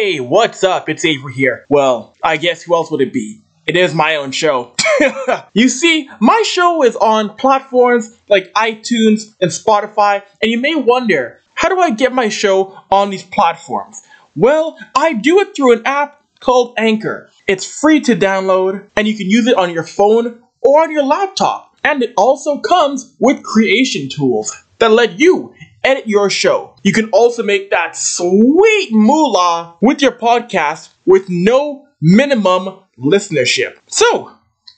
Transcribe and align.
Hey, 0.00 0.20
what's 0.20 0.62
up? 0.62 0.88
It's 0.88 1.04
Avery 1.04 1.34
here. 1.34 1.66
Well, 1.68 2.14
I 2.22 2.36
guess 2.36 2.62
who 2.62 2.76
else 2.76 2.88
would 2.92 3.00
it 3.00 3.12
be? 3.12 3.40
It 3.66 3.74
is 3.74 3.96
my 3.96 4.14
own 4.14 4.30
show. 4.30 4.76
you 5.54 5.68
see, 5.68 6.08
my 6.20 6.40
show 6.46 6.84
is 6.84 6.94
on 6.94 7.34
platforms 7.34 8.16
like 8.28 8.52
iTunes 8.52 9.34
and 9.40 9.50
Spotify, 9.50 10.22
and 10.40 10.52
you 10.52 10.60
may 10.60 10.76
wonder, 10.76 11.40
how 11.54 11.68
do 11.68 11.80
I 11.80 11.90
get 11.90 12.12
my 12.12 12.28
show 12.28 12.80
on 12.92 13.10
these 13.10 13.24
platforms? 13.24 14.00
Well, 14.36 14.78
I 14.94 15.14
do 15.14 15.40
it 15.40 15.56
through 15.56 15.72
an 15.72 15.82
app 15.84 16.22
called 16.38 16.74
Anchor. 16.78 17.28
It's 17.48 17.66
free 17.66 17.98
to 18.02 18.14
download, 18.14 18.88
and 18.94 19.08
you 19.08 19.16
can 19.16 19.28
use 19.28 19.48
it 19.48 19.56
on 19.56 19.72
your 19.72 19.82
phone 19.82 20.40
or 20.60 20.80
on 20.80 20.92
your 20.92 21.02
laptop. 21.02 21.76
And 21.82 22.04
it 22.04 22.14
also 22.16 22.60
comes 22.60 23.16
with 23.18 23.42
creation 23.42 24.08
tools 24.08 24.64
that 24.78 24.92
let 24.92 25.18
you 25.18 25.54
edit 25.82 26.06
your 26.06 26.30
show. 26.30 26.74
You 26.88 26.94
can 26.94 27.10
also 27.10 27.42
make 27.42 27.68
that 27.70 27.94
sweet 27.94 28.88
moolah 28.92 29.74
with 29.82 30.00
your 30.00 30.12
podcast 30.12 30.88
with 31.04 31.28
no 31.28 31.86
minimum 32.00 32.78
listenership. 32.98 33.76
So, 33.88 34.32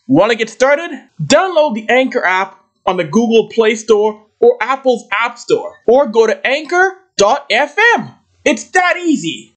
want 0.08 0.32
to 0.32 0.36
get 0.36 0.50
started? 0.50 0.90
Download 1.22 1.72
the 1.76 1.88
Anchor 1.88 2.24
app 2.24 2.64
on 2.84 2.96
the 2.96 3.04
Google 3.04 3.48
Play 3.50 3.76
Store 3.76 4.26
or 4.40 4.56
Apple's 4.60 5.06
App 5.16 5.38
Store, 5.38 5.76
or 5.86 6.08
go 6.08 6.26
to 6.26 6.44
anchor.fm. 6.44 8.14
It's 8.44 8.64
that 8.70 8.96
easy. 8.96 9.54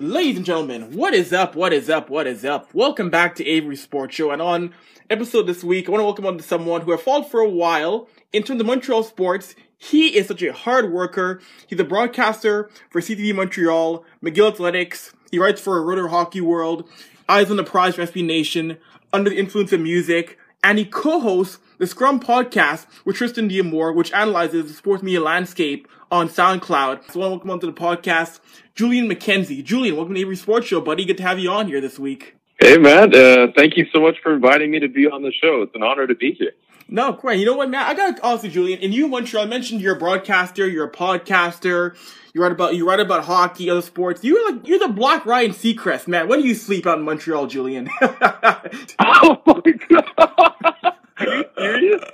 Ladies 0.00 0.36
and 0.36 0.46
gentlemen, 0.46 0.94
what 0.96 1.12
is 1.12 1.32
up? 1.32 1.56
What 1.56 1.72
is 1.72 1.90
up? 1.90 2.08
What 2.08 2.28
is 2.28 2.44
up? 2.44 2.72
Welcome 2.72 3.10
back 3.10 3.34
to 3.34 3.44
Avry 3.44 3.76
Sports 3.76 4.14
Show. 4.14 4.30
And 4.30 4.40
on 4.40 4.72
episode 5.10 5.48
this 5.48 5.64
week, 5.64 5.88
I 5.88 5.90
want 5.90 6.00
to 6.00 6.04
welcome 6.04 6.24
on 6.24 6.36
to 6.36 6.44
someone 6.44 6.82
who 6.82 6.92
have 6.92 7.02
followed 7.02 7.28
for 7.28 7.40
a 7.40 7.48
while 7.48 8.08
in 8.32 8.44
terms 8.44 8.60
of 8.60 8.68
Montreal 8.68 9.02
sports. 9.02 9.56
He 9.76 10.16
is 10.16 10.28
such 10.28 10.40
a 10.44 10.52
hard 10.52 10.92
worker. 10.92 11.40
He's 11.66 11.80
a 11.80 11.84
broadcaster 11.84 12.70
for 12.90 13.00
CTV 13.00 13.34
Montreal, 13.34 14.04
McGill 14.22 14.52
Athletics. 14.52 15.12
He 15.32 15.38
writes 15.40 15.60
for 15.60 15.84
Rotor 15.84 16.06
Hockey 16.06 16.40
World, 16.40 16.88
Eyes 17.28 17.50
on 17.50 17.56
the 17.56 17.64
Prize 17.64 17.96
for 17.96 18.02
SB 18.02 18.24
Nation, 18.24 18.78
Under 19.12 19.30
the 19.30 19.36
Influence 19.36 19.72
of 19.72 19.80
Music, 19.80 20.38
and 20.62 20.78
he 20.78 20.84
co-hosts 20.84 21.58
the 21.78 21.88
Scrum 21.88 22.20
podcast 22.20 22.86
with 23.04 23.16
Tristian 23.16 23.48
D'Amours, 23.48 23.96
which 23.96 24.12
analyzes 24.12 24.68
the 24.68 24.74
sports 24.74 25.02
media 25.02 25.20
landscape 25.20 25.88
on 26.10 26.28
SoundCloud. 26.28 27.12
So 27.12 27.20
I 27.22 27.28
want 27.28 27.42
to 27.42 27.48
welcome 27.48 27.50
onto 27.50 27.66
the 27.66 27.72
podcast 27.72 28.40
Julian 28.74 29.08
McKenzie. 29.08 29.62
Julian, 29.62 29.96
welcome 29.96 30.14
to 30.14 30.24
Avry 30.24 30.36
Sports 30.36 30.66
Show, 30.66 30.80
buddy. 30.80 31.04
Good 31.04 31.18
to 31.18 31.22
have 31.22 31.38
you 31.38 31.50
on 31.50 31.66
here 31.66 31.80
this 31.80 31.98
week. 31.98 32.36
Hey, 32.60 32.76
Matt. 32.78 33.14
Uh, 33.14 33.48
thank 33.56 33.76
you 33.76 33.86
so 33.92 34.00
much 34.00 34.16
for 34.22 34.34
inviting 34.34 34.70
me 34.70 34.80
to 34.80 34.88
be 34.88 35.06
on 35.06 35.22
the 35.22 35.32
show. 35.32 35.62
It's 35.62 35.74
an 35.74 35.82
honor 35.82 36.06
to 36.06 36.14
be 36.14 36.32
here. 36.32 36.52
No, 36.90 37.12
great. 37.12 37.38
You 37.38 37.46
know 37.46 37.54
what, 37.54 37.68
Matt? 37.68 37.86
I 37.86 37.94
got 37.94 38.16
to 38.16 38.26
ask 38.26 38.44
you, 38.44 38.50
Julian. 38.50 38.80
In 38.80 38.92
you, 38.92 39.08
Montreal, 39.08 39.44
I 39.44 39.48
mentioned 39.48 39.82
you're 39.82 39.96
a 39.96 39.98
broadcaster, 39.98 40.66
you're 40.66 40.86
a 40.86 40.90
podcaster, 40.90 41.94
you 42.32 42.40
write 42.40 42.52
about 42.52 42.76
you 42.76 42.88
write 42.88 43.00
about 43.00 43.24
hockey, 43.24 43.68
other 43.68 43.82
sports. 43.82 44.24
You're 44.24 44.50
like 44.50 44.66
you're 44.66 44.78
the 44.78 44.88
Black 44.88 45.26
Ryan 45.26 45.50
Seacrest, 45.50 46.08
man. 46.08 46.28
When 46.28 46.40
do 46.40 46.48
you 46.48 46.54
sleep 46.54 46.86
out 46.86 46.98
in 46.98 47.04
Montreal, 47.04 47.46
Julian? 47.46 47.90
oh 48.00 49.42
my 49.46 49.72
god! 49.88 50.04
Are 51.18 51.26
you 51.26 51.44
serious? 51.56 52.04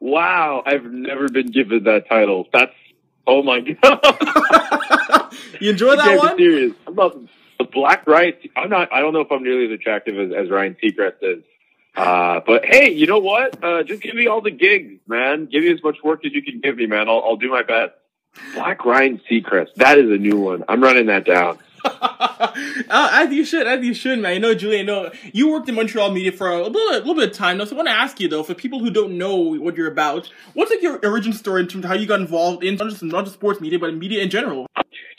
Wow, 0.00 0.62
I've 0.66 0.84
never 0.84 1.28
been 1.28 1.50
given 1.50 1.84
that 1.84 2.08
title. 2.08 2.46
That's 2.52 2.72
oh 3.26 3.42
my 3.42 3.60
god. 3.60 5.34
you 5.60 5.70
enjoy 5.70 5.96
that 5.96 6.18
one? 6.18 6.36
Serious. 6.36 6.72
I'm 6.86 6.94
not 6.94 7.16
the 7.58 7.64
Black 7.64 8.06
Ryan. 8.06 8.34
I'm 8.56 8.70
not. 8.70 8.92
I 8.92 9.00
don't 9.00 9.12
know 9.12 9.20
if 9.20 9.30
I'm 9.30 9.42
nearly 9.42 9.66
as 9.66 9.72
attractive 9.72 10.18
as, 10.18 10.36
as 10.36 10.50
Ryan 10.50 10.76
Seacrest 10.82 11.16
is. 11.22 11.44
Uh, 11.96 12.40
but 12.46 12.64
hey, 12.64 12.92
you 12.92 13.06
know 13.06 13.18
what? 13.18 13.62
Uh, 13.64 13.82
just 13.82 14.02
give 14.02 14.14
me 14.14 14.26
all 14.26 14.42
the 14.42 14.50
gigs, 14.50 15.00
man. 15.06 15.46
Give 15.46 15.64
me 15.64 15.72
as 15.72 15.82
much 15.82 15.96
work 16.04 16.24
as 16.26 16.32
you 16.32 16.42
can 16.42 16.60
give 16.60 16.76
me, 16.76 16.86
man. 16.86 17.08
I'll, 17.08 17.22
I'll 17.24 17.36
do 17.36 17.50
my 17.50 17.62
best. 17.62 17.94
Black 18.54 18.84
Ryan 18.84 19.20
Seacrest. 19.30 19.74
That 19.76 19.98
is 19.98 20.10
a 20.10 20.18
new 20.18 20.38
one. 20.38 20.64
I'm 20.68 20.82
running 20.82 21.06
that 21.06 21.24
down. 21.24 21.58
uh, 22.88 23.10
as 23.12 23.32
you 23.32 23.44
should, 23.44 23.66
as 23.66 23.84
you 23.84 23.94
should, 23.94 24.18
man. 24.18 24.34
You 24.34 24.40
know, 24.40 24.54
Julian, 24.54 24.86
know 24.86 25.10
you 25.32 25.50
worked 25.50 25.68
in 25.68 25.74
Montreal 25.74 26.10
media 26.10 26.32
for 26.32 26.50
a 26.50 26.62
little, 26.66 26.88
a 26.90 26.98
little 26.98 27.14
bit 27.14 27.30
of 27.30 27.36
time 27.36 27.58
now. 27.58 27.64
So 27.64 27.74
I 27.74 27.76
want 27.76 27.88
to 27.88 27.94
ask 27.94 28.20
you 28.20 28.28
though, 28.28 28.42
for 28.42 28.54
people 28.54 28.80
who 28.80 28.90
don't 28.90 29.18
know 29.18 29.36
what 29.36 29.76
you're 29.76 29.90
about, 29.90 30.30
what's 30.54 30.70
like 30.70 30.82
your 30.82 30.98
origin 31.04 31.32
story 31.32 31.62
in 31.62 31.68
terms 31.68 31.84
of 31.84 31.88
how 31.90 31.96
you 31.96 32.06
got 32.06 32.20
involved 32.20 32.64
in 32.64 32.76
not 32.76 32.90
just 32.90 33.02
not 33.02 33.24
just 33.24 33.34
sports 33.34 33.60
media, 33.60 33.78
but 33.78 33.94
media 33.94 34.22
in 34.22 34.30
general? 34.30 34.66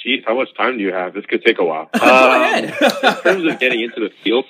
Jeez, 0.05 0.23
how 0.25 0.35
much 0.35 0.53
time 0.55 0.77
do 0.77 0.83
you 0.83 0.93
have? 0.93 1.13
This 1.13 1.25
could 1.25 1.43
take 1.43 1.59
a 1.59 1.65
while. 1.65 1.89
Go 1.99 2.01
ahead. 2.01 2.65
in 2.65 3.21
terms 3.21 3.51
of 3.51 3.59
getting 3.59 3.81
into 3.81 3.99
the 3.99 4.11
field, 4.23 4.45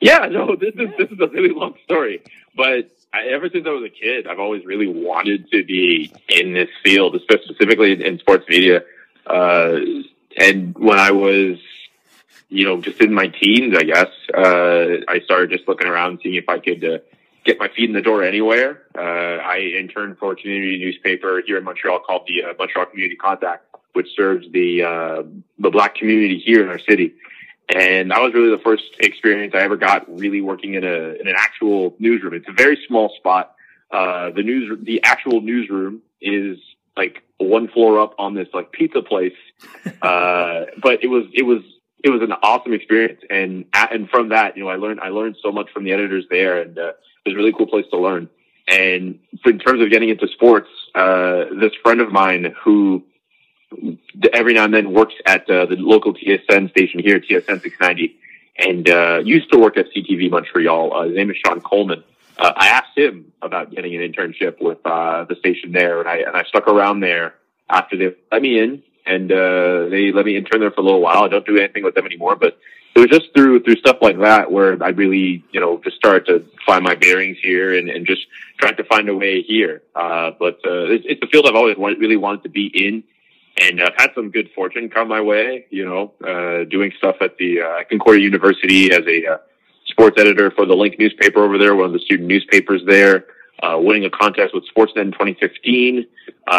yeah, 0.00 0.26
no, 0.30 0.56
this 0.56 0.74
is 0.74 0.90
this 0.98 1.10
is 1.10 1.20
a 1.20 1.28
really 1.28 1.54
long 1.54 1.74
story, 1.84 2.22
but 2.56 2.90
I, 3.12 3.26
ever 3.28 3.48
since 3.50 3.66
I 3.66 3.70
was 3.70 3.84
a 3.84 3.90
kid, 3.90 4.26
I've 4.26 4.40
always 4.40 4.64
really 4.64 4.88
wanted 4.88 5.50
to 5.50 5.64
be 5.64 6.12
in 6.28 6.54
this 6.54 6.68
field, 6.82 7.20
specifically 7.22 7.92
in, 7.92 8.02
in 8.02 8.18
sports 8.18 8.44
media. 8.48 8.82
Uh, 9.26 9.78
and 10.36 10.74
when 10.76 10.98
I 10.98 11.10
was, 11.10 11.58
you 12.48 12.64
know, 12.64 12.80
just 12.80 13.00
in 13.00 13.12
my 13.12 13.28
teens, 13.28 13.74
I 13.76 13.82
guess, 13.82 14.08
uh, 14.34 15.04
I 15.08 15.20
started 15.24 15.50
just 15.50 15.68
looking 15.68 15.86
around, 15.86 16.20
seeing 16.22 16.34
if 16.34 16.48
I 16.48 16.58
could 16.58 16.84
uh, 16.84 16.98
get 17.44 17.58
my 17.58 17.68
feet 17.68 17.88
in 17.88 17.94
the 17.94 18.02
door 18.02 18.22
anywhere. 18.22 18.82
Uh, 18.96 19.00
I 19.00 19.58
interned 19.78 20.18
for 20.18 20.32
a 20.32 20.36
community 20.36 20.78
newspaper 20.78 21.42
here 21.44 21.58
in 21.58 21.64
Montreal 21.64 22.00
called 22.00 22.22
the 22.26 22.44
uh, 22.44 22.54
Montreal 22.58 22.86
Community 22.86 23.16
Contact, 23.16 23.66
which 23.92 24.08
serves 24.16 24.50
the 24.52 24.82
uh, 24.82 25.22
the 25.58 25.70
black 25.70 25.94
community 25.94 26.38
here 26.38 26.62
in 26.62 26.68
our 26.68 26.78
city. 26.78 27.14
And 27.68 28.10
that 28.10 28.20
was 28.20 28.34
really 28.34 28.50
the 28.50 28.62
first 28.62 28.84
experience 29.00 29.54
I 29.54 29.60
ever 29.60 29.76
got 29.76 30.06
really 30.18 30.40
working 30.40 30.74
in 30.74 30.84
a 30.84 31.14
in 31.20 31.26
an 31.26 31.34
actual 31.36 31.94
newsroom. 31.98 32.34
It's 32.34 32.48
a 32.48 32.52
very 32.52 32.78
small 32.86 33.12
spot. 33.16 33.54
Uh, 33.90 34.30
the 34.30 34.42
news, 34.42 34.78
the 34.82 35.02
actual 35.04 35.40
newsroom 35.40 36.02
is 36.20 36.58
like 36.96 37.22
one 37.38 37.68
floor 37.68 38.00
up 38.00 38.14
on 38.18 38.34
this 38.34 38.48
like 38.52 38.72
pizza 38.72 39.02
place. 39.02 39.34
Uh, 40.02 40.66
but 40.82 41.04
it 41.04 41.06
was 41.06 41.26
it 41.32 41.42
was 41.42 41.62
it 42.02 42.10
was 42.10 42.22
an 42.22 42.32
awesome 42.42 42.72
experience, 42.72 43.20
and 43.30 43.64
and 43.72 44.08
from 44.10 44.30
that, 44.30 44.56
you 44.56 44.64
know, 44.64 44.68
I 44.68 44.76
learned 44.76 45.00
I 45.00 45.08
learned 45.08 45.36
so 45.40 45.52
much 45.52 45.70
from 45.70 45.84
the 45.84 45.92
editors 45.92 46.24
there, 46.28 46.60
and 46.60 46.76
uh, 46.76 46.92
it 47.24 47.28
was 47.28 47.34
a 47.34 47.36
really 47.36 47.52
cool 47.52 47.68
place 47.68 47.86
to 47.92 47.98
learn. 47.98 48.28
And 48.66 49.20
in 49.44 49.58
terms 49.60 49.80
of 49.80 49.90
getting 49.90 50.08
into 50.08 50.26
sports, 50.28 50.68
uh, 50.94 51.44
this 51.60 51.72
friend 51.82 52.00
of 52.00 52.10
mine 52.10 52.54
who 52.62 53.04
every 54.32 54.54
now 54.54 54.64
and 54.64 54.74
then 54.74 54.92
works 54.92 55.14
at 55.26 55.48
uh, 55.48 55.66
the 55.66 55.76
local 55.76 56.14
TSN 56.14 56.70
station 56.70 57.00
here, 57.00 57.20
TSN 57.20 57.62
690, 57.62 58.16
and 58.58 58.90
uh, 58.90 59.20
used 59.24 59.50
to 59.52 59.58
work 59.58 59.76
at 59.76 59.86
CTV 59.94 60.30
Montreal. 60.30 60.94
Uh, 60.94 61.04
his 61.04 61.16
name 61.16 61.30
is 61.30 61.36
Sean 61.44 61.60
Coleman. 61.60 62.02
Uh, 62.38 62.52
I 62.56 62.68
asked 62.68 62.96
him 62.96 63.32
about 63.42 63.70
getting 63.70 63.94
an 63.94 64.00
internship 64.00 64.60
with 64.60 64.78
uh, 64.84 65.24
the 65.24 65.36
station 65.36 65.72
there, 65.72 66.00
and 66.00 66.08
I 66.08 66.16
and 66.18 66.36
I 66.36 66.44
stuck 66.44 66.66
around 66.66 67.00
there 67.00 67.34
after 67.68 67.96
they 67.96 68.14
let 68.30 68.42
me 68.42 68.58
in, 68.58 68.82
and 69.06 69.30
uh, 69.30 69.88
they 69.90 70.12
let 70.12 70.26
me 70.26 70.36
intern 70.36 70.60
there 70.60 70.70
for 70.70 70.80
a 70.80 70.84
little 70.84 71.00
while. 71.00 71.24
I 71.24 71.28
don't 71.28 71.46
do 71.46 71.58
anything 71.58 71.84
with 71.84 71.94
them 71.94 72.06
anymore, 72.06 72.36
but 72.36 72.58
it 72.94 73.00
was 73.00 73.08
just 73.08 73.34
through 73.34 73.62
through 73.62 73.76
stuff 73.76 73.98
like 74.00 74.18
that 74.20 74.50
where 74.50 74.82
I 74.82 74.88
really, 74.88 75.44
you 75.52 75.60
know, 75.60 75.80
just 75.84 75.96
started 75.96 76.26
to 76.26 76.44
find 76.66 76.84
my 76.84 76.94
bearings 76.94 77.38
here 77.42 77.76
and, 77.76 77.88
and 77.88 78.06
just 78.06 78.26
tried 78.58 78.76
to 78.78 78.84
find 78.84 79.08
a 79.08 79.16
way 79.16 79.42
here. 79.42 79.82
Uh, 79.94 80.32
but 80.38 80.54
uh, 80.66 80.90
it's, 80.92 81.04
it's 81.08 81.22
a 81.22 81.26
field 81.26 81.46
I've 81.46 81.54
always 81.54 81.76
wanted, 81.76 82.00
really 82.00 82.16
wanted 82.16 82.42
to 82.44 82.48
be 82.48 82.66
in 82.66 83.04
and 83.60 83.82
I've 83.82 83.94
had 83.96 84.10
some 84.14 84.30
good 84.30 84.50
fortune 84.54 84.88
come 84.88 85.08
my 85.08 85.20
way, 85.20 85.66
you 85.70 85.84
know, 85.84 86.12
uh, 86.26 86.64
doing 86.64 86.92
stuff 86.96 87.16
at 87.20 87.36
the 87.36 87.60
uh, 87.60 87.84
Concordia 87.88 88.22
University 88.22 88.92
as 88.92 89.06
a 89.06 89.26
uh, 89.26 89.38
sports 89.92 90.20
editor 90.20 90.50
for 90.50 90.66
the 90.66 90.74
Link 90.74 90.98
newspaper 90.98 91.44
over 91.44 91.58
there, 91.58 91.76
one 91.76 91.86
of 91.86 91.92
the 91.92 92.00
student 92.00 92.28
newspapers 92.28 92.82
there, 92.86 93.26
uh, 93.62 93.78
winning 93.78 94.04
a 94.04 94.10
contest 94.10 94.52
with 94.52 94.64
Sportsnet 94.74 95.02
in 95.02 95.12
2015. 95.12 96.06
Uh, 96.46 96.58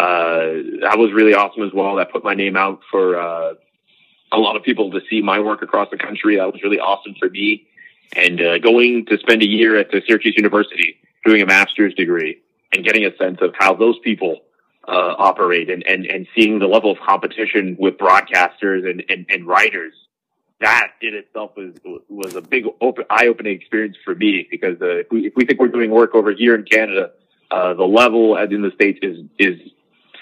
that 0.82 0.96
was 0.98 1.12
really 1.14 1.34
awesome 1.34 1.64
as 1.64 1.74
well. 1.74 1.96
That 1.96 2.12
put 2.12 2.24
my 2.24 2.34
name 2.34 2.56
out 2.56 2.80
for 2.90 3.20
uh, 3.20 3.54
a 4.32 4.38
lot 4.38 4.56
of 4.56 4.64
people 4.64 4.92
to 4.92 5.02
see 5.10 5.22
my 5.22 5.40
work 5.40 5.62
across 5.62 5.90
the 5.92 5.98
country. 5.98 6.38
That 6.38 6.52
was 6.52 6.64
really 6.64 6.80
awesome 6.80 7.16
for 7.20 7.30
me. 7.30 7.68
And 8.16 8.40
uh, 8.40 8.60
going 8.60 9.06
to 9.08 9.18
spend 9.18 9.42
a 9.42 9.48
year 9.48 9.78
at 9.78 9.92
the 9.92 10.02
Syracuse 10.08 10.36
University 10.38 10.98
doing 11.26 11.42
a 11.42 11.46
master's 11.46 11.94
degree 11.96 12.40
and 12.74 12.86
getting 12.86 13.06
a 13.06 13.16
sense 13.18 13.40
of 13.42 13.54
how 13.58 13.74
those 13.76 13.98
people 14.00 14.42
uh, 14.88 15.16
operate 15.18 15.70
and, 15.70 15.84
and, 15.88 16.06
and 16.06 16.28
seeing 16.36 16.60
the 16.60 16.68
level 16.68 16.92
of 16.92 16.98
competition 17.00 17.76
with 17.80 17.98
broadcasters 17.98 18.90
and, 18.90 19.04
and, 19.10 19.26
and 19.30 19.48
writers, 19.48 19.94
that 20.64 20.94
in 21.02 21.14
itself 21.14 21.52
was, 21.58 21.74
was 22.10 22.36
a 22.36 22.42
big 22.42 22.66
open, 22.82 23.04
eye-opening 23.10 23.56
experience 23.56 23.98
for 24.04 24.16
me 24.16 24.48
because 24.50 24.82
uh, 24.82 25.00
if, 25.00 25.08
we, 25.12 25.28
if 25.28 25.34
we 25.36 25.46
think 25.46 25.60
we're 25.60 25.68
doing 25.68 25.92
work 25.92 26.16
over 26.16 26.32
here 26.32 26.56
in 26.56 26.64
Canada, 26.64 27.12
uh, 27.52 27.74
the 27.74 27.84
level 27.84 28.38
as 28.38 28.50
in 28.52 28.62
the 28.62 28.72
States 28.72 29.00
is, 29.02 29.20
is 29.38 29.60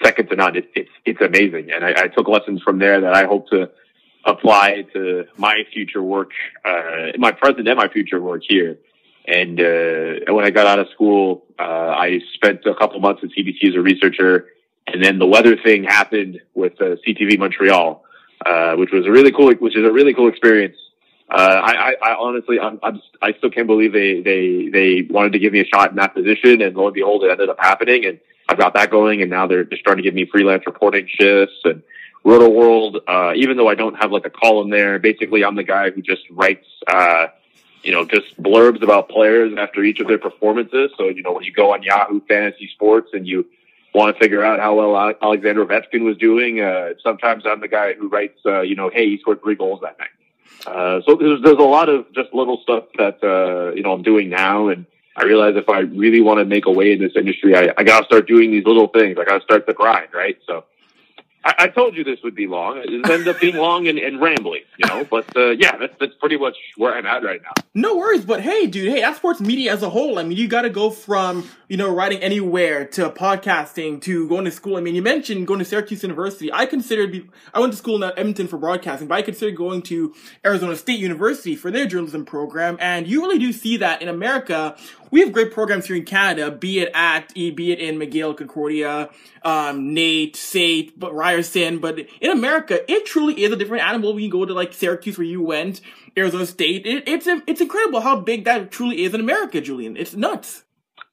second 0.02 0.28
to 0.28 0.36
none. 0.36 0.56
It, 0.56 0.70
it's, 0.74 0.90
it's 1.04 1.20
amazing. 1.20 1.70
And 1.70 1.84
I, 1.84 1.90
I 1.90 2.08
took 2.08 2.28
lessons 2.28 2.60
from 2.62 2.78
there 2.78 3.00
that 3.00 3.14
I 3.14 3.24
hope 3.24 3.48
to 3.50 3.70
apply 4.24 4.84
to 4.92 5.24
my 5.36 5.62
future 5.72 6.02
work, 6.02 6.30
uh, 6.64 7.12
my 7.18 7.32
present 7.32 7.68
and 7.68 7.76
my 7.76 7.88
future 7.88 8.20
work 8.20 8.42
here. 8.46 8.78
And 9.26 9.60
uh, 9.60 10.32
when 10.34 10.44
I 10.44 10.50
got 10.50 10.66
out 10.66 10.80
of 10.80 10.88
school, 10.92 11.44
uh, 11.58 11.62
I 11.62 12.20
spent 12.34 12.66
a 12.66 12.74
couple 12.74 12.98
months 13.00 13.22
at 13.22 13.30
CBC 13.30 13.68
as 13.68 13.74
a 13.76 13.80
researcher, 13.80 14.48
and 14.88 15.02
then 15.02 15.20
the 15.20 15.26
weather 15.26 15.56
thing 15.56 15.84
happened 15.84 16.40
with 16.54 16.72
uh, 16.80 16.96
CTV 17.06 17.38
Montreal, 17.38 18.04
uh, 18.44 18.76
which 18.76 18.90
was 18.92 19.06
a 19.06 19.10
really 19.10 19.32
cool, 19.32 19.52
which 19.54 19.76
is 19.76 19.84
a 19.84 19.92
really 19.92 20.14
cool 20.14 20.28
experience. 20.28 20.76
Uh, 21.30 21.60
I, 21.64 21.72
I, 21.72 21.94
I 22.02 22.14
honestly, 22.14 22.60
I'm, 22.60 22.78
I'm, 22.82 23.00
I 23.22 23.32
still 23.34 23.50
can't 23.50 23.66
believe 23.66 23.92
they, 23.92 24.20
they, 24.20 24.68
they 24.68 25.02
wanted 25.08 25.32
to 25.32 25.38
give 25.38 25.52
me 25.52 25.60
a 25.60 25.64
shot 25.64 25.90
in 25.90 25.96
that 25.96 26.14
position, 26.14 26.60
and 26.60 26.76
lo 26.76 26.86
and 26.86 26.94
behold, 26.94 27.24
it 27.24 27.30
ended 27.30 27.48
up 27.48 27.58
happening, 27.58 28.04
and 28.04 28.20
I've 28.48 28.58
got 28.58 28.74
that 28.74 28.90
going, 28.90 29.22
and 29.22 29.30
now 29.30 29.46
they're 29.46 29.64
just 29.64 29.80
starting 29.80 30.02
to 30.02 30.06
give 30.06 30.14
me 30.14 30.26
freelance 30.26 30.64
reporting 30.66 31.08
shifts 31.08 31.60
and 31.64 31.82
Rotoworld. 32.24 33.00
Uh, 33.06 33.32
even 33.34 33.56
though 33.56 33.68
I 33.68 33.74
don't 33.74 33.94
have 33.94 34.12
like 34.12 34.26
a 34.26 34.30
column 34.30 34.70
there, 34.70 34.98
basically 34.98 35.44
I'm 35.44 35.56
the 35.56 35.62
guy 35.62 35.90
who 35.90 36.02
just 36.02 36.22
writes, 36.30 36.66
uh, 36.86 37.28
you 37.82 37.92
know, 37.92 38.04
just 38.04 38.40
blurbs 38.40 38.82
about 38.82 39.08
players 39.08 39.54
after 39.58 39.82
each 39.82 40.00
of 40.00 40.06
their 40.06 40.18
performances. 40.18 40.90
So, 40.98 41.08
you 41.08 41.22
know, 41.22 41.32
when 41.32 41.44
you 41.44 41.52
go 41.52 41.72
on 41.72 41.82
Yahoo 41.82 42.20
Fantasy 42.28 42.68
Sports 42.74 43.10
and 43.12 43.26
you 43.26 43.46
want 43.94 44.14
to 44.14 44.22
figure 44.22 44.44
out 44.44 44.58
how 44.58 44.74
well 44.74 45.14
Alexander 45.22 45.64
Ovechkin 45.66 46.02
was 46.02 46.16
doing, 46.16 46.60
uh, 46.60 46.94
sometimes 47.02 47.44
I'm 47.46 47.60
the 47.60 47.68
guy 47.68 47.92
who 47.92 48.08
writes, 48.08 48.38
uh, 48.46 48.62
you 48.62 48.74
know, 48.74 48.90
hey, 48.90 49.08
he 49.10 49.18
scored 49.18 49.42
three 49.42 49.54
goals 49.54 49.80
that 49.82 49.98
night. 49.98 50.08
Uh, 50.66 51.02
so 51.06 51.16
there's, 51.16 51.42
there's 51.42 51.58
a 51.58 51.62
lot 51.62 51.88
of 51.88 52.10
just 52.14 52.32
little 52.32 52.58
stuff 52.62 52.84
that, 52.96 53.22
uh, 53.22 53.74
you 53.74 53.82
know, 53.82 53.92
I'm 53.92 54.02
doing 54.02 54.30
now. 54.30 54.68
And 54.68 54.86
I 55.16 55.24
realize 55.24 55.56
if 55.56 55.68
I 55.68 55.80
really 55.80 56.20
want 56.20 56.38
to 56.38 56.44
make 56.44 56.66
a 56.66 56.70
way 56.70 56.92
in 56.92 57.00
this 57.00 57.12
industry, 57.16 57.56
I, 57.56 57.72
I 57.76 57.82
got 57.82 58.00
to 58.00 58.06
start 58.06 58.26
doing 58.26 58.50
these 58.50 58.64
little 58.64 58.88
things. 58.88 59.18
I 59.20 59.24
got 59.24 59.38
to 59.38 59.44
start 59.44 59.66
the 59.66 59.74
grind, 59.74 60.08
right? 60.14 60.38
So, 60.46 60.64
I, 61.44 61.54
I, 61.58 61.68
told 61.68 61.96
you 61.96 62.04
this 62.04 62.20
would 62.22 62.34
be 62.34 62.46
long. 62.46 62.78
It 62.78 62.88
ended 62.88 63.28
up 63.28 63.40
being 63.40 63.56
long 63.56 63.88
and, 63.88 63.98
and 63.98 64.20
rambling, 64.20 64.62
you 64.78 64.86
know. 64.86 65.04
But 65.04 65.36
uh, 65.36 65.50
yeah, 65.50 65.76
that's 65.76 65.94
that's 65.98 66.14
pretty 66.14 66.36
much 66.36 66.56
where 66.76 66.94
I'm 66.94 67.06
at 67.06 67.22
right 67.22 67.40
now. 67.42 67.52
No 67.74 67.96
worries, 67.96 68.24
but 68.24 68.40
hey, 68.40 68.66
dude, 68.66 68.92
hey, 68.92 69.00
that's 69.00 69.16
sports 69.16 69.40
media 69.40 69.72
as 69.72 69.82
a 69.82 69.90
whole. 69.90 70.18
I 70.18 70.22
mean, 70.22 70.38
you 70.38 70.48
got 70.48 70.62
to 70.62 70.70
go 70.70 70.90
from 70.90 71.48
you 71.68 71.76
know 71.76 71.92
writing 71.92 72.18
anywhere 72.20 72.84
to 72.86 73.10
podcasting 73.10 74.00
to 74.02 74.28
going 74.28 74.44
to 74.44 74.50
school. 74.50 74.76
I 74.76 74.80
mean, 74.80 74.94
you 74.94 75.02
mentioned 75.02 75.46
going 75.46 75.58
to 75.58 75.64
Syracuse 75.64 76.02
University. 76.02 76.52
I 76.52 76.66
considered 76.66 77.28
I 77.52 77.60
went 77.60 77.72
to 77.72 77.78
school 77.78 78.02
in 78.02 78.12
Edmonton 78.16 78.46
for 78.46 78.58
broadcasting, 78.58 79.08
but 79.08 79.16
I 79.16 79.22
considered 79.22 79.56
going 79.56 79.82
to 79.82 80.14
Arizona 80.44 80.76
State 80.76 81.00
University 81.00 81.56
for 81.56 81.70
their 81.70 81.86
journalism 81.86 82.24
program. 82.24 82.76
And 82.80 83.06
you 83.06 83.22
really 83.22 83.38
do 83.38 83.52
see 83.52 83.76
that 83.78 84.02
in 84.02 84.08
America 84.08 84.76
we 85.12 85.20
have 85.20 85.30
great 85.30 85.52
programs 85.52 85.86
here 85.86 85.94
in 85.94 86.04
Canada, 86.04 86.50
be 86.50 86.80
it 86.80 86.90
at, 86.94 87.32
be 87.34 87.70
it 87.70 87.78
in 87.78 87.98
McGill, 87.98 88.36
Concordia, 88.36 89.10
um, 89.42 89.94
NAIT, 89.94 90.34
SAIT, 90.34 90.98
but 90.98 91.14
Ryerson. 91.14 91.78
But 91.78 92.00
in 92.20 92.30
America, 92.30 92.90
it 92.90 93.06
truly 93.06 93.44
is 93.44 93.52
a 93.52 93.56
different 93.56 93.84
animal 93.84 94.14
when 94.14 94.24
you 94.24 94.30
go 94.30 94.44
to 94.44 94.54
like 94.54 94.72
Syracuse 94.72 95.18
where 95.18 95.26
you 95.26 95.42
went, 95.42 95.82
Arizona 96.16 96.46
State. 96.46 96.86
It, 96.86 97.06
it's, 97.06 97.26
it's 97.46 97.60
incredible 97.60 98.00
how 98.00 98.16
big 98.16 98.44
that 98.44 98.70
truly 98.70 99.04
is 99.04 99.12
in 99.12 99.20
America, 99.20 99.60
Julian. 99.60 99.96
It's 99.98 100.14
nuts. 100.14 100.64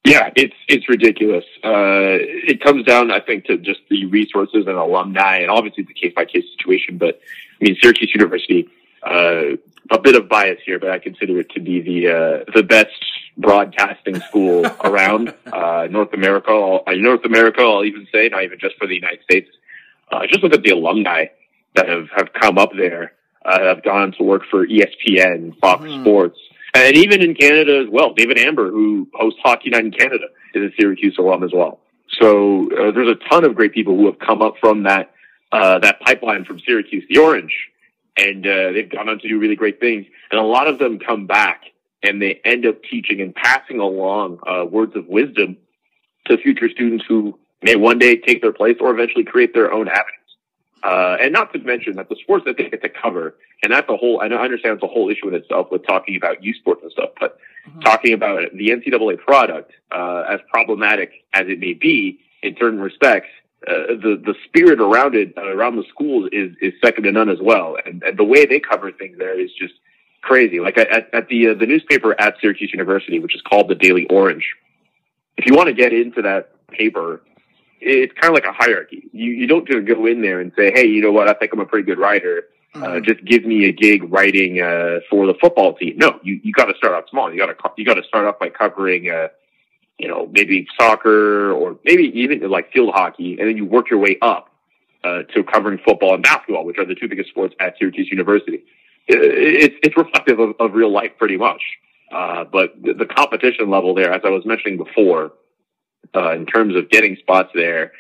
Yeah, 0.06 0.30
it's 0.38 0.56
it's 0.70 0.88
ridiculous. 0.88 1.44
Uh, 1.62 2.16
it 2.24 2.62
comes 2.62 2.86
down, 2.86 3.12
I 3.12 3.20
think, 3.20 3.46
to 3.46 3.58
just 3.58 3.82
the 3.90 4.06
resources 4.06 4.66
and 4.66 4.78
alumni, 4.78 5.40
and 5.40 5.52
obviously 5.52 5.84
the 5.84 5.94
case 5.94 6.14
by 6.16 6.24
case 6.24 6.46
situation. 6.58 6.98
But 6.98 7.20
I 7.60 7.66
mean, 7.66 7.78
Syracuse 7.82 8.10
University, 8.16 8.70
uh, 9.04 9.58
a 9.92 10.00
bit 10.00 10.16
of 10.16 10.30
bias 10.30 10.60
here, 10.66 10.80
but 10.80 10.90
I 10.90 11.00
consider 11.00 11.42
it 11.42 11.50
to 11.52 11.60
be 11.60 11.82
the 11.82 12.08
uh, 12.08 12.52
the 12.56 12.64
best 12.64 12.96
broadcasting 13.40 14.20
school 14.22 14.66
around 14.84 15.34
uh, 15.52 15.88
North 15.90 16.14
America. 16.14 16.52
Uh, 16.52 16.92
North 16.94 17.26
America, 17.26 17.62
I'll 17.62 17.86
even 17.86 18.08
say, 18.14 18.30
not 18.30 18.44
even 18.44 18.60
just 18.60 18.76
for 18.78 18.88
the 18.88 18.96
United 18.96 19.22
States. 19.24 19.50
Uh, 20.12 20.28
just 20.28 20.44
look 20.44 20.54
at 20.54 20.64
the 20.64 20.72
alumni 20.72 21.26
that 21.76 21.88
have, 21.88 22.08
have 22.16 22.34
come 22.34 22.58
up 22.58 22.72
there, 22.76 23.14
uh, 23.46 23.60
have 23.64 23.84
gone 23.84 24.14
to 24.18 24.24
work 24.24 24.44
for 24.50 24.68
ESPN, 24.68 25.58
Fox 25.60 25.84
mm. 25.84 26.02
Sports, 26.02 26.40
and 26.74 26.96
even 26.98 27.22
in 27.22 27.36
Canada 27.36 27.84
as 27.86 27.90
well. 27.90 28.14
David 28.14 28.38
Amber, 28.38 28.70
who 28.70 29.08
hosts 29.14 29.40
Hockey 29.44 29.70
Night 29.70 29.86
in 29.86 29.92
Canada, 29.92 30.26
is 30.54 30.72
a 30.72 30.76
Syracuse 30.80 31.18
alum 31.18 31.44
as 31.44 31.52
well. 31.54 31.80
So 32.20 32.66
uh, 32.72 32.92
there's 32.92 33.08
a 33.08 33.30
ton 33.30 33.46
of 33.46 33.56
great 33.56 33.74
people 33.74 33.96
who 33.96 34.08
have 34.08 34.20
come 34.20 34.42
up 34.42 34.56
from 34.60 34.84
that 34.84 35.12
uh, 35.52 35.80
that 35.80 36.00
pipeline 36.02 36.46
from 36.46 36.60
Syracuse, 36.60 37.04
the 37.10 37.20
Orange, 37.20 37.54
and 38.18 38.46
uh, 38.46 38.72
they've 38.72 38.90
gone 38.90 39.10
on 39.10 39.20
to 39.20 39.28
do 39.28 39.40
really 39.40 39.56
great 39.56 39.80
things. 39.80 40.06
And 40.30 40.40
a 40.40 40.44
lot 40.44 40.68
of 40.68 40.78
them 40.78 41.00
come 41.00 41.26
back 41.26 41.64
and 42.04 42.22
they 42.22 42.40
end 42.46 42.66
up 42.66 42.82
teaching 42.84 43.22
and 43.22 43.36
passing 43.36 43.80
along 43.80 44.40
uh, 44.48 44.66
words 44.66 44.96
of 44.96 45.08
wisdom 45.08 45.58
to 46.26 46.38
future 46.38 46.70
students 46.70 47.04
who 47.08 47.38
may 47.62 47.76
one 47.76 48.00
day 48.00 48.16
take 48.16 48.42
their 48.42 48.54
place 48.54 48.78
or 48.80 48.92
eventually 48.92 49.24
create 49.24 49.54
their 49.54 49.72
own 49.72 49.88
avenues. 49.88 50.16
Uh, 50.82 51.18
and 51.20 51.34
not 51.34 51.52
to 51.52 51.60
mention 51.60 51.98
that 51.98 52.08
the 52.08 52.16
sports 52.22 52.46
that 52.46 52.56
they 52.58 52.70
get 52.70 52.82
to 52.82 52.90
cover, 52.90 53.36
and 53.64 53.74
that's 53.74 53.90
a 53.90 53.98
whole, 53.98 54.22
I 54.22 54.28
understand 54.28 54.76
it's 54.76 54.84
a 54.84 54.88
whole 54.88 55.10
issue 55.10 55.28
in 55.28 55.36
itself 55.36 55.68
with 55.72 55.86
talking 55.86 56.16
about 56.16 56.42
youth 56.42 56.56
sports 56.58 56.82
and 56.84 56.92
stuff, 56.92 57.10
but 57.20 57.38
mm-hmm. 57.68 57.82
talking 57.82 58.14
about 58.14 58.44
the 58.54 58.70
NCAA 58.70 59.20
product, 59.20 59.74
uh, 59.92 60.24
as 60.30 60.40
problematic 60.50 61.12
as 61.34 61.48
it 61.48 61.60
may 61.60 61.74
be 61.74 62.20
in 62.44 62.56
certain 62.58 62.80
respects, 62.80 63.28
uh, 63.68 63.88
the 63.88 64.22
the 64.26 64.36
spirit 64.46 64.80
around 64.80 65.16
it 65.16 65.34
uh, 65.38 65.54
around 65.54 65.76
the 65.76 65.84
schools 65.90 66.30
is 66.32 66.56
is 66.62 66.72
second 66.82 67.04
to 67.04 67.12
none 67.12 67.28
as 67.28 67.40
well, 67.42 67.76
and, 67.86 68.02
and 68.04 68.18
the 68.18 68.24
way 68.24 68.46
they 68.46 68.58
cover 68.58 68.90
things 68.90 69.18
there 69.18 69.38
is 69.38 69.52
just 69.52 69.74
crazy. 70.22 70.60
Like 70.60 70.78
at, 70.78 71.14
at 71.14 71.28
the 71.28 71.50
uh, 71.50 71.54
the 71.54 71.66
newspaper 71.66 72.20
at 72.20 72.36
Syracuse 72.42 72.72
University, 72.72 73.20
which 73.20 73.36
is 73.36 73.42
called 73.42 73.68
the 73.68 73.76
Daily 73.76 74.06
Orange. 74.08 74.56
If 75.38 75.46
you 75.46 75.56
want 75.56 75.68
to 75.68 75.74
get 75.74 75.94
into 75.94 76.22
that 76.22 76.52
paper, 76.70 77.22
it's 77.82 78.14
kind 78.20 78.32
of 78.32 78.34
like 78.34 78.46
a 78.46 78.54
hierarchy. 78.54 79.10
You 79.12 79.32
you 79.32 79.48
don't 79.48 79.68
just 79.68 79.86
go 79.86 80.06
in 80.06 80.22
there 80.22 80.40
and 80.40 80.52
say, 80.58 80.72
hey, 80.72 80.86
you 80.86 81.02
know 81.02 81.12
what? 81.12 81.28
I 81.28 81.34
think 81.34 81.54
I'm 81.54 81.60
a 81.60 81.66
pretty 81.66 81.86
good 81.86 82.00
writer. 82.00 82.46
Uh, 82.76 82.80
mm-hmm. 82.80 83.04
just 83.04 83.24
give 83.26 83.46
me 83.46 83.66
a 83.66 83.72
gig 83.72 84.04
writing 84.12 84.62
uh, 84.62 85.00
for 85.10 85.26
the 85.26 85.34
football 85.42 85.74
team. 85.74 85.98
No, 85.98 86.20
you 86.24 86.40
you 86.44 86.54
got 86.54 86.66
to 86.66 86.76
start 86.76 86.94
out 86.94 87.10
small. 87.10 87.32
You 87.32 87.40
got 87.40 87.48
to 87.48 87.72
you 87.78 87.86
got 87.86 87.96
to 87.96 88.04
start 88.04 88.28
off 88.28 88.38
by 88.38 88.50
covering, 88.50 89.10
uh, 89.10 89.30
you 89.98 90.08
know, 90.08 90.30
maybe 90.32 90.68
soccer 90.80 91.52
or 91.52 91.78
maybe 91.84 92.12
even 92.20 92.48
like 92.50 92.72
field 92.72 92.94
hockey, 92.94 93.38
and 93.40 93.48
then 93.48 93.58
you 93.58 93.66
work 93.66 93.90
your 93.90 94.00
way 94.00 94.18
up 94.22 94.50
uh, 95.04 95.24
to 95.34 95.44
covering 95.44 95.80
football 95.84 96.14
and 96.14 96.22
basketball, 96.22 96.64
which 96.64 96.78
are 96.78 96.86
the 96.86 96.94
two 96.94 97.08
biggest 97.08 97.30
sports 97.30 97.56
at 97.60 97.76
Syracuse 97.80 98.10
University 98.12 98.64
it's 99.10 99.76
it's 99.84 99.98
reflective 99.98 100.40
of, 100.40 100.56
of 100.60 100.74
real 100.74 100.92
life 100.92 101.12
pretty 101.18 101.38
much. 101.38 101.62
Uh, 102.12 102.44
but 102.44 102.74
the, 102.82 102.94
the, 102.94 103.06
competition 103.06 103.70
level 103.70 103.94
there, 103.94 104.12
as 104.12 104.22
I 104.24 104.30
was 104.30 104.44
mentioning 104.44 104.78
before, 104.78 105.32
uh, 106.16 106.32
in 106.32 106.48
terms 106.48 106.76
of 106.76 106.90
getting 106.90 107.16
spots 107.18 107.50
there 107.54 107.92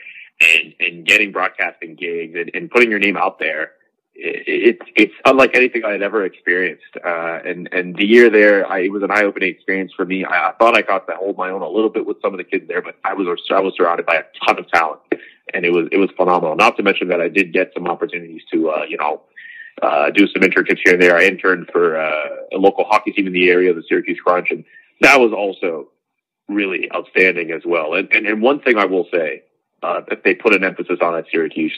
and, 0.41 0.73
and 0.79 1.06
getting 1.06 1.31
broadcasting 1.31 1.95
gigs 1.95 2.35
and, 2.35 2.50
and 2.56 2.71
putting 2.71 2.89
your 2.89 2.97
name 2.97 3.17
out 3.17 3.38
there, 3.38 3.73
it's 4.21 4.81
it's 4.95 5.13
unlike 5.25 5.56
anything 5.56 5.85
I 5.85 5.91
had 5.91 6.01
ever 6.01 6.25
experienced. 6.25 6.97
Uh, 7.03 7.39
and 7.45 7.69
and 7.71 7.95
the 7.95 8.05
year 8.05 8.29
there, 8.29 8.69
I, 8.69 8.79
it 8.79 8.91
was 8.91 9.03
an 9.03 9.12
eye 9.12 9.23
opening 9.23 9.50
experience 9.50 9.94
for 9.95 10.05
me. 10.05 10.25
I, 10.25 10.50
I 10.50 10.53
thought 10.53 10.75
I 10.75 10.81
got 10.81 11.07
to 11.07 11.15
hold 11.15 11.38
my 11.38 11.50
own 11.51 11.62
a 11.62 11.69
little 11.69 11.89
bit 11.89 12.05
with 12.05 12.17
some 12.21 12.33
of 12.33 12.38
the 12.38 12.44
kids 12.44 12.67
there, 12.67 12.81
but 12.81 12.95
I 13.03 13.13
was 13.13 13.27
I 13.50 13.59
was 13.59 13.73
surrounded 13.77 14.05
by 14.05 14.15
a 14.15 14.23
ton 14.45 14.59
of 14.59 14.67
talent, 14.69 15.01
and 15.53 15.65
it 15.65 15.71
was 15.71 15.88
it 15.91 15.97
was 15.97 16.09
phenomenal. 16.17 16.55
Not 16.55 16.75
to 16.77 16.83
mention 16.83 17.07
that 17.09 17.21
I 17.21 17.29
did 17.29 17.53
get 17.53 17.71
some 17.73 17.88
opportunities 17.88 18.41
to 18.51 18.69
uh, 18.69 18.83
you 18.89 18.97
know 18.97 19.21
uh, 19.81 20.09
do 20.11 20.27
some 20.27 20.41
internships 20.41 20.79
here 20.83 20.93
and 20.93 21.01
there. 21.01 21.17
I 21.17 21.25
interned 21.25 21.69
for 21.71 21.99
uh, 21.99 22.27
a 22.53 22.57
local 22.57 22.85
hockey 22.85 23.11
team 23.11 23.27
in 23.27 23.33
the 23.33 23.49
area, 23.49 23.73
the 23.73 23.83
Syracuse 23.87 24.19
Crunch, 24.23 24.51
and 24.51 24.63
that 25.01 25.19
was 25.19 25.31
also 25.33 25.89
really 26.48 26.91
outstanding 26.93 27.51
as 27.51 27.62
well. 27.65 27.93
And, 27.93 28.12
and, 28.12 28.25
and 28.25 28.41
one 28.41 28.59
thing 28.59 28.77
I 28.77 28.86
will 28.86 29.07
say 29.13 29.43
uh, 29.83 30.01
that 30.09 30.24
they 30.24 30.33
put 30.33 30.53
an 30.55 30.63
emphasis 30.63 31.00
on 31.01 31.15
at 31.15 31.25
Syracuse 31.31 31.77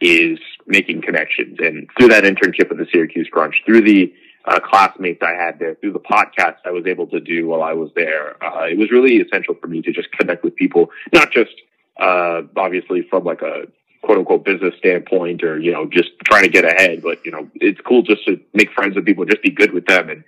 is 0.00 0.38
making 0.66 1.02
connections. 1.02 1.58
And 1.60 1.88
through 1.98 2.08
that 2.08 2.24
internship 2.24 2.68
with 2.68 2.78
the 2.78 2.86
Syracuse 2.92 3.28
Crunch, 3.30 3.56
through 3.66 3.82
the 3.82 4.12
uh, 4.44 4.60
classmates 4.60 5.20
I 5.22 5.34
had 5.34 5.58
there, 5.58 5.74
through 5.74 5.92
the 5.92 6.00
podcast 6.00 6.56
I 6.64 6.70
was 6.70 6.86
able 6.86 7.06
to 7.08 7.20
do 7.20 7.48
while 7.48 7.62
I 7.62 7.72
was 7.72 7.90
there, 7.94 8.42
uh, 8.42 8.66
it 8.66 8.78
was 8.78 8.90
really 8.90 9.16
essential 9.16 9.54
for 9.60 9.66
me 9.66 9.82
to 9.82 9.92
just 9.92 10.10
connect 10.12 10.44
with 10.44 10.56
people, 10.56 10.90
not 11.12 11.30
just 11.30 11.52
uh, 12.00 12.42
obviously 12.56 13.06
from 13.10 13.24
like 13.24 13.42
a 13.42 13.64
quote 14.02 14.18
unquote 14.18 14.44
business 14.44 14.74
standpoint 14.78 15.42
or, 15.42 15.58
you 15.58 15.72
know, 15.72 15.86
just 15.86 16.10
trying 16.24 16.42
to 16.42 16.48
get 16.48 16.64
ahead. 16.64 17.02
But, 17.02 17.24
you 17.24 17.32
know, 17.32 17.48
it's 17.54 17.80
cool 17.82 18.02
just 18.02 18.24
to 18.26 18.40
make 18.54 18.72
friends 18.72 18.96
with 18.96 19.04
people, 19.04 19.24
just 19.24 19.42
be 19.42 19.50
good 19.50 19.72
with 19.72 19.86
them. 19.86 20.08
And, 20.08 20.24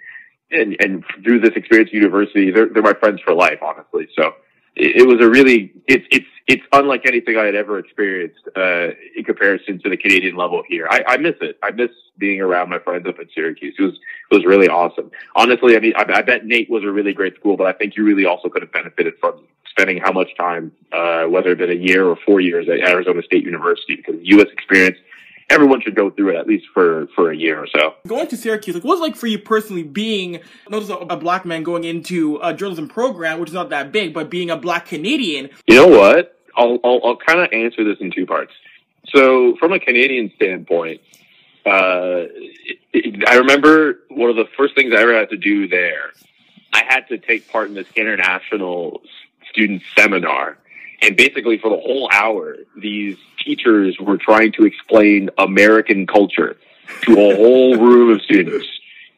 and, 0.51 0.77
and 0.81 1.05
through 1.25 1.41
this 1.41 1.53
experience 1.57 1.89
at 1.89 1.95
university, 1.95 2.51
they're, 2.51 2.67
they're 2.67 2.83
my 2.83 2.93
friends 2.93 3.21
for 3.25 3.35
life, 3.35 3.59
honestly. 3.63 4.09
So 4.15 4.35
it, 4.77 5.03
it 5.03 5.07
was 5.07 5.21
a 5.21 5.29
really, 5.29 5.73
it's, 5.87 6.07
it's, 6.11 6.27
it's 6.49 6.63
unlike 6.73 7.07
anything 7.07 7.37
I 7.37 7.45
had 7.45 7.55
ever 7.55 7.79
experienced, 7.79 8.41
uh, 8.57 8.89
in 9.17 9.25
comparison 9.25 9.81
to 9.83 9.89
the 9.89 9.97
Canadian 9.97 10.37
level 10.37 10.63
here. 10.69 10.87
I, 10.91 11.05
I 11.07 11.17
miss 11.17 11.37
it. 11.41 11.57
I 11.63 11.71
miss 11.71 11.91
being 12.19 12.41
around 12.41 12.69
my 12.69 12.79
friends 12.79 13.07
up 13.07 13.19
in 13.19 13.29
Syracuse. 13.35 13.75
It 13.79 13.83
was, 13.83 13.95
it 13.95 14.35
was 14.35 14.45
really 14.45 14.69
awesome. 14.69 15.11
Honestly, 15.35 15.77
I 15.77 15.81
mean, 15.81 15.95
I, 15.97 16.05
I 16.17 16.23
bet 16.23 16.45
NAIT 16.45 16.69
was 16.69 16.85
a 16.85 16.91
really 16.91 17.15
great 17.15 17.37
school, 17.37 17.57
but 17.57 17.67
I 17.67 17.73
think 17.73 17.97
you 17.97 18.05
really 18.05 18.27
also 18.27 18.49
could 18.49 18.63
have 18.63 18.73
benefited 18.73 19.15
from 19.21 19.47
spending 19.73 19.99
how 19.99 20.13
much 20.13 20.29
time, 20.39 20.71
uh, 20.93 21.25
whether 21.25 21.53
it 21.53 21.59
been 21.59 21.71
a 21.71 21.75
year 21.75 22.07
or 22.07 22.17
four 22.25 22.41
years 22.41 22.69
at 22.69 22.89
Arizona 22.89 23.23
State 23.23 23.45
University, 23.45 23.97
because 23.97 24.17
U.S. 24.21 24.49
experience, 24.53 24.99
everyone 25.51 25.81
should 25.81 25.97
go 25.97 26.11
through 26.11 26.31
it 26.31 26.37
at 26.37 26.47
least 26.47 26.67
for, 26.73 27.09
for 27.15 27.31
a 27.31 27.37
year 27.37 27.59
or 27.59 27.67
so. 27.67 27.95
Going 28.07 28.29
to 28.29 28.37
Syracuse, 28.37 28.75
like, 28.75 28.85
what 28.85 28.99
was 28.99 29.01
it 29.01 29.03
like 29.03 29.17
for 29.17 29.27
you 29.27 29.39
personally 29.39 29.83
being, 29.83 30.41
notice 30.69 30.91
a, 30.91 30.97
a 30.97 31.17
black 31.17 31.45
man 31.45 31.63
going 31.63 31.85
into 31.85 32.39
a 32.43 32.55
journalism 32.55 32.89
program, 32.89 33.41
which 33.41 33.51
is 33.51 33.55
not 33.55 33.71
that 33.71 33.93
big, 33.93 34.15
but 34.15 34.31
being 34.31 34.51
a 34.51 34.57
black 34.57 34.87
Canadian? 34.87 35.51
You 35.67 35.77
know 35.77 35.89
what? 35.89 36.39
I'll, 36.57 36.79
I'll, 36.85 37.01
I'll 37.05 37.17
kind 37.17 37.41
of 37.41 37.51
answer 37.53 37.83
this 37.83 37.99
in 38.01 38.13
two 38.13 38.27
parts. 38.27 38.53
So 39.15 39.57
from 39.57 39.73
a 39.73 39.81
Canadian 39.81 40.31
standpoint, 40.37 41.01
uh, 41.65 42.25
I 43.27 43.37
remember 43.37 44.01
one 44.09 44.29
of 44.29 44.37
the 44.37 44.47
first 44.57 44.75
things 44.75 44.93
I 44.97 45.01
ever 45.01 45.17
had 45.17 45.31
to 45.31 45.37
do 45.37 45.69
there. 45.69 46.13
I 46.73 46.85
had 46.85 47.09
to 47.09 47.19
take 47.19 47.51
part 47.51 47.69
in 47.69 47.75
this 47.75 47.87
international 47.95 49.03
student 49.53 49.83
seminar. 49.97 50.59
And 51.03 51.17
basically, 51.17 51.59
for 51.59 51.69
the 51.69 51.77
whole 51.77 52.09
hour, 52.13 52.57
these 52.77 53.17
teachers 53.45 53.97
were 53.99 54.19
trying 54.19 54.53
to 54.53 54.65
explain 54.65 55.31
American 55.37 56.07
culture 56.07 56.57
to 57.03 57.13
a 57.13 57.37
whole 57.37 57.77
room 57.87 58.11
of 58.15 58.23
students. 58.23 58.67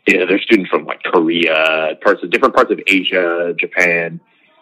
you 0.07 0.19
know, 0.19 0.27
there's 0.27 0.43
students 0.43 0.71
from 0.71 0.87
like 0.87 1.03
Korea, 1.03 1.99
parts 2.03 2.23
of 2.23 2.31
different 2.31 2.55
parts 2.55 2.71
of 2.71 2.81
Asia, 2.87 3.55
Japan, 3.59 4.21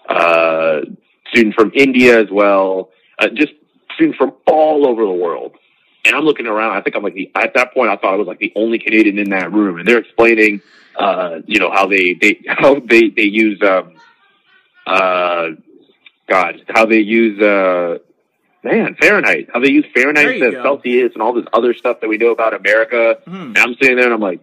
uh, 0.08 0.80
students 1.28 1.54
from 1.54 1.72
India 1.74 2.20
as 2.20 2.30
well, 2.30 2.90
uh, 3.18 3.28
just 3.28 3.52
students 3.94 4.18
from 4.18 4.32
all 4.46 4.86
over 4.86 5.04
the 5.04 5.12
world. 5.12 5.56
And 6.04 6.16
I'm 6.16 6.24
looking 6.24 6.46
around. 6.46 6.76
I 6.76 6.80
think 6.80 6.96
I'm 6.96 7.04
like 7.04 7.14
the 7.14 7.30
at 7.36 7.54
that 7.54 7.72
point 7.72 7.90
I 7.90 7.96
thought 7.96 8.14
I 8.14 8.16
was 8.16 8.26
like 8.26 8.40
the 8.40 8.52
only 8.56 8.80
Canadian 8.80 9.18
in 9.18 9.30
that 9.30 9.52
room, 9.52 9.78
and 9.78 9.86
they're 9.86 9.98
explaining, 9.98 10.60
uh, 10.98 11.38
you 11.46 11.60
know, 11.60 11.70
how 11.70 11.86
they 11.86 12.14
they 12.14 12.40
how 12.48 12.80
they 12.80 13.08
they 13.08 13.22
use 13.22 13.62
um, 13.62 13.94
uh, 14.86 15.50
God, 16.28 16.64
how 16.68 16.86
they 16.86 17.00
use 17.00 17.40
uh, 17.40 17.98
man 18.62 18.96
Fahrenheit, 19.00 19.48
how 19.52 19.60
they 19.60 19.70
use 19.70 19.84
Fahrenheit 19.94 20.38
to 20.40 20.52
Celsius 20.62 21.12
and 21.14 21.22
all 21.22 21.32
this 21.32 21.46
other 21.52 21.74
stuff 21.74 22.00
that 22.00 22.08
we 22.08 22.18
know 22.18 22.30
about 22.30 22.54
America. 22.54 23.18
Mm-hmm. 23.26 23.34
And 23.34 23.58
I'm 23.58 23.74
sitting 23.74 23.96
there 23.96 24.06
and 24.06 24.14
I'm 24.14 24.20
like, 24.20 24.40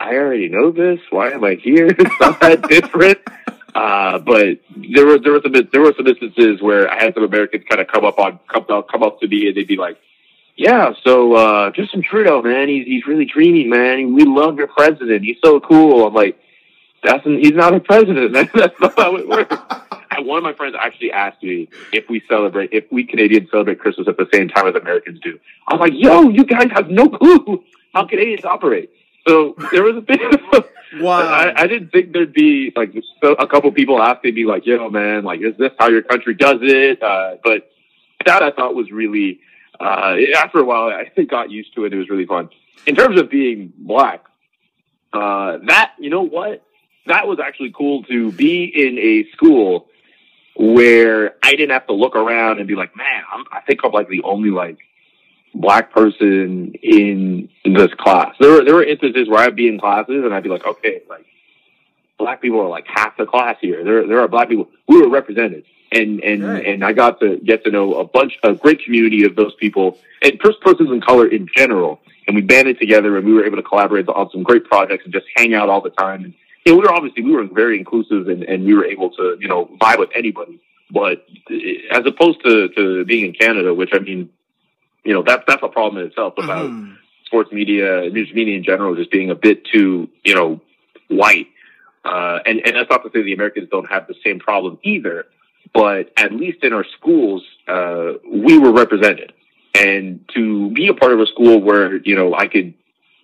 I 0.00 0.16
already 0.16 0.48
know 0.48 0.70
this. 0.72 0.98
Why 1.10 1.30
am 1.30 1.44
I 1.44 1.54
here? 1.54 1.86
It's 1.98 2.20
not 2.20 2.40
that 2.40 2.62
different. 2.68 3.18
Uh, 3.74 4.18
but 4.18 4.58
there 4.76 5.06
were 5.06 5.18
there 5.18 5.32
were 5.32 5.40
some 5.42 5.52
there 5.52 5.80
were 5.80 5.94
some 5.96 6.06
instances 6.06 6.60
where 6.60 6.92
I 6.92 7.02
had 7.02 7.14
some 7.14 7.22
Americans 7.22 7.64
kind 7.68 7.80
of 7.80 7.86
come 7.86 8.04
up 8.04 8.18
on 8.18 8.38
come 8.48 8.66
up 8.68 8.88
come 8.88 9.02
up 9.02 9.20
to 9.20 9.28
me 9.28 9.48
and 9.48 9.56
they'd 9.56 9.66
be 9.66 9.76
like, 9.76 9.96
"Yeah, 10.56 10.92
so 11.02 11.34
uh, 11.34 11.70
Justin 11.70 12.02
Trudeau, 12.02 12.42
man, 12.42 12.68
he's 12.68 12.86
he's 12.86 13.06
really 13.06 13.24
dreamy, 13.24 13.64
man. 13.64 14.12
We 14.12 14.24
love 14.24 14.58
your 14.58 14.66
president. 14.66 15.24
He's 15.24 15.38
so 15.42 15.58
cool." 15.60 16.06
I'm 16.06 16.12
like, 16.12 16.38
"That's 17.02 17.24
he's 17.24 17.52
not 17.52 17.74
a 17.74 17.80
president. 17.80 18.32
That's 18.54 18.80
not 18.80 18.94
how 18.96 19.16
it 19.16 19.28
works." 19.28 19.56
and 20.10 20.26
one 20.26 20.38
of 20.38 20.44
my 20.44 20.52
friends 20.52 20.74
actually 20.78 21.12
asked 21.12 21.42
me 21.42 21.68
if 21.92 22.08
we 22.08 22.22
celebrate 22.28 22.70
if 22.72 22.84
we 22.90 23.04
Canadians 23.04 23.50
celebrate 23.50 23.78
Christmas 23.78 24.08
at 24.08 24.16
the 24.16 24.28
same 24.32 24.48
time 24.48 24.66
as 24.66 24.74
Americans 24.74 25.20
do. 25.20 25.38
I 25.68 25.74
was 25.74 25.80
like, 25.80 25.92
"Yo, 25.94 26.28
you 26.28 26.44
guys 26.44 26.68
have 26.72 26.88
no 26.88 27.08
clue 27.08 27.62
how 27.94 28.06
Canadians 28.06 28.44
operate." 28.44 28.90
So 29.26 29.54
there 29.70 29.84
was 29.84 29.96
a 29.96 30.00
bit 30.00 30.20
of 30.20 30.40
a, 30.52 30.64
wow. 31.02 31.20
I, 31.20 31.62
I 31.62 31.66
didn't 31.66 31.90
think 31.90 32.12
there'd 32.12 32.32
be 32.32 32.72
like 32.74 32.92
so, 33.22 33.32
a 33.34 33.46
couple 33.46 33.70
people 33.72 34.02
asking 34.02 34.34
me 34.34 34.44
like, 34.44 34.66
"Yo, 34.66 34.88
man, 34.90 35.24
like, 35.24 35.40
is 35.40 35.56
this 35.58 35.72
how 35.78 35.88
your 35.88 36.02
country 36.02 36.34
does 36.34 36.58
it?" 36.60 37.02
Uh, 37.02 37.36
but 37.42 37.70
that 38.26 38.42
I 38.42 38.50
thought 38.50 38.74
was 38.74 38.90
really. 38.90 39.40
Uh, 39.80 40.16
after 40.36 40.60
a 40.60 40.64
while, 40.64 40.88
I 40.88 41.08
think 41.08 41.30
got 41.30 41.50
used 41.50 41.74
to 41.74 41.84
it. 41.84 41.92
It 41.92 41.96
was 41.96 42.08
really 42.08 42.26
fun. 42.26 42.50
In 42.86 42.94
terms 42.94 43.18
of 43.18 43.28
being 43.28 43.72
black, 43.76 44.24
uh, 45.12 45.58
that 45.66 45.92
you 45.98 46.08
know 46.08 46.22
what, 46.22 46.62
that 47.06 47.26
was 47.26 47.38
actually 47.40 47.72
cool 47.76 48.04
to 48.04 48.32
be 48.32 48.64
in 48.64 48.98
a 48.98 49.30
school 49.32 49.88
where 50.56 51.34
I 51.42 51.52
didn't 51.52 51.70
have 51.70 51.86
to 51.86 51.94
look 51.94 52.14
around 52.14 52.58
and 52.58 52.68
be 52.68 52.74
like, 52.74 52.94
man, 52.96 53.22
I'm, 53.32 53.44
I 53.50 53.60
think 53.62 53.80
I'm 53.84 53.92
like 53.92 54.08
the 54.08 54.22
only 54.22 54.50
like 54.50 54.78
black 55.54 55.92
person 55.92 56.74
in 56.82 57.48
this 57.64 57.92
class. 57.94 58.34
There 58.38 58.52
were 58.52 58.64
there 58.64 58.74
were 58.74 58.84
instances 58.84 59.28
where 59.28 59.40
I'd 59.40 59.56
be 59.56 59.68
in 59.68 59.78
classes 59.78 60.24
and 60.24 60.34
I'd 60.34 60.42
be 60.42 60.48
like, 60.48 60.66
okay, 60.66 61.02
like 61.08 61.24
black 62.18 62.40
people 62.40 62.60
are 62.60 62.68
like 62.68 62.86
half 62.86 63.16
the 63.16 63.26
class 63.26 63.56
here. 63.60 63.82
There 63.84 64.06
there 64.06 64.20
are 64.20 64.28
black 64.28 64.48
people. 64.48 64.68
We 64.88 65.00
were 65.00 65.08
represented. 65.08 65.64
And 65.90 66.20
and 66.20 66.42
right. 66.42 66.64
and 66.64 66.84
I 66.84 66.92
got 66.92 67.20
to 67.20 67.38
get 67.38 67.64
to 67.64 67.70
know 67.70 67.94
a 67.94 68.04
bunch 68.04 68.38
a 68.42 68.54
great 68.54 68.82
community 68.84 69.24
of 69.24 69.36
those 69.36 69.54
people 69.56 69.98
and 70.22 70.38
first 70.42 70.60
persons 70.60 70.90
in 70.90 71.00
color 71.00 71.26
in 71.26 71.48
general. 71.54 72.00
And 72.26 72.36
we 72.36 72.42
banded 72.42 72.78
together 72.78 73.16
and 73.16 73.26
we 73.26 73.34
were 73.34 73.44
able 73.44 73.56
to 73.56 73.62
collaborate 73.62 74.08
on 74.08 74.30
some 74.30 74.44
great 74.44 74.64
projects 74.64 75.04
and 75.04 75.12
just 75.12 75.26
hang 75.34 75.54
out 75.54 75.68
all 75.68 75.80
the 75.80 75.90
time. 75.90 76.24
And 76.24 76.34
you 76.64 76.72
know, 76.72 76.78
we 76.78 76.84
were 76.84 76.92
obviously 76.92 77.22
we 77.22 77.32
were 77.32 77.44
very 77.44 77.78
inclusive 77.78 78.28
and, 78.28 78.42
and 78.44 78.64
we 78.64 78.74
were 78.74 78.84
able 78.84 79.10
to, 79.10 79.36
you 79.40 79.48
know, 79.48 79.70
vibe 79.80 79.98
with 79.98 80.10
anybody. 80.14 80.60
But 80.90 81.26
as 81.90 82.04
opposed 82.04 82.44
to, 82.44 82.68
to 82.68 83.04
being 83.04 83.26
in 83.26 83.32
Canada, 83.32 83.72
which 83.72 83.90
I 83.92 83.98
mean, 83.98 84.28
you 85.04 85.14
know, 85.14 85.22
that's 85.22 85.42
that's 85.46 85.62
a 85.62 85.68
problem 85.68 86.02
in 86.02 86.08
itself 86.08 86.34
about 86.36 86.66
mm-hmm. 86.66 86.94
sports 87.24 87.50
media, 87.50 88.10
news 88.10 88.30
media 88.34 88.56
in 88.56 88.64
general, 88.64 88.94
just 88.94 89.10
being 89.10 89.30
a 89.30 89.34
bit 89.34 89.64
too, 89.64 90.08
you 90.22 90.34
know, 90.34 90.60
white. 91.08 91.48
Uh, 92.04 92.40
and, 92.44 92.60
and 92.66 92.76
that's 92.76 92.90
not 92.90 93.02
to 93.04 93.10
say 93.12 93.22
the 93.22 93.32
Americans 93.32 93.68
don't 93.70 93.88
have 93.88 94.06
the 94.06 94.14
same 94.24 94.38
problem 94.38 94.78
either, 94.82 95.26
but 95.72 96.12
at 96.16 96.32
least 96.32 96.62
in 96.64 96.72
our 96.72 96.84
schools, 96.98 97.42
uh, 97.68 98.12
we 98.30 98.58
were 98.58 98.72
represented. 98.72 99.32
And 99.74 100.28
to 100.34 100.70
be 100.72 100.88
a 100.88 100.94
part 100.94 101.12
of 101.12 101.20
a 101.20 101.26
school 101.26 101.60
where, 101.60 101.96
you 101.96 102.14
know, 102.14 102.34
I 102.34 102.48
could, 102.48 102.74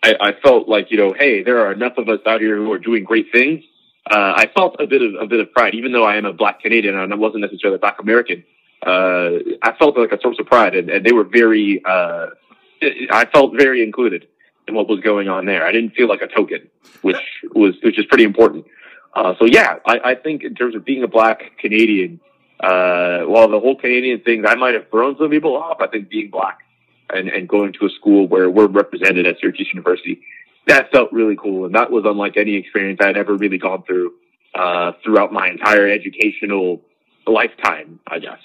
I, 0.02 0.14
I 0.20 0.32
felt 0.42 0.68
like, 0.68 0.90
you 0.90 0.96
know, 0.96 1.12
hey, 1.12 1.42
there 1.42 1.58
are 1.66 1.72
enough 1.72 1.98
of 1.98 2.08
us 2.08 2.20
out 2.26 2.40
here 2.40 2.56
who 2.56 2.72
are 2.72 2.78
doing 2.78 3.04
great 3.04 3.32
things. 3.32 3.64
Uh, 4.10 4.32
I 4.36 4.50
felt 4.54 4.76
a 4.80 4.86
bit 4.86 5.02
of, 5.02 5.14
a 5.20 5.26
bit 5.26 5.40
of 5.40 5.52
pride, 5.52 5.74
even 5.74 5.92
though 5.92 6.04
I 6.04 6.16
am 6.16 6.24
a 6.24 6.32
black 6.32 6.60
Canadian 6.60 6.96
and 6.98 7.12
I 7.12 7.16
wasn't 7.16 7.42
necessarily 7.42 7.76
a 7.76 7.78
black 7.78 8.00
American 8.00 8.44
uh, 8.86 9.30
I 9.62 9.72
felt 9.78 9.98
like 9.98 10.12
a 10.12 10.20
source 10.20 10.38
of 10.38 10.46
pride, 10.46 10.74
and, 10.74 10.88
and 10.90 11.04
they 11.04 11.12
were 11.12 11.24
very. 11.24 11.82
Uh, 11.84 12.26
I 13.10 13.26
felt 13.32 13.56
very 13.56 13.82
included 13.82 14.28
in 14.68 14.74
what 14.74 14.88
was 14.88 15.00
going 15.00 15.28
on 15.28 15.46
there. 15.46 15.66
I 15.66 15.72
didn't 15.72 15.90
feel 15.90 16.08
like 16.08 16.22
a 16.22 16.28
token, 16.28 16.68
which 17.02 17.16
was 17.54 17.74
which 17.82 17.98
is 17.98 18.06
pretty 18.06 18.24
important. 18.24 18.66
Uh, 19.14 19.34
so 19.38 19.46
yeah, 19.46 19.78
I, 19.84 19.98
I 20.10 20.14
think 20.14 20.44
in 20.44 20.54
terms 20.54 20.74
of 20.76 20.84
being 20.84 21.02
a 21.02 21.08
black 21.08 21.58
Canadian, 21.58 22.20
uh, 22.60 23.22
while 23.22 23.48
the 23.48 23.58
whole 23.58 23.76
Canadian 23.76 24.20
thing 24.20 24.46
I 24.46 24.54
might 24.54 24.74
have 24.74 24.88
thrown 24.90 25.16
some 25.18 25.30
people 25.30 25.56
off, 25.56 25.78
I 25.80 25.88
think 25.88 26.08
being 26.08 26.30
black 26.30 26.58
and, 27.10 27.28
and 27.28 27.48
going 27.48 27.72
to 27.74 27.86
a 27.86 27.90
school 27.90 28.26
where 28.26 28.50
we're 28.50 28.66
represented 28.66 29.26
at 29.26 29.38
Syracuse 29.40 29.68
University, 29.72 30.20
that 30.66 30.90
felt 30.92 31.12
really 31.12 31.36
cool, 31.36 31.64
and 31.64 31.74
that 31.74 31.90
was 31.90 32.04
unlike 32.06 32.36
any 32.36 32.54
experience 32.54 33.00
I'd 33.02 33.16
ever 33.16 33.34
really 33.34 33.58
gone 33.58 33.82
through 33.84 34.12
uh, 34.54 34.92
throughout 35.02 35.32
my 35.32 35.48
entire 35.48 35.88
educational 35.88 36.82
lifetime, 37.26 38.00
I 38.06 38.18
guess. 38.18 38.40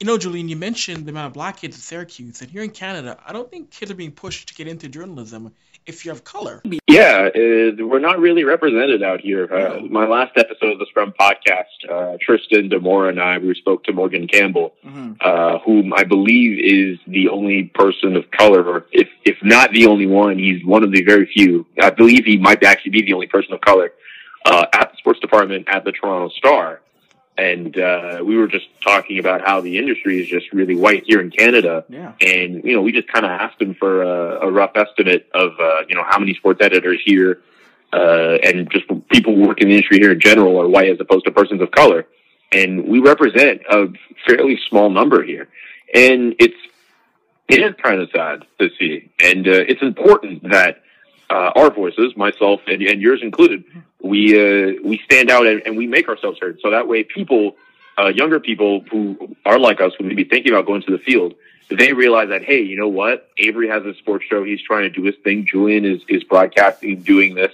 You 0.00 0.06
know, 0.06 0.18
Julian, 0.18 0.48
you 0.48 0.56
mentioned 0.56 1.06
the 1.06 1.10
amount 1.10 1.28
of 1.28 1.32
black 1.32 1.58
kids 1.58 1.76
at 1.76 1.82
Syracuse, 1.82 2.42
and 2.42 2.50
here 2.50 2.62
in 2.62 2.70
Canada, 2.70 3.18
I 3.26 3.32
don't 3.32 3.50
think 3.50 3.70
kids 3.70 3.90
are 3.90 3.94
being 3.94 4.12
pushed 4.12 4.48
to 4.48 4.54
get 4.54 4.68
into 4.68 4.88
journalism 4.88 5.52
if 5.86 6.04
you 6.04 6.10
have 6.10 6.24
color. 6.24 6.62
Yeah, 6.88 7.28
uh, 7.34 7.86
we're 7.86 8.00
not 8.00 8.18
really 8.18 8.44
represented 8.44 9.02
out 9.02 9.20
here. 9.20 9.52
Uh, 9.52 9.80
my 9.88 10.06
last 10.06 10.32
episode 10.36 10.72
of 10.72 10.78
the 10.78 10.86
Scrum 10.90 11.14
podcast, 11.18 11.64
uh, 11.88 12.16
Tristian 12.18 12.68
D'Amours 12.68 13.10
and 13.10 13.20
I, 13.20 13.38
we 13.38 13.54
spoke 13.54 13.84
to 13.84 13.92
Morgan 13.92 14.26
Campbell, 14.26 14.74
mm-hmm. 14.84 15.12
Uh, 15.20 15.58
whom 15.60 15.92
I 15.94 16.04
believe 16.04 16.58
is 16.58 16.98
the 17.06 17.28
only 17.28 17.64
person 17.74 18.16
of 18.16 18.30
color, 18.30 18.62
or 18.64 18.86
if 18.92 19.08
if 19.24 19.36
not 19.42 19.72
the 19.72 19.86
only 19.86 20.06
one, 20.06 20.38
he's 20.38 20.64
one 20.64 20.82
of 20.82 20.92
the 20.92 21.02
very 21.02 21.26
few. 21.26 21.66
I 21.80 21.90
believe 21.90 22.24
he 22.24 22.36
might 22.36 22.62
actually 22.64 22.92
be 22.92 23.02
the 23.02 23.12
only 23.12 23.26
person 23.28 23.54
of 23.54 23.60
color 23.60 23.92
uh, 24.44 24.66
at 24.72 24.90
the 24.92 24.96
sports 24.98 25.20
department 25.20 25.68
at 25.68 25.84
the 25.84 25.92
Toronto 25.92 26.32
Star 26.36 26.80
and 27.38 27.78
uh, 27.78 28.22
we 28.24 28.36
were 28.36 28.46
just 28.46 28.66
talking 28.82 29.18
about 29.18 29.42
how 29.42 29.60
the 29.60 29.78
industry 29.78 30.22
is 30.22 30.28
just 30.28 30.52
really 30.52 30.74
white 30.74 31.04
here 31.06 31.20
in 31.20 31.30
Canada. 31.30 31.84
Yeah. 31.88 32.12
And 32.20 32.64
you 32.64 32.74
know, 32.74 32.82
we 32.82 32.92
just 32.92 33.08
kind 33.08 33.24
of 33.24 33.30
asked 33.30 33.60
him 33.60 33.74
for 33.74 34.02
a, 34.02 34.46
a 34.46 34.50
rough 34.50 34.72
estimate 34.74 35.28
of 35.34 35.52
uh, 35.60 35.82
you 35.88 35.94
know 35.94 36.04
how 36.04 36.18
many 36.18 36.34
sports 36.34 36.60
editors 36.62 37.00
here 37.04 37.42
uh, 37.92 38.38
and 38.42 38.70
just 38.70 38.86
people 39.10 39.36
working 39.36 39.64
in 39.64 39.68
the 39.68 39.74
industry 39.76 39.98
here 39.98 40.12
in 40.12 40.20
general 40.20 40.60
are 40.60 40.68
white 40.68 40.90
as 40.90 41.00
opposed 41.00 41.24
to 41.24 41.30
persons 41.30 41.60
of 41.60 41.70
color. 41.70 42.06
And 42.52 42.86
we 42.86 43.00
represent 43.00 43.62
a 43.68 43.88
fairly 44.26 44.58
small 44.68 44.88
number 44.88 45.22
here, 45.22 45.48
and 45.92 46.34
it's 46.38 46.56
it 47.48 47.60
is 47.60 47.74
kind 47.82 48.00
of 48.00 48.10
sad 48.14 48.44
to 48.58 48.70
see. 48.78 49.10
And 49.22 49.46
uh, 49.46 49.64
it's 49.68 49.82
important 49.82 50.50
that 50.50 50.82
uh, 51.30 51.50
our 51.56 51.70
voices, 51.70 52.16
myself 52.16 52.60
and, 52.66 52.82
and 52.82 53.00
yours 53.00 53.20
included, 53.22 53.64
we 54.02 54.34
uh, 54.38 54.74
we 54.84 55.00
stand 55.04 55.30
out 55.30 55.46
and, 55.46 55.62
and, 55.66 55.76
we 55.76 55.86
make 55.86 56.08
ourselves 56.08 56.38
heard. 56.40 56.60
So 56.62 56.70
that 56.70 56.86
way, 56.86 57.02
people, 57.02 57.56
uh, 57.98 58.08
younger 58.08 58.38
people 58.38 58.84
who 58.90 59.36
are 59.44 59.58
like 59.58 59.80
us, 59.80 59.92
who 59.98 60.04
may 60.04 60.14
be 60.14 60.24
thinking 60.24 60.52
about 60.52 60.66
going 60.66 60.82
to 60.82 60.92
the 60.92 60.98
field, 60.98 61.34
they 61.68 61.92
realize 61.92 62.28
that 62.28 62.44
hey, 62.44 62.62
you 62.62 62.76
know 62.76 62.88
what? 62.88 63.30
Avery 63.38 63.68
has 63.68 63.84
a 63.84 63.94
sports 63.94 64.24
show. 64.26 64.44
He's 64.44 64.62
trying 64.62 64.82
to 64.82 64.90
do 64.90 65.02
his 65.02 65.16
thing. 65.24 65.46
Julian 65.46 65.84
is 65.84 66.02
is 66.08 66.22
broadcasting, 66.24 67.02
doing 67.02 67.34
this. 67.34 67.52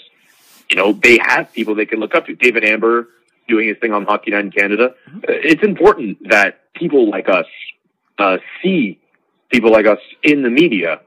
You 0.71 0.76
know, 0.76 0.93
they 0.93 1.19
have 1.19 1.52
people 1.52 1.75
they 1.75 1.87
can 1.87 2.00
look 2.00 2.14
up 2.14 2.26
to. 2.26 2.35
David 2.35 2.64
Amber 2.64 3.09
doing 3.49 3.69
his 3.69 3.79
thing 3.79 3.93
on 3.93 4.05
Hockey 4.05 4.31
Night 4.31 4.45
in 4.45 4.50
Canada. 4.50 4.95
Uh, 5.14 5.21
it's 5.29 5.62
important 5.62 6.29
that 6.29 6.73
people 6.75 7.11
like 7.11 7.29
us 7.29 7.47
uh, 8.19 8.38
see 8.62 8.99
people 9.50 9.71
like 9.71 9.87
us 9.87 9.99
in 10.23 10.43
the 10.43 10.50
media 10.50 11.00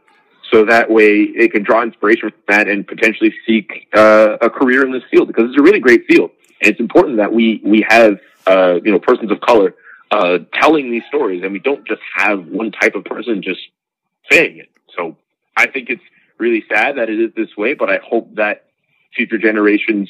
so 0.51 0.65
that 0.65 0.89
way 0.89 1.31
they 1.37 1.47
can 1.47 1.63
draw 1.63 1.81
inspiration 1.81 2.29
from 2.29 2.39
that 2.47 2.67
and 2.67 2.87
potentially 2.87 3.33
seek 3.45 3.87
uh, 3.93 4.37
a 4.41 4.49
career 4.49 4.85
in 4.85 4.91
this 4.91 5.03
field 5.11 5.27
because 5.27 5.45
it's 5.49 5.59
a 5.59 5.61
really 5.61 5.79
great 5.79 6.05
field. 6.07 6.31
And 6.61 6.71
it's 6.71 6.79
important 6.79 7.17
that 7.17 7.33
we 7.33 7.61
we 7.63 7.85
have 7.87 8.19
uh, 8.45 8.79
you 8.83 8.91
know 8.91 8.99
persons 8.99 9.31
of 9.31 9.41
color 9.41 9.75
uh, 10.11 10.39
telling 10.53 10.91
these 10.91 11.03
stories, 11.07 11.43
and 11.43 11.51
we 11.51 11.59
don't 11.59 11.85
just 11.85 12.01
have 12.15 12.45
one 12.47 12.71
type 12.71 12.95
of 12.95 13.03
person 13.05 13.41
just 13.41 13.61
saying 14.31 14.57
it. 14.57 14.69
So 14.95 15.17
I 15.57 15.67
think 15.67 15.89
it's 15.89 16.03
really 16.37 16.63
sad 16.69 16.97
that 16.97 17.09
it 17.09 17.19
is 17.19 17.31
this 17.35 17.55
way, 17.57 17.73
but 17.73 17.89
I 17.89 17.99
hope 18.03 18.35
that 18.35 18.65
future 19.15 19.37
generations. 19.37 20.09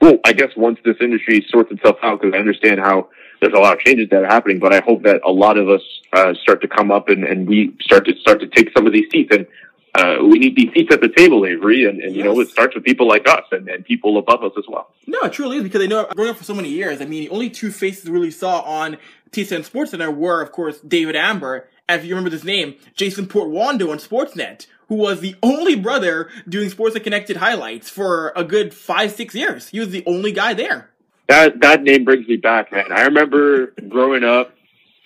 Well, 0.00 0.18
I 0.24 0.32
guess 0.32 0.50
once 0.56 0.78
this 0.84 0.96
industry 1.00 1.46
sorts 1.48 1.70
itself 1.70 1.96
out, 2.02 2.20
because 2.20 2.34
I 2.34 2.38
understand 2.38 2.80
how 2.80 3.08
there's 3.40 3.52
a 3.54 3.58
lot 3.58 3.74
of 3.74 3.80
changes 3.80 4.08
that 4.10 4.22
are 4.22 4.26
happening, 4.26 4.58
but 4.58 4.72
I 4.72 4.80
hope 4.80 5.02
that 5.02 5.20
a 5.24 5.30
lot 5.30 5.56
of 5.56 5.68
us 5.68 5.82
uh, 6.12 6.34
start 6.42 6.60
to 6.62 6.68
come 6.68 6.90
up 6.90 7.08
and, 7.08 7.24
and 7.24 7.48
we 7.48 7.76
start 7.80 8.06
to 8.06 8.16
start 8.16 8.40
to 8.40 8.46
take 8.46 8.70
some 8.76 8.86
of 8.86 8.92
these 8.92 9.10
seats. 9.10 9.34
And 9.34 9.46
uh, 9.94 10.18
we 10.22 10.38
need 10.38 10.54
these 10.54 10.72
seats 10.72 10.92
at 10.92 11.00
the 11.00 11.08
table, 11.08 11.44
Avery, 11.44 11.84
and, 11.84 12.00
and 12.00 12.12
you 12.14 12.18
yes. 12.18 12.24
know 12.24 12.40
it 12.40 12.48
starts 12.48 12.74
with 12.74 12.84
people 12.84 13.08
like 13.08 13.28
us 13.28 13.44
and, 13.50 13.68
and 13.68 13.84
people 13.84 14.18
above 14.18 14.44
us 14.44 14.52
as 14.56 14.64
well. 14.68 14.92
No, 15.06 15.18
it 15.22 15.32
truly 15.32 15.56
is 15.56 15.62
because 15.62 15.82
I 15.82 15.86
know 15.86 16.06
growing 16.14 16.30
up 16.30 16.36
for 16.36 16.44
so 16.44 16.54
many 16.54 16.68
years. 16.68 17.00
I 17.00 17.06
mean, 17.06 17.24
the 17.24 17.30
only 17.30 17.50
two 17.50 17.72
faces 17.72 18.04
we 18.04 18.12
really 18.12 18.30
saw 18.30 18.60
on 18.60 18.98
TSN 19.32 19.64
Sports 19.64 19.90
Center 19.90 20.10
were, 20.10 20.42
of 20.42 20.52
course, 20.52 20.80
David 20.80 21.16
Amber. 21.16 21.68
If 21.88 22.04
you 22.04 22.10
remember 22.10 22.30
this 22.30 22.44
name, 22.44 22.76
Jason 22.94 23.26
Portuondo 23.26 23.90
on 23.90 23.98
Sportsnet, 23.98 24.66
who 24.88 24.94
was 24.94 25.20
the 25.20 25.34
only 25.42 25.74
brother 25.74 26.30
doing 26.48 26.70
Sportsnet 26.70 27.02
Connected 27.02 27.38
highlights 27.38 27.90
for 27.90 28.32
a 28.36 28.44
good 28.44 28.72
five, 28.72 29.10
six 29.10 29.34
years. 29.34 29.70
He 29.70 29.80
was 29.80 29.90
the 29.90 30.04
only 30.06 30.30
guy 30.30 30.54
there. 30.54 30.90
That 31.28 31.60
that 31.60 31.82
name 31.82 32.04
brings 32.04 32.28
me 32.28 32.36
back, 32.36 32.72
man. 32.72 32.92
I 32.92 33.02
remember 33.02 33.72
growing 33.88 34.24
up. 34.24 34.54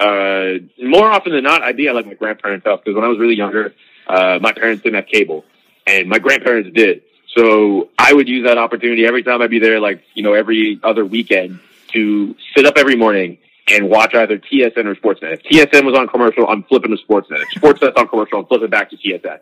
Uh, 0.01 0.59
more 0.83 1.11
often 1.11 1.33
than 1.33 1.45
not, 1.45 1.63
I'd 1.63 1.77
be 1.77 1.89
at 1.89 1.95
like 1.95 2.07
my 2.07 2.15
grandparents' 2.15 2.67
house 2.67 2.81
because 2.85 2.97
when 2.97 3.05
I 3.05 3.09
was 3.09 3.19
really 3.19 3.37
younger, 3.37 3.75
uh, 4.07 4.39
my 4.41 4.53
parents 4.53 4.83
didn't 4.83 4.97
have 4.97 5.07
cable, 5.07 5.45
and 5.87 6.09
my 6.09 6.19
grandparents 6.19 6.71
did. 6.75 7.03
So 7.37 7.89
I 7.99 8.13
would 8.13 8.29
use 8.29 8.47
that 8.47 8.59
opportunity 8.59 9.05
every 9.07 9.23
time 9.23 9.43
I'd 9.43 9.51
be 9.51 9.59
there, 9.59 9.81
like 9.81 10.03
you 10.15 10.23
know, 10.23 10.35
every 10.35 10.79
other 10.83 11.05
weekend, 11.05 11.59
to 11.93 12.35
sit 12.57 12.67
up 12.67 12.77
every 12.77 12.97
morning 12.97 13.39
and 13.69 13.89
watch 13.89 14.15
either 14.15 14.39
TSN 14.39 14.85
or 14.87 14.95
Sportsnet. 14.95 15.41
If 15.41 15.43
TSN 15.71 15.85
was 15.85 15.97
on 15.99 16.07
commercial, 16.09 16.47
I'm 16.47 16.63
flipping 16.65 16.97
to 16.97 17.03
Sportsnet. 17.03 17.41
If 17.43 17.49
Sportsnet's 17.61 17.97
on 17.97 18.09
commercial, 18.09 18.39
I'm 18.41 18.47
flipping 18.47 18.69
back 18.71 18.91
to 18.91 18.97
TSN. 18.97 19.39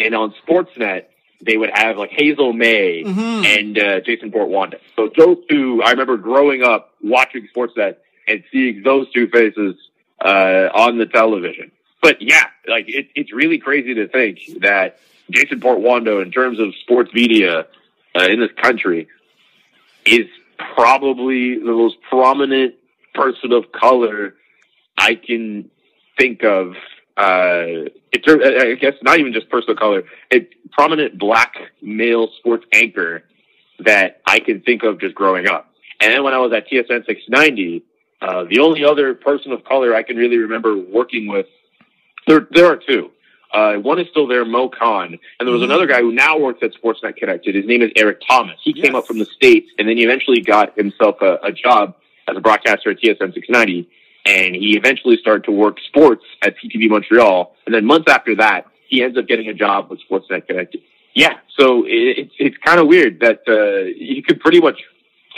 And 0.00 0.14
on 0.14 0.34
Sportsnet, 0.46 1.04
they 1.40 1.56
would 1.56 1.70
have 1.72 1.96
like 1.96 2.10
Hazel 2.10 2.52
Mae 2.52 3.02
Mhm. 3.04 3.44
and 3.46 3.78
uh, 3.78 4.00
Jason 4.00 4.30
Portuondo. 4.30 4.74
So 4.96 5.10
those 5.16 5.38
two, 5.48 5.82
I 5.84 5.90
remember 5.92 6.16
growing 6.16 6.62
up 6.62 6.92
watching 7.02 7.48
Sportsnet 7.54 7.96
and 8.28 8.42
seeing 8.52 8.82
those 8.82 9.10
two 9.12 9.28
faces 9.28 9.74
uh, 10.24 10.68
on 10.74 10.98
the 10.98 11.06
television. 11.06 11.70
But 12.04 12.20
yeah, 12.20 12.44
like 12.68 12.84
it, 12.86 13.08
it's 13.14 13.32
really 13.32 13.56
crazy 13.56 13.94
to 13.94 14.06
think 14.06 14.38
that 14.60 14.98
Jason 15.30 15.58
Portwando, 15.58 16.22
in 16.22 16.30
terms 16.30 16.60
of 16.60 16.74
sports 16.82 17.10
media 17.14 17.66
uh, 18.14 18.24
in 18.24 18.40
this 18.40 18.50
country, 18.60 19.08
is 20.04 20.26
probably 20.74 21.58
the 21.58 21.72
most 21.72 21.96
prominent 22.02 22.74
person 23.14 23.52
of 23.52 23.72
color 23.72 24.34
I 24.98 25.14
can 25.14 25.70
think 26.18 26.44
of. 26.44 26.74
Uh, 27.16 27.88
it's, 28.12 28.28
I 28.28 28.74
guess 28.74 28.96
not 29.00 29.18
even 29.18 29.32
just 29.32 29.48
person 29.48 29.70
of 29.70 29.78
color, 29.78 30.02
a 30.30 30.46
prominent 30.72 31.18
black 31.18 31.54
male 31.80 32.28
sports 32.38 32.66
anchor 32.74 33.24
that 33.78 34.20
I 34.26 34.40
can 34.40 34.60
think 34.60 34.82
of 34.82 35.00
just 35.00 35.14
growing 35.14 35.48
up. 35.48 35.72
And 36.02 36.12
then 36.12 36.22
when 36.22 36.34
I 36.34 36.38
was 36.38 36.52
at 36.52 36.68
TSN 36.68 37.06
690, 37.06 37.82
uh, 38.20 38.44
the 38.44 38.58
only 38.58 38.84
other 38.84 39.14
person 39.14 39.52
of 39.52 39.64
color 39.64 39.94
I 39.94 40.02
can 40.02 40.18
really 40.18 40.36
remember 40.36 40.76
working 40.76 41.28
with, 41.28 41.46
there, 42.26 42.46
there 42.50 42.66
are 42.66 42.76
two. 42.76 43.10
Uh, 43.52 43.74
one 43.76 44.00
is 44.00 44.08
still 44.10 44.26
there, 44.26 44.44
Mo 44.44 44.68
Khan, 44.68 45.16
and 45.38 45.46
there 45.46 45.52
was 45.52 45.62
Mhm. 45.62 45.66
another 45.66 45.86
guy 45.86 46.00
who 46.00 46.10
now 46.12 46.36
works 46.38 46.60
at 46.62 46.72
Sportsnet 46.74 47.16
Connected. 47.16 47.54
His 47.54 47.66
name 47.66 47.82
is 47.82 47.92
Eric 47.94 48.20
Thomas. 48.28 48.56
He 48.62 48.72
came 48.72 48.96
up 48.96 49.06
from 49.06 49.18
the 49.18 49.26
States, 49.26 49.70
and 49.78 49.88
then 49.88 49.96
he 49.96 50.02
eventually 50.02 50.40
got 50.40 50.76
himself 50.76 51.22
a, 51.22 51.38
a 51.42 51.52
job 51.52 51.94
as 52.26 52.36
a 52.36 52.40
broadcaster 52.40 52.90
at 52.90 52.98
TSN 53.00 53.32
690, 53.32 53.86
and 54.26 54.56
he 54.56 54.76
eventually 54.76 55.16
started 55.18 55.44
to 55.44 55.52
work 55.52 55.78
sports 55.86 56.24
at 56.42 56.56
CTV 56.58 56.88
Montreal. 56.88 57.54
And 57.66 57.74
then 57.74 57.84
months 57.84 58.10
after 58.10 58.34
that, 58.36 58.66
he 58.88 59.02
ends 59.04 59.16
up 59.16 59.28
getting 59.28 59.48
a 59.48 59.54
job 59.54 59.88
with 59.88 60.00
Sportsnet 60.10 60.46
Connected. 60.48 60.80
Yeah, 61.14 61.34
so 61.56 61.84
it, 61.84 62.18
it's 62.18 62.34
it's 62.40 62.56
kind 62.64 62.80
of 62.80 62.88
weird 62.88 63.20
that 63.20 63.42
uh, 63.46 63.84
you 63.96 64.20
could 64.24 64.40
pretty 64.40 64.60
much 64.60 64.80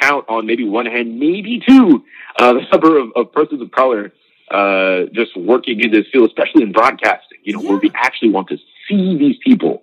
count 0.00 0.24
on 0.28 0.46
maybe 0.46 0.64
one 0.64 0.86
hand, 0.86 1.18
maybe 1.20 1.60
two, 1.68 2.02
uh, 2.38 2.52
the 2.54 2.62
number 2.72 2.96
of, 2.98 3.10
of 3.14 3.30
persons 3.32 3.60
of 3.60 3.70
color 3.72 4.10
uh, 4.50 5.06
just 5.12 5.36
working 5.36 5.80
in 5.80 5.90
this 5.90 6.06
field, 6.12 6.28
especially 6.28 6.62
in 6.62 6.72
broadcasting. 6.72 7.38
You 7.42 7.54
know, 7.54 7.60
where 7.60 7.78
we 7.78 7.90
actually 7.94 8.30
want 8.30 8.48
to 8.48 8.58
see 8.88 9.16
these 9.18 9.36
people 9.44 9.82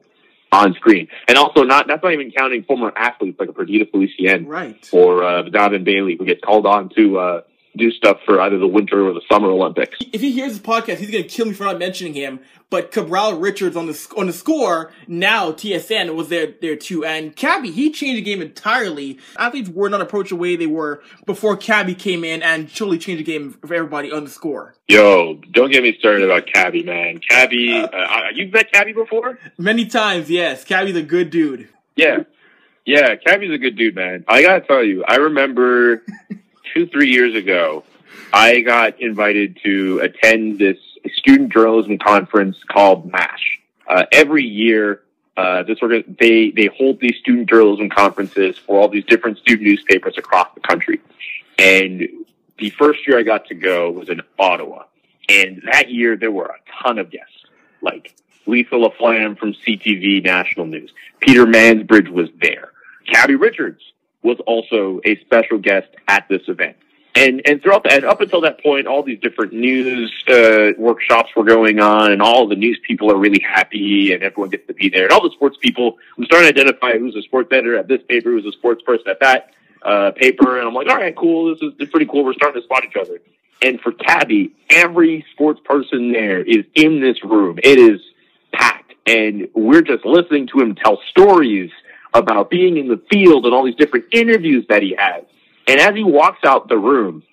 on 0.52 0.74
screen, 0.76 1.08
and 1.28 1.38
also 1.38 1.64
not 1.64 1.88
that's 1.88 2.04
not 2.04 2.14
even 2.14 2.32
counting 2.32 2.64
former 2.64 2.94
athletes 2.96 3.40
like 3.40 3.50
a 3.50 3.54
Perdita 3.54 3.86
Felicien 3.86 4.48
Right. 4.48 4.88
or 4.92 5.24
uh, 5.24 5.42
Donovan 5.44 5.84
Bailey 5.84 6.16
who 6.18 6.26
get 6.26 6.42
called 6.42 6.66
on 6.66 6.90
to 6.96 7.18
uh, 7.18 7.42
do 7.78 7.92
stuff 7.92 8.18
for 8.26 8.40
either 8.42 8.58
the 8.58 8.68
Winter 8.68 9.08
or 9.08 9.14
the 9.14 9.22
Summer 9.32 9.50
Olympics. 9.50 9.98
If 10.12 10.22
he 10.22 10.32
hears 10.32 10.54
this 10.54 10.62
podcast, 10.62 10.98
he's 10.98 11.12
gonna 11.12 11.24
kill 11.24 11.46
me 11.46 11.54
for 11.54 11.64
not 11.66 11.80
mentioning 11.80 12.14
him. 12.14 12.40
But 12.70 12.92
Cabral 12.92 13.38
Richards 13.38 13.76
on 13.76 13.86
the 13.86 14.14
on 14.18 14.28
the 14.28 14.34
score 14.34 14.92
now 15.08 15.52
TSN 15.52 16.16
was 16.16 16.30
there 16.30 16.54
there 16.60 16.76
too, 16.76 17.06
and 17.06 17.36
Cabbie 17.36 17.72
he 17.72 17.92
changed 17.92 18.18
the 18.18 18.22
game 18.22 18.42
entirely. 18.42 19.20
Athletes 19.38 19.70
were 19.70 19.90
not 19.90 20.02
approached 20.02 20.30
the 20.30 20.36
way 20.36 20.56
they 20.56 20.68
were 20.68 21.04
before 21.26 21.56
Cabbie 21.56 21.96
came 21.96 22.24
in 22.24 22.42
and 22.42 22.68
totally 22.70 22.98
changed 22.98 23.20
the 23.20 23.32
game 23.32 23.52
for 23.52 23.74
everybody 23.74 24.12
on 24.12 24.24
the 24.24 24.30
score. 24.30 24.76
Yo, 24.88 25.36
don't 25.52 25.72
get 25.72 25.84
me 25.84 25.96
started 26.00 26.24
about 26.24 26.48
Cabbie, 26.48 26.84
man. 26.84 27.20
Cabbie, 27.20 27.74
uh, 27.74 27.88
uh, 27.88 28.22
you've 28.34 28.52
met 28.52 28.72
Cabbie 28.72 28.94
before? 28.94 29.38
Many 29.58 29.86
times, 29.86 30.30
yes, 30.30 30.64
Cabbie's 30.64 30.96
a 30.96 31.04
good 31.04 31.30
dude. 31.30 31.70
Yeah. 31.96 32.24
Yeah, 32.86 33.16
Cabbie's 33.16 33.52
a 33.52 33.58
good 33.58 33.78
dude, 33.78 33.96
man. 33.96 34.26
I 34.28 34.42
gotta 34.42 34.62
tell 34.62 34.84
you, 34.84 35.06
I 35.08 35.16
remember 35.16 36.04
two, 36.74 36.88
three 36.88 37.10
years 37.10 37.36
ago, 37.36 37.84
I 38.32 38.62
got 38.62 39.00
invited 39.00 39.60
to 39.64 40.00
attend 40.00 40.60
this 40.60 40.78
student 41.14 41.54
journalism 41.54 41.98
conference 41.98 42.58
called 42.64 43.12
NASH. 43.12 43.60
Uh, 43.88 44.06
every 44.12 44.44
year, 44.44 45.02
uh, 45.38 45.64
this 45.64 45.80
organ- 45.82 46.16
they, 46.20 46.52
they 46.52 46.68
hold 46.68 47.00
these 47.00 47.18
student 47.18 47.50
journalism 47.50 47.90
conferences 47.90 48.58
for 48.58 48.80
all 48.80 48.88
these 48.88 49.06
different 49.06 49.38
student 49.38 49.68
newspapers 49.68 50.18
across 50.18 50.48
the 50.56 50.62
country. 50.62 51.00
And 51.60 52.08
the 52.58 52.70
first 52.72 53.08
year 53.08 53.20
I 53.20 53.24
got 53.24 53.48
to 53.48 53.56
go 53.56 53.92
was 53.92 54.10
in 54.10 54.22
Ottawa. 54.40 54.86
And 55.30 55.62
that 55.72 55.92
year 55.92 56.18
there 56.18 56.32
were 56.32 56.46
a 56.46 56.84
ton 56.84 56.98
of 56.98 57.10
guests, 57.10 57.46
like 57.82 58.16
Lisa 58.46 58.76
LaFlamme 58.76 59.38
from 59.38 59.54
CTV 59.54 60.24
National 60.24 60.66
News. 60.66 60.92
Peter 61.20 61.46
Mansbridge 61.46 62.10
was 62.10 62.30
there. 62.42 62.72
Cabbie 63.08 63.36
Richards 63.36 63.82
was 64.24 64.38
also 64.48 65.00
a 65.06 65.18
special 65.18 65.58
guest 65.58 65.88
at 66.08 66.28
this 66.30 66.42
event. 66.48 66.78
And 67.16 67.42
and 67.46 67.62
throughout 67.62 67.92
and 67.92 68.06
up 68.06 68.22
until 68.22 68.42
that 68.42 68.64
point, 68.64 68.88
all 68.88 69.04
these 69.04 69.20
different 69.20 69.54
news 69.54 70.12
uh, 70.28 70.72
workshops 70.80 71.30
were 71.36 71.44
going 71.44 71.80
on, 71.80 72.12
and 72.12 72.24
all 72.24 72.48
the 72.48 72.56
news 72.56 72.80
people 72.88 73.12
are 73.12 73.18
really 73.18 73.42
happy, 73.42 74.14
and 74.14 74.24
everyone 74.24 74.50
gets 74.50 74.66
to 74.66 74.74
be 74.74 74.90
there. 74.90 75.04
And 75.04 75.12
all 75.12 75.22
the 75.22 75.30
sports 75.36 75.58
people, 75.62 75.98
I'm 76.18 76.26
starting 76.26 76.52
to 76.52 76.60
identify 76.60 76.98
who's 76.98 77.16
a 77.16 77.22
sports 77.22 77.50
editor 77.52 77.78
at 77.78 77.88
this 77.88 78.02
paper, 78.10 78.32
who's 78.32 78.48
a 78.48 78.52
sports 78.54 78.82
person 78.82 79.08
at 79.10 79.20
that 79.20 79.54
uh, 79.84 80.12
paper, 80.12 80.58
and 80.58 80.68
I'm 80.68 80.74
like, 80.74 80.88
all 80.88 80.96
right, 80.96 81.16
cool, 81.16 81.54
this 81.54 81.62
is, 81.62 81.78
this 81.78 81.86
is 81.86 81.92
pretty 81.92 82.08
cool. 82.08 82.24
We're 82.24 82.34
starting 82.34 82.60
to 82.60 82.66
spot 82.66 82.84
each 82.84 82.96
other. 82.96 83.20
And 83.62 83.80
for 83.80 83.92
Cabbie, 83.92 84.52
every 84.72 85.24
sports 85.34 85.62
person 85.64 86.12
there 86.14 86.42
is 86.42 86.66
in 86.74 87.00
this 87.00 87.24
room. 87.24 87.60
It 87.64 87.78
is 87.78 88.02
packed, 88.54 88.94
and 89.06 89.48
we're 89.54 89.84
just 89.84 90.04
listening 90.04 90.48
to 90.48 90.62
him 90.62 90.74
tell 90.74 91.00
stories 91.12 91.70
about 92.14 92.50
being 92.50 92.78
in 92.78 92.88
the 92.88 93.02
field 93.10 93.46
and 93.46 93.54
all 93.54 93.66
these 93.66 93.76
different 93.76 94.06
interviews 94.12 94.66
that 94.70 94.82
he 94.82 94.96
has. 94.98 95.24
And 95.68 95.80
as 95.80 95.96
he 95.96 96.04
walks 96.04 96.40
out 96.46 96.68
the 96.68 96.78
room, 96.78 97.24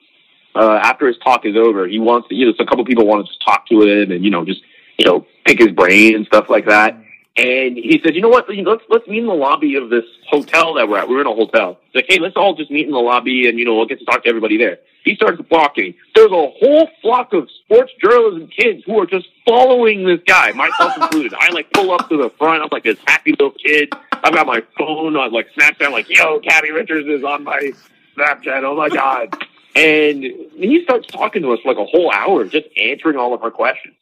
uh, 0.55 0.81
after 0.83 1.07
his 1.07 1.17
talk 1.19 1.45
is 1.45 1.57
over, 1.57 1.87
he 1.87 1.99
wants 1.99 2.29
to, 2.29 2.35
you 2.35 2.47
know, 2.47 2.53
so 2.57 2.65
a 2.65 2.67
couple 2.67 2.85
people 2.85 3.07
want 3.07 3.25
to 3.25 3.31
just 3.31 3.45
talk 3.45 3.67
to 3.69 3.83
him 3.83 4.11
and, 4.11 4.25
you 4.25 4.31
know, 4.31 4.45
just, 4.45 4.63
you 4.99 5.05
know, 5.05 5.27
pick 5.45 5.59
his 5.59 5.71
brain 5.73 6.15
and 6.15 6.27
stuff 6.27 6.49
like 6.49 6.67
that. 6.67 6.97
And 7.41 7.79
he 7.79 7.99
said, 8.05 8.15
you 8.15 8.21
know 8.21 8.29
what, 8.29 8.47
let's, 8.51 8.83
let's 8.91 9.09
meet 9.09 9.21
in 9.21 9.27
the 9.27 9.33
lobby 9.33 9.77
of 9.77 9.89
this 9.89 10.05
hotel 10.29 10.75
that 10.75 10.87
we're 10.87 10.99
at. 10.99 11.09
We're 11.09 11.23
in 11.23 11.27
a 11.27 11.35
hotel. 11.35 11.79
He's 11.85 12.03
like, 12.03 12.05
hey, 12.07 12.19
let's 12.19 12.37
all 12.37 12.55
just 12.55 12.71
meet 12.71 12.85
in 12.85 12.93
the 12.93 12.99
lobby 12.99 13.49
and, 13.49 13.59
you 13.59 13.65
know, 13.65 13.77
we'll 13.77 13.87
get 13.87 13.99
to 14.01 14.05
talk 14.05 14.25
to 14.25 14.29
everybody 14.29 14.59
there. 14.59 14.79
He 15.05 15.15
starts 15.15 15.41
walking. 15.51 15.95
There's 16.15 16.31
a 16.31 16.35
whole 16.35 16.91
flock 17.01 17.33
of 17.33 17.49
sports 17.65 17.93
journalism 17.99 18.49
kids 18.49 18.83
who 18.85 19.01
are 19.01 19.07
just 19.07 19.27
following 19.49 20.05
this 20.05 20.21
guy, 20.27 20.53
myself 20.53 20.95
included. 20.99 21.33
I 21.33 21.49
like 21.53 21.73
pull 21.73 21.91
up 21.93 22.11
to 22.11 22.19
the 22.19 22.29
front. 22.37 22.63
I'm 22.63 22.69
like 22.71 22.85
this 22.85 22.99
happy 23.07 23.31
little 23.31 23.53
kid. 23.53 23.91
I've 24.13 24.35
got 24.35 24.47
my 24.47 24.63
phone 24.77 25.17
on 25.17 25.33
like 25.33 25.49
Snapchat. 25.59 25.87
I'm 25.87 25.93
like, 25.93 26.11
yo, 26.11 26.41
Cabbie 26.41 26.73
Richards 26.73 27.09
is 27.09 27.25
on 27.25 27.45
my 27.45 27.73
Snapchat. 28.19 28.65
Oh 28.65 28.77
my 28.77 28.91
God. 28.91 29.35
And 29.75 30.25
he 30.25 30.83
starts 30.85 31.07
talking 31.07 31.41
to 31.41 31.55
us 31.55 31.61
for 31.61 31.73
like 31.73 31.79
a 31.79 31.91
whole 31.91 32.13
hour, 32.13 32.45
just 32.45 32.67
answering 32.77 33.17
all 33.17 33.33
of 33.33 33.43
our 33.43 33.51
questions. 33.51 33.95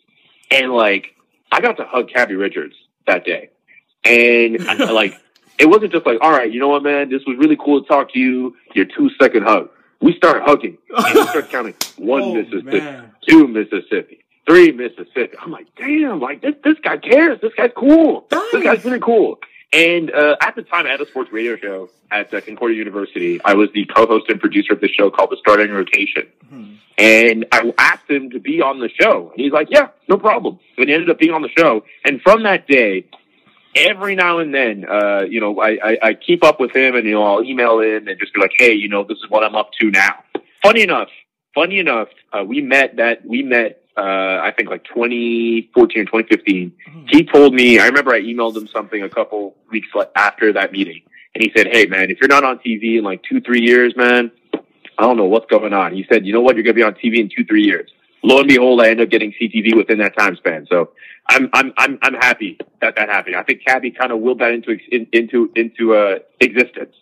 And 0.51 0.72
like, 0.72 1.14
I 1.53 1.61
got 1.61 1.77
to 1.77 1.85
hug 1.85 2.11
Cabbie 2.11 2.35
Richards 2.35 2.74
that 3.09 3.25
day. 3.25 3.51
And 4.05 4.62
I, 4.68 4.75
like, 4.92 5.21
it 5.59 5.66
wasn't 5.66 5.92
just 5.92 6.07
like, 6.07 6.18
all 6.23 6.31
right, 6.31 6.51
you 6.51 6.61
know 6.61 6.68
what, 6.68 6.83
man, 6.85 7.11
this 7.11 7.23
was 7.27 7.37
really 7.37 7.57
cool 7.57 7.83
to 7.83 7.88
talk 7.88 8.12
to 8.12 8.18
you. 8.18 8.55
Your 8.75 8.85
two 8.85 9.11
second 9.21 9.42
hug. 9.42 9.68
We 10.01 10.14
start 10.16 10.42
hugging 10.44 10.79
and 10.97 11.14
we 11.14 11.27
start 11.27 11.51
counting 11.51 11.75
one 11.97 12.23
Oh, 12.23 12.35
Mississippi, 12.35 12.79
man. 12.81 13.11
two 13.29 13.49
Mississippi, 13.49 14.25
three 14.49 14.71
Mississippi. 14.71 15.37
I'm 15.42 15.51
like, 15.51 15.66
damn, 15.77 16.21
like 16.21 16.40
this, 16.40 16.55
this 16.62 16.77
guy 16.85 16.99
cares. 16.99 17.40
This 17.42 17.53
guy's 17.57 17.73
cool. 17.77 18.25
This 18.53 18.62
guy's 18.62 18.85
really 18.85 19.01
cool. 19.01 19.40
And 19.73 20.11
uh, 20.11 20.37
at 20.41 20.57
the 20.57 20.63
time, 20.63 20.87
I 20.87 20.91
had 20.91 21.01
a 21.01 21.07
sports 21.07 21.31
radio 21.31 21.57
show 21.57 21.91
at 22.11 22.33
uh, 22.33 22.41
Concordia 22.41 22.79
University. 22.79 23.41
I 23.45 23.55
was 23.55 23.69
the 23.75 23.85
co-host 23.85 24.31
and 24.31 24.41
producer 24.41 24.73
of 24.73 24.81
the 24.81 24.89
show 24.89 25.11
called 25.11 25.31
The 25.31 25.37
Starting 25.41 25.71
Rotation. 25.71 26.27
Hmm. 26.49 26.75
And 26.97 27.47
I 27.53 27.73
asked 27.79 28.11
him 28.11 28.31
to 28.31 28.41
be 28.41 28.61
on 28.61 28.81
the 28.81 28.89
show. 28.89 29.31
And 29.31 29.41
he's 29.41 29.53
like, 29.53 29.69
yeah, 29.71 29.89
no 30.09 30.17
problem. 30.17 30.59
And 30.79 30.89
he 30.89 30.95
ended 30.95 31.11
up 31.11 31.19
being 31.19 31.33
on 31.33 31.43
the 31.43 31.51
show. 31.57 31.85
And 32.05 32.21
from 32.23 32.43
that 32.45 32.67
day, 32.67 33.05
every 33.77 34.15
now 34.15 34.39
and 34.39 34.55
then, 34.55 34.85
uh, 34.89 35.23
you 35.29 35.41
know, 35.41 35.61
I, 35.61 35.79
I, 35.83 35.99
I 36.03 36.15
keep 36.15 36.43
up 36.43 36.59
with 36.59 36.75
him 36.75 36.97
and, 36.97 37.05
you 37.07 37.13
know, 37.13 37.23
I'll 37.23 37.45
email 37.45 37.81
him 37.81 38.09
and 38.09 38.19
just 38.19 38.35
be 38.35 38.41
like, 38.41 38.53
hey, 38.57 38.73
you 38.73 38.89
know, 38.89 39.05
this 39.05 39.19
is 39.19 39.27
what 39.29 39.45
I'm 39.45 39.55
up 39.55 39.71
to 39.81 39.91
now. 39.91 40.25
Funny 40.63 40.83
enough, 40.83 41.09
funny 41.55 41.79
enough, 41.79 42.09
uh, 42.33 42.43
we 42.43 42.63
met 42.63 42.97
that, 42.97 43.25
we 43.25 43.43
met, 43.43 43.83
uh, 43.99 44.41
I 44.43 44.53
think 44.57 44.71
like 44.71 44.85
2014 44.85 46.03
or 46.03 46.05
2015. 46.05 46.73
He 47.09 47.25
told 47.25 47.53
me, 47.53 47.81
I 47.81 47.87
remember 47.87 48.13
I 48.13 48.21
emailed 48.21 48.57
him 48.57 48.69
something 48.69 49.03
a 49.03 49.09
couple 49.09 49.57
weeks 49.71 49.89
after 50.15 50.53
that 50.53 50.71
meeting. 50.73 51.03
And 51.35 51.43
he 51.43 51.53
said, 51.57 51.67
hey, 51.73 51.87
man, 51.87 52.11
if 52.11 52.21
you're 52.21 52.29
not 52.29 52.45
on 52.45 52.59
TV 52.59 52.99
in 52.99 53.05
like 53.05 53.23
two, 53.25 53.41
three 53.41 53.61
years, 53.61 53.97
man, 53.97 54.31
I 54.55 55.03
don't 55.03 55.17
know 55.17 55.25
what's 55.25 55.47
going 55.47 55.73
on. 55.73 55.95
He 55.95 56.07
said, 56.11 56.25
you 56.25 56.33
know 56.33 56.41
what? 56.41 56.55
You're 56.55 56.65
going 56.65 56.77
to 56.77 56.81
be 56.81 56.83
on 56.85 56.95
TV 56.95 57.19
in 57.19 57.29
two, 57.29 57.45
three 57.45 57.65
years. 57.65 57.91
lo 58.23 58.39
and 58.39 58.49
behold, 58.49 58.81
I 58.81 58.91
end 58.91 59.01
up 59.01 59.11
getting 59.11 59.33
CTV 59.33 59.77
within 59.77 59.99
that 59.99 60.17
time 60.17 60.37
span. 60.37 60.67
So 60.71 60.93
I'm 61.29 61.51
I'm 61.53 61.73
I'm 61.77 61.99
I'm 62.03 62.15
happy 62.15 62.59
that 62.81 62.97
that 62.97 63.09
happened. 63.09 63.37
I 63.37 63.43
think 63.43 63.65
Cabbie 63.65 63.91
kind 63.91 64.13
of 64.13 64.21
willed 64.21 64.39
that 64.41 64.53
into 64.53 64.79
in, 64.91 65.07
into 65.13 65.53
into 65.55 65.95
uh, 65.95 66.19
existence. 66.41 66.95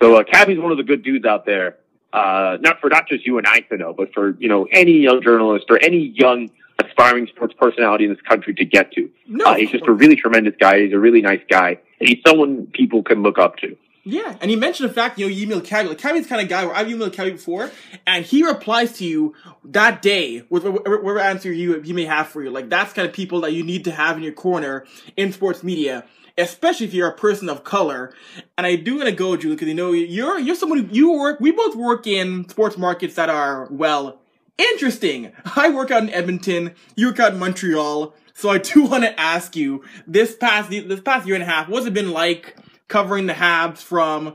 So 0.00 0.16
uh, 0.16 0.24
Cabbie's 0.24 0.58
one 0.58 0.72
of 0.72 0.78
the 0.78 0.84
good 0.84 1.02
dudes 1.02 1.24
out 1.24 1.44
there. 1.46 1.76
Uh, 2.16 2.56
not 2.62 2.80
for 2.80 2.88
not 2.88 3.06
just 3.06 3.26
you 3.26 3.36
and 3.36 3.46
I 3.46 3.60
to 3.60 3.76
know, 3.76 3.92
but 3.92 4.14
for 4.14 4.36
you 4.38 4.48
know 4.48 4.66
any 4.72 4.92
young 4.92 5.22
journalist 5.22 5.66
or 5.68 5.78
any 5.82 6.14
young 6.16 6.48
aspiring 6.82 7.26
sports 7.26 7.52
personality 7.60 8.04
in 8.04 8.10
this 8.10 8.22
country 8.22 8.54
to 8.54 8.64
get 8.64 8.90
to. 8.92 9.10
No, 9.26 9.44
uh, 9.44 9.54
he's 9.54 9.70
just 9.70 9.84
a 9.86 9.92
really 9.92 10.16
tremendous 10.16 10.54
guy. 10.58 10.80
He's 10.80 10.94
a 10.94 10.98
really 10.98 11.20
nice 11.20 11.42
guy, 11.50 11.78
and 12.00 12.08
he's 12.08 12.18
someone 12.26 12.68
people 12.72 13.02
can 13.02 13.22
look 13.22 13.38
up 13.38 13.58
to. 13.58 13.76
Yeah, 14.08 14.36
and 14.40 14.50
he 14.52 14.56
mentioned 14.56 14.88
the 14.88 14.94
fact, 14.94 15.18
you 15.18 15.26
know, 15.26 15.32
you 15.32 15.48
emailed 15.48 15.64
Cabbie. 15.64 15.88
Like, 15.88 15.98
Cabbie's 15.98 16.22
the 16.22 16.28
kind 16.28 16.40
of 16.40 16.48
guy 16.48 16.64
where 16.64 16.76
I've 16.76 16.86
emailed 16.86 17.12
Cabbie 17.12 17.32
before, 17.32 17.72
and 18.06 18.24
he 18.24 18.46
replies 18.46 18.98
to 18.98 19.04
you 19.04 19.34
that 19.64 20.00
day 20.00 20.44
with 20.48 20.64
whatever 20.64 21.18
answer 21.18 21.52
you 21.52 21.80
he 21.80 21.92
may 21.92 22.04
have 22.04 22.28
for 22.28 22.40
you. 22.40 22.50
Like, 22.50 22.68
that's 22.68 22.92
kind 22.92 23.08
of 23.08 23.12
people 23.12 23.40
that 23.40 23.52
you 23.52 23.64
need 23.64 23.82
to 23.84 23.90
have 23.90 24.16
in 24.16 24.22
your 24.22 24.32
corner 24.32 24.86
in 25.16 25.32
sports 25.32 25.64
media, 25.64 26.04
especially 26.38 26.86
if 26.86 26.94
you're 26.94 27.08
a 27.08 27.16
person 27.16 27.48
of 27.48 27.64
color. 27.64 28.12
And 28.56 28.66
I 28.66 28.76
do 28.76 28.96
want 28.96 29.08
to 29.08 29.14
go, 29.14 29.36
Julie, 29.36 29.54
because 29.54 29.68
you 29.68 29.74
know 29.74 29.92
you're 29.92 30.38
you're 30.38 30.56
someone 30.56 30.84
who 30.84 30.94
you 30.94 31.12
work. 31.12 31.40
We 31.40 31.50
both 31.52 31.76
work 31.76 32.06
in 32.06 32.48
sports 32.48 32.76
markets 32.76 33.14
that 33.14 33.30
are 33.30 33.68
well 33.70 34.20
interesting. 34.58 35.32
I 35.56 35.70
work 35.70 35.90
out 35.90 36.02
in 36.02 36.10
Edmonton. 36.10 36.74
You 36.94 37.08
work 37.08 37.20
out 37.20 37.32
in 37.32 37.38
Montreal. 37.38 38.14
So 38.34 38.50
I 38.50 38.58
do 38.58 38.82
want 38.86 39.04
to 39.04 39.18
ask 39.18 39.56
you 39.56 39.84
this 40.06 40.36
past 40.36 40.70
this 40.70 41.00
past 41.00 41.26
year 41.26 41.36
and 41.36 41.42
a 41.42 41.46
half, 41.46 41.68
what's 41.68 41.86
it 41.86 41.94
been 41.94 42.12
like? 42.12 42.56
covering 42.88 43.26
the 43.26 43.32
Habs 43.32 43.78
from 43.78 44.34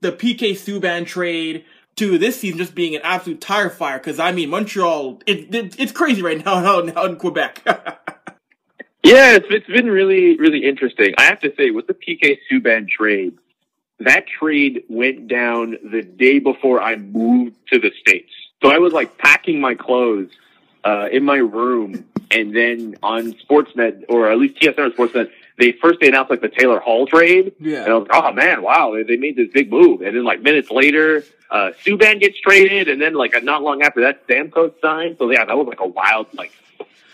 the 0.00 0.12
PK 0.12 0.52
Subban 0.52 1.06
trade 1.06 1.64
to 1.96 2.16
this 2.18 2.40
season 2.40 2.58
just 2.58 2.74
being 2.74 2.94
an 2.94 3.02
absolute 3.02 3.40
tire 3.40 3.70
fire. 3.70 3.98
Because 3.98 4.18
I 4.18 4.32
mean, 4.32 4.50
Montreal, 4.50 5.20
it, 5.26 5.54
it, 5.54 5.78
it's 5.78 5.92
crazy 5.92 6.22
right 6.22 6.44
now, 6.44 6.80
now 6.80 7.04
in 7.04 7.16
Quebec. 7.16 7.62
Yeah, 9.02 9.36
it's, 9.36 9.46
it's 9.50 9.66
been 9.66 9.90
really, 9.90 10.36
really 10.36 10.64
interesting. 10.64 11.14
I 11.18 11.24
have 11.24 11.40
to 11.40 11.54
say, 11.56 11.70
with 11.70 11.86
the 11.86 11.94
PK 11.94 12.38
Subban 12.50 12.88
trade, 12.88 13.38
that 14.00 14.26
trade 14.26 14.84
went 14.88 15.28
down 15.28 15.76
the 15.82 16.02
day 16.02 16.38
before 16.38 16.80
I 16.80 16.96
moved 16.96 17.56
to 17.72 17.78
the 17.78 17.90
States. 18.00 18.30
So 18.62 18.70
I 18.70 18.78
was 18.78 18.92
like 18.92 19.18
packing 19.18 19.60
my 19.60 19.74
clothes 19.74 20.30
uh, 20.84 21.08
in 21.10 21.24
my 21.24 21.36
room, 21.36 22.04
and 22.30 22.54
then 22.54 22.96
on 23.02 23.32
Sportsnet, 23.34 24.04
or 24.08 24.30
at 24.30 24.38
least 24.38 24.60
TSN 24.60 24.78
or 24.78 24.90
Sportsnet, 24.90 25.30
they 25.58 25.72
first 25.72 26.00
they 26.00 26.08
announced 26.08 26.30
like 26.30 26.40
the 26.40 26.48
Taylor 26.48 26.78
Hall 26.78 27.06
trade. 27.06 27.52
Yeah. 27.60 27.84
And 27.84 27.92
I 27.92 27.94
was 27.94 28.08
like, 28.08 28.22
oh 28.22 28.32
man, 28.32 28.62
wow, 28.62 28.96
they 29.06 29.16
made 29.16 29.36
this 29.36 29.50
big 29.52 29.70
move. 29.70 30.02
And 30.02 30.16
then 30.16 30.24
like 30.24 30.42
minutes 30.42 30.70
later, 30.70 31.24
uh, 31.50 31.70
Subban 31.84 32.20
gets 32.20 32.40
traded, 32.40 32.88
and 32.88 33.00
then 33.00 33.14
like 33.14 33.42
not 33.42 33.62
long 33.62 33.82
after 33.82 34.02
that, 34.02 34.26
Stamkos 34.26 34.74
signed. 34.80 35.16
So 35.18 35.30
yeah, 35.30 35.44
that 35.44 35.56
was 35.56 35.66
like 35.66 35.80
a 35.80 35.86
wild 35.86 36.26
like 36.34 36.52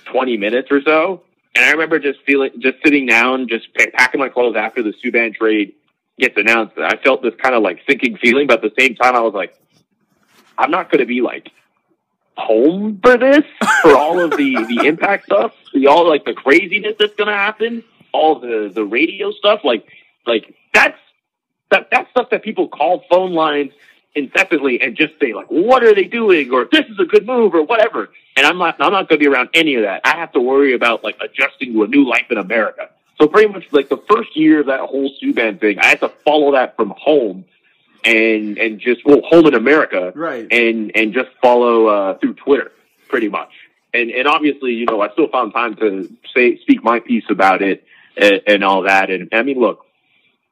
twenty 0.05 0.37
minutes 0.37 0.71
or 0.71 0.83
so. 0.83 1.23
And 1.55 1.65
I 1.65 1.71
remember 1.71 1.99
just 1.99 2.21
feeling, 2.27 2.51
just 2.59 2.79
sitting 2.85 3.07
down, 3.07 3.49
just 3.49 3.69
packing 3.75 4.21
my 4.21 4.29
clothes 4.29 4.57
after 4.57 4.83
the 4.83 4.93
Subban 4.93 5.35
trade 5.35 5.75
gets 6.19 6.37
announced. 6.37 6.77
I 6.79 6.97
felt 6.97 7.23
this 7.23 7.35
kind 7.41 7.55
of 7.55 7.63
like 7.63 7.81
sinking 7.89 8.17
feeling, 8.17 8.47
but 8.47 8.65
at 8.65 8.75
the 8.75 8.81
same 8.83 8.97
time, 8.97 9.15
I 9.15 9.21
was 9.21 9.35
like, 9.35 9.57
I'm 10.59 10.71
not 10.71 10.91
going 10.91 11.01
to 11.01 11.07
be 11.07 11.21
like 11.21 11.51
home 12.37 12.99
for 13.03 13.17
this 13.17 13.45
for 13.83 13.97
all 13.97 14.19
of 14.19 14.33
the 14.33 14.65
the 14.65 14.81
impact 14.87 15.27
stuff, 15.27 15.55
the 15.73 15.87
all 15.87 16.09
like 16.09 16.25
the 16.25 16.35
craziness 16.35 16.97
that's 16.99 17.15
going 17.15 17.29
to 17.29 17.35
happen 17.35 17.85
all 18.15 18.39
the 18.39 18.71
the 18.73 18.85
radio 18.85 19.33
stuff, 19.33 19.61
like 19.65 19.87
like 20.27 20.55
that's 20.73 20.99
that 21.71 21.89
that's 21.91 22.09
stuff 22.11 22.31
that 22.31 22.43
people 22.43 22.69
call 22.69 23.05
phone 23.11 23.33
lines 23.33 23.73
incessantly 24.15 24.81
and 24.81 24.97
just 24.97 25.15
say 25.21 25.35
like, 25.35 25.47
what 25.49 25.83
are 25.83 25.95
they 25.95 26.05
doing, 26.05 26.53
or 26.53 26.69
this 26.71 26.87
is 26.87 26.99
a 26.99 27.05
good 27.05 27.27
move, 27.27 27.55
or 27.55 27.63
whatever. 27.63 28.11
And 28.37 28.47
I'm 28.47 28.59
not 28.59 28.77
I'm 28.81 28.93
not 28.93 29.09
going 29.09 29.19
to 29.21 29.25
be 29.25 29.27
around 29.27 29.51
any 29.55 29.75
of 29.77 29.83
that. 29.83 30.01
I 30.05 30.17
have 30.17 30.33
to 30.33 30.41
worry 30.41 30.75
about 30.75 31.05
like 31.05 31.17
adjusting 31.21 31.73
to 31.73 31.85
a 31.85 31.87
new 31.87 32.09
life 32.09 32.27
in 32.31 32.39
America. 32.39 32.91
So 33.21 33.29
pretty 33.29 33.53
much 33.53 33.65
like 33.71 33.89
the 33.89 34.03
first 34.09 34.37
year 34.37 34.61
of 34.61 34.67
that 34.67 34.81
whole 34.81 35.11
Subban 35.23 35.61
thing, 35.61 35.79
I 35.79 35.87
had 35.87 36.01
to 36.01 36.09
follow 36.25 36.53
that 36.53 36.77
from 36.77 36.93
home 36.97 37.45
and 38.05 38.59
and 38.59 38.81
just 38.81 39.05
well 39.05 39.23
home 39.23 39.47
in 39.47 39.55
America, 39.55 40.13
right? 40.15 40.47
And 40.51 40.93
and 40.95 41.13
just 41.13 41.31
follow 41.41 41.87
uh, 41.87 42.19
through 42.19 42.35
Twitter, 42.35 42.73
pretty 43.09 43.29
much. 43.29 43.51
And 43.93 44.11
and 44.11 44.27
obviously, 44.27 44.73
you 44.73 44.87
know, 44.87 45.01
I 45.01 45.11
still 45.13 45.29
found 45.29 45.53
time 45.53 45.77
to 45.77 46.13
say 46.35 46.59
speak 46.59 46.83
my 46.83 47.01
piece 47.01 47.25
about 47.31 47.63
it 47.63 47.85
and, 48.17 48.43
and 48.47 48.65
all 48.65 48.83
that. 48.83 49.11
And 49.11 49.29
I 49.33 49.43
mean, 49.43 49.59
look, 49.59 49.84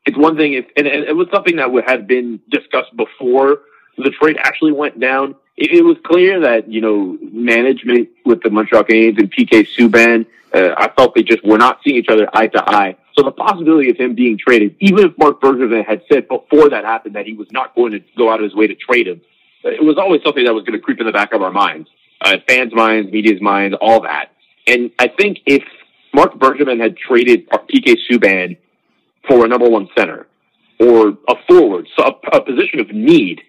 it's 0.05 0.19
one 0.19 0.37
thing 0.37 0.55
if, 0.55 0.67
and, 0.77 0.87
and 0.87 1.05
it 1.05 1.17
was 1.17 1.29
something 1.33 1.57
that 1.57 1.71
had 1.87 2.07
been 2.07 2.41
discussed 2.51 2.97
before 2.97 3.61
the 3.99 4.11
trade 4.11 4.37
actually 4.41 4.73
went 4.73 4.99
down. 4.99 5.35
It, 5.57 5.73
it 5.73 5.85
was 5.85 5.97
clear 6.05 6.41
that, 6.41 6.71
you 6.71 6.81
know, 6.81 7.19
management 7.33 8.09
with 8.25 8.43
the 8.43 8.51
Montreal 8.51 8.85
Canadiens 8.85 9.19
and 9.19 9.33
PK 9.33 9.67
Subban, 9.79 10.27
uh, 10.55 10.75
I 10.77 10.89
felt 10.97 11.15
they 11.15 11.23
just 11.23 11.45
were 11.45 11.59
not 11.59 11.81
seeing 11.85 11.97
each 11.97 12.09
other 12.09 12.29
eye 12.33 12.49
to 12.49 12.63
eye. 12.69 12.97
So 13.17 13.23
the 13.23 13.33
possibility 13.33 13.91
of 13.91 13.97
him 13.97 14.15
being 14.15 14.39
traded, 14.39 14.75
even 14.81 15.07
if 15.07 15.19
Marc 15.19 15.41
Bergevin 15.41 15.85
had 15.87 16.03
said 16.11 16.29
before 16.29 16.71
that 16.71 16.85
happened 16.85 17.15
that 17.15 17.27
he 17.27 17.35
was 17.35 17.47
not 17.53 17.75
going 17.75 17.93
to 17.93 18.01
go 18.17 18.31
out 18.31 18.41
of 18.41 18.45
his 18.45 18.55
way 18.55 18.67
to 18.67 18.75
trade 18.75 19.07
him, 19.07 19.21
it 19.65 19.85
was 19.85 19.99
always 19.99 20.23
something 20.25 20.45
that 20.45 20.55
was 20.55 20.65
going 20.65 20.79
to 20.79 20.83
creep 20.83 20.99
in 20.99 21.07
the 21.07 21.13
back 21.13 21.33
of 21.33 21.43
our 21.43 21.53
minds, 21.53 21.89
uh, 22.23 22.39
fans' 22.49 22.75
minds, 22.75 23.13
media's 23.13 23.41
minds, 23.41 23.77
all 23.81 24.01
that. 24.01 24.33
And 24.67 24.91
I 24.99 25.09
think 25.09 25.39
if 25.47 25.63
Marc 26.15 26.35
Bergevin 26.35 26.81
had 26.81 26.97
traded 26.97 27.49
PK 27.51 27.97
Subban 28.11 28.57
for 29.29 29.45
a 29.45 29.49
number 29.49 29.69
one 29.69 29.89
center 29.97 30.27
or 30.81 31.11
a 31.29 31.35
forward, 31.49 31.87
so 31.97 32.05
a, 32.05 32.37
a 32.37 32.41
position 32.41 32.81
of 32.81 32.91
need, 32.91 33.41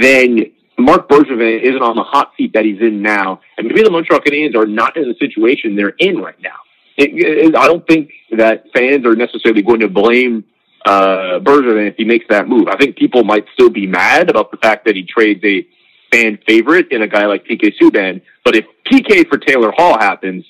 then 0.00 0.52
Marc 0.78 1.08
Bergevin 1.08 1.60
isn't 1.62 1.82
on 1.82 1.96
the 1.96 2.02
hot 2.02 2.32
seat 2.36 2.52
that 2.54 2.64
he's 2.64 2.80
in 2.80 3.02
now, 3.02 3.40
and 3.56 3.66
maybe 3.66 3.82
the 3.82 3.90
Montreal 3.90 4.20
Canadiens 4.20 4.54
are 4.56 4.66
not 4.66 4.96
in 4.96 5.08
the 5.08 5.14
situation 5.18 5.76
they're 5.76 5.94
in 5.98 6.18
right 6.18 6.40
now. 6.40 6.56
It, 6.96 7.10
it, 7.14 7.56
I 7.56 7.66
don't 7.66 7.86
think 7.86 8.10
that 8.36 8.64
fans 8.74 9.06
are 9.06 9.14
necessarily 9.14 9.62
going 9.62 9.80
to 9.80 9.88
blame 9.88 10.44
uh, 10.84 11.40
Bergevin 11.40 11.88
if 11.88 11.96
he 11.96 12.04
makes 12.04 12.26
that 12.28 12.48
move. 12.48 12.68
I 12.68 12.76
think 12.76 12.96
people 12.96 13.24
might 13.24 13.44
still 13.54 13.70
be 13.70 13.86
mad 13.86 14.30
about 14.30 14.50
the 14.50 14.56
fact 14.56 14.84
that 14.86 14.96
he 14.96 15.04
trades 15.04 15.40
a 15.44 15.66
fan 16.12 16.38
favorite 16.46 16.90
in 16.90 17.02
a 17.02 17.06
guy 17.06 17.26
like 17.26 17.44
PK 17.44 17.72
Subban, 17.80 18.22
but 18.44 18.56
if 18.56 18.64
PK 18.90 19.28
for 19.28 19.38
Taylor 19.38 19.72
Hall 19.76 19.98
happens, 19.98 20.44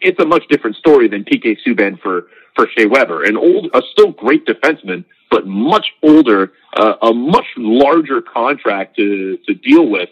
it's 0.00 0.20
a 0.20 0.24
much 0.24 0.44
different 0.48 0.76
story 0.76 1.08
than 1.08 1.24
PK 1.24 1.56
Subban 1.66 2.00
for 2.00 2.28
for 2.54 2.68
Shea 2.76 2.86
Weber, 2.86 3.24
an 3.24 3.36
old, 3.36 3.70
a 3.74 3.82
still 3.92 4.12
great 4.12 4.46
defenseman, 4.46 5.04
but 5.30 5.46
much 5.46 5.86
older, 6.02 6.52
uh, 6.76 6.94
a 7.02 7.12
much 7.12 7.46
larger 7.56 8.22
contract 8.22 8.96
to 8.96 9.38
to 9.46 9.54
deal 9.54 9.88
with. 9.88 10.08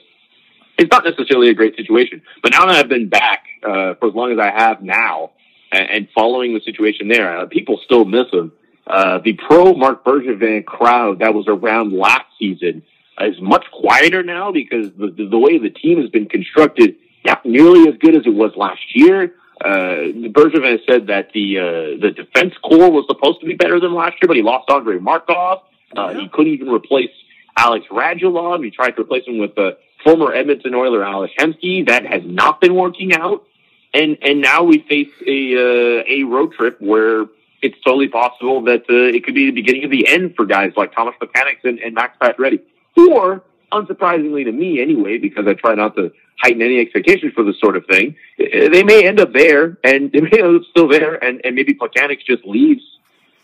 It's 0.79 0.91
not 0.91 1.05
necessarily 1.05 1.51
a 1.51 1.55
great 1.55 1.77
situation. 1.77 2.23
But 2.43 2.53
now 2.53 2.67
that 2.67 2.77
I've 2.77 2.89
been 2.89 3.09
back 3.09 3.45
uh, 3.63 3.95
for 3.95 4.09
as 4.09 4.15
long 4.15 4.33
as 4.33 4.39
I 4.39 4.51
have 4.51 4.83
now, 4.83 5.33
and, 5.73 5.91
and 5.91 6.09
following 6.15 6.55
the 6.55 6.61
situation 6.61 7.09
there, 7.09 7.39
uh, 7.39 7.47
people 7.47 7.81
still 7.85 8.05
miss 8.05 8.31
him. 8.33 8.53
Uh, 8.87 9.19
the 9.19 9.35
pro 9.35 9.75
Marc 9.75 10.05
Bergevin 10.05 10.65
crowd 10.65 11.21
that 11.21 11.35
was 11.35 11.47
around 11.49 11.93
last 11.93 12.27
season 12.39 12.83
is 13.21 13.41
much 13.41 13.65
quieter 13.73 14.23
now 14.23 14.51
because 14.51 14.91
the, 14.99 15.29
the 15.31 15.39
way 15.39 15.59
the 15.59 15.71
team 15.71 16.01
has 16.01 16.11
been 16.11 16.27
constructed, 16.27 16.97
not 17.25 17.45
nearly 17.45 17.89
as 17.89 17.97
good 17.99 18.17
as 18.17 18.23
it 18.27 18.35
was 18.35 18.53
last 18.57 18.81
year. 18.95 19.35
Uh, 19.61 20.13
Bergevin 20.33 20.79
said 20.89 21.09
that 21.09 21.33
the 21.33 21.59
uh, 21.59 21.63
the 22.01 22.13
defense 22.13 22.55
core 22.63 22.91
was 22.91 23.05
supposed 23.09 23.41
to 23.41 23.47
be 23.47 23.55
better 23.55 23.79
than 23.79 23.95
last 23.95 24.15
year, 24.21 24.29
but 24.29 24.37
he 24.37 24.43
lost 24.43 24.71
Andre 24.71 24.99
Markov. 24.99 25.63
Uh, 25.97 26.09
yeah. 26.09 26.21
He 26.21 26.29
couldn't 26.29 26.53
even 26.53 26.69
replace 26.69 27.11
Alex 27.57 27.87
Radulov. 27.91 28.65
He 28.65 28.71
tried 28.71 28.93
to 28.93 29.03
replace 29.03 29.27
him 29.27 29.39
with 29.39 29.55
the 29.55 29.77
former 30.03 30.33
Edmonton 30.33 30.75
Oiler 30.75 31.05
Alex 31.05 31.35
Hemsky. 31.39 31.87
That 31.87 32.07
has 32.07 32.23
not 32.25 32.61
been 32.61 32.75
working 32.75 33.13
out. 33.13 33.45
And 33.93 34.17
and 34.23 34.41
now 34.41 34.63
we 34.63 34.79
face 34.89 35.11
a 35.27 35.55
uh, 35.55 36.05
a 36.09 36.25
road 36.25 36.53
trip 36.53 36.81
where 36.81 37.27
it's 37.61 37.77
totally 37.85 38.09
possible 38.09 38.63
that 38.63 38.83
uh, 38.89 39.17
it 39.17 39.25
could 39.25 39.35
be 39.35 39.47
the 39.47 39.53
beginning 39.53 39.85
of 39.85 39.91
the 39.91 40.09
end 40.09 40.35
for 40.37 40.47
guys 40.47 40.73
like 40.77 40.95
Tomas 40.95 41.15
Plekanec 41.21 41.59
and, 41.65 41.79
and 41.81 41.95
Max 41.95 42.17
Pacioretty. 42.19 42.61
Or, 42.97 43.43
unsurprisingly 43.73 44.45
to 44.45 44.53
me 44.53 44.81
anyway, 44.81 45.19
because 45.19 45.47
I 45.47 45.55
try 45.55 45.75
not 45.75 45.97
to 45.97 46.13
heighten 46.41 46.63
any 46.63 46.81
expectations 46.81 47.33
for 47.35 47.45
this 47.45 47.59
sort 47.61 47.77
of 47.77 47.85
thing. 47.87 48.17
They 48.39 48.83
may 48.83 49.07
end 49.07 49.21
up 49.21 49.33
there, 49.33 49.79
and 49.85 50.11
they 50.13 50.21
may 50.21 50.31
end 50.33 50.57
up 50.57 50.63
still 50.71 50.89
there, 50.89 51.23
and, 51.23 51.41
and 51.45 51.55
maybe 51.55 51.75
Plekanec 51.75 52.25
just 52.27 52.45
leaves 52.45 52.83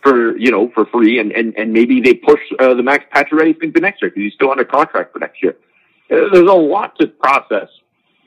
for 0.02 0.36
you 0.36 0.50
know 0.50 0.70
for 0.74 0.86
free, 0.86 1.18
and 1.18 1.32
and, 1.32 1.56
and 1.56 1.72
maybe 1.72 2.00
they 2.00 2.14
push 2.14 2.40
uh, 2.58 2.74
the 2.74 2.82
Max 2.82 3.04
Pacioretty 3.14 3.58
thing 3.58 3.72
to 3.72 3.80
next 3.80 4.02
year 4.02 4.10
because 4.10 4.22
he's 4.22 4.34
still 4.34 4.50
under 4.50 4.64
contract 4.64 5.12
for 5.12 5.18
next 5.18 5.42
year. 5.42 5.56
Uh, 6.10 6.30
there's 6.32 6.48
a 6.48 6.54
lot 6.54 6.98
to 7.00 7.08
process 7.08 7.68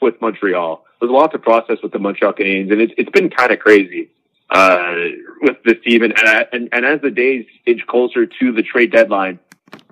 with 0.02 0.20
Montreal. 0.22 0.84
There's 1.00 1.10
a 1.10 1.14
lot 1.14 1.32
to 1.32 1.40
process 1.40 1.78
with 1.82 1.92
the 1.94 2.00
Montreal 2.00 2.34
Canadiens, 2.34 2.72
and 2.72 2.82
it's 2.82 2.94
it's 2.98 3.10
been 3.12 3.30
kind 3.30 3.52
of 3.52 3.60
crazy 3.60 4.10
uh, 4.50 4.94
with 5.42 5.64
this 5.64 5.78
team. 5.86 6.04
And, 6.04 6.14
and 6.52 6.70
and 6.72 6.86
as 6.86 7.02
the 7.02 7.12
days 7.12 7.46
inch 7.66 7.86
closer 7.88 8.26
to 8.26 8.52
the 8.52 8.64
trade 8.64 8.92
deadline, 8.92 9.40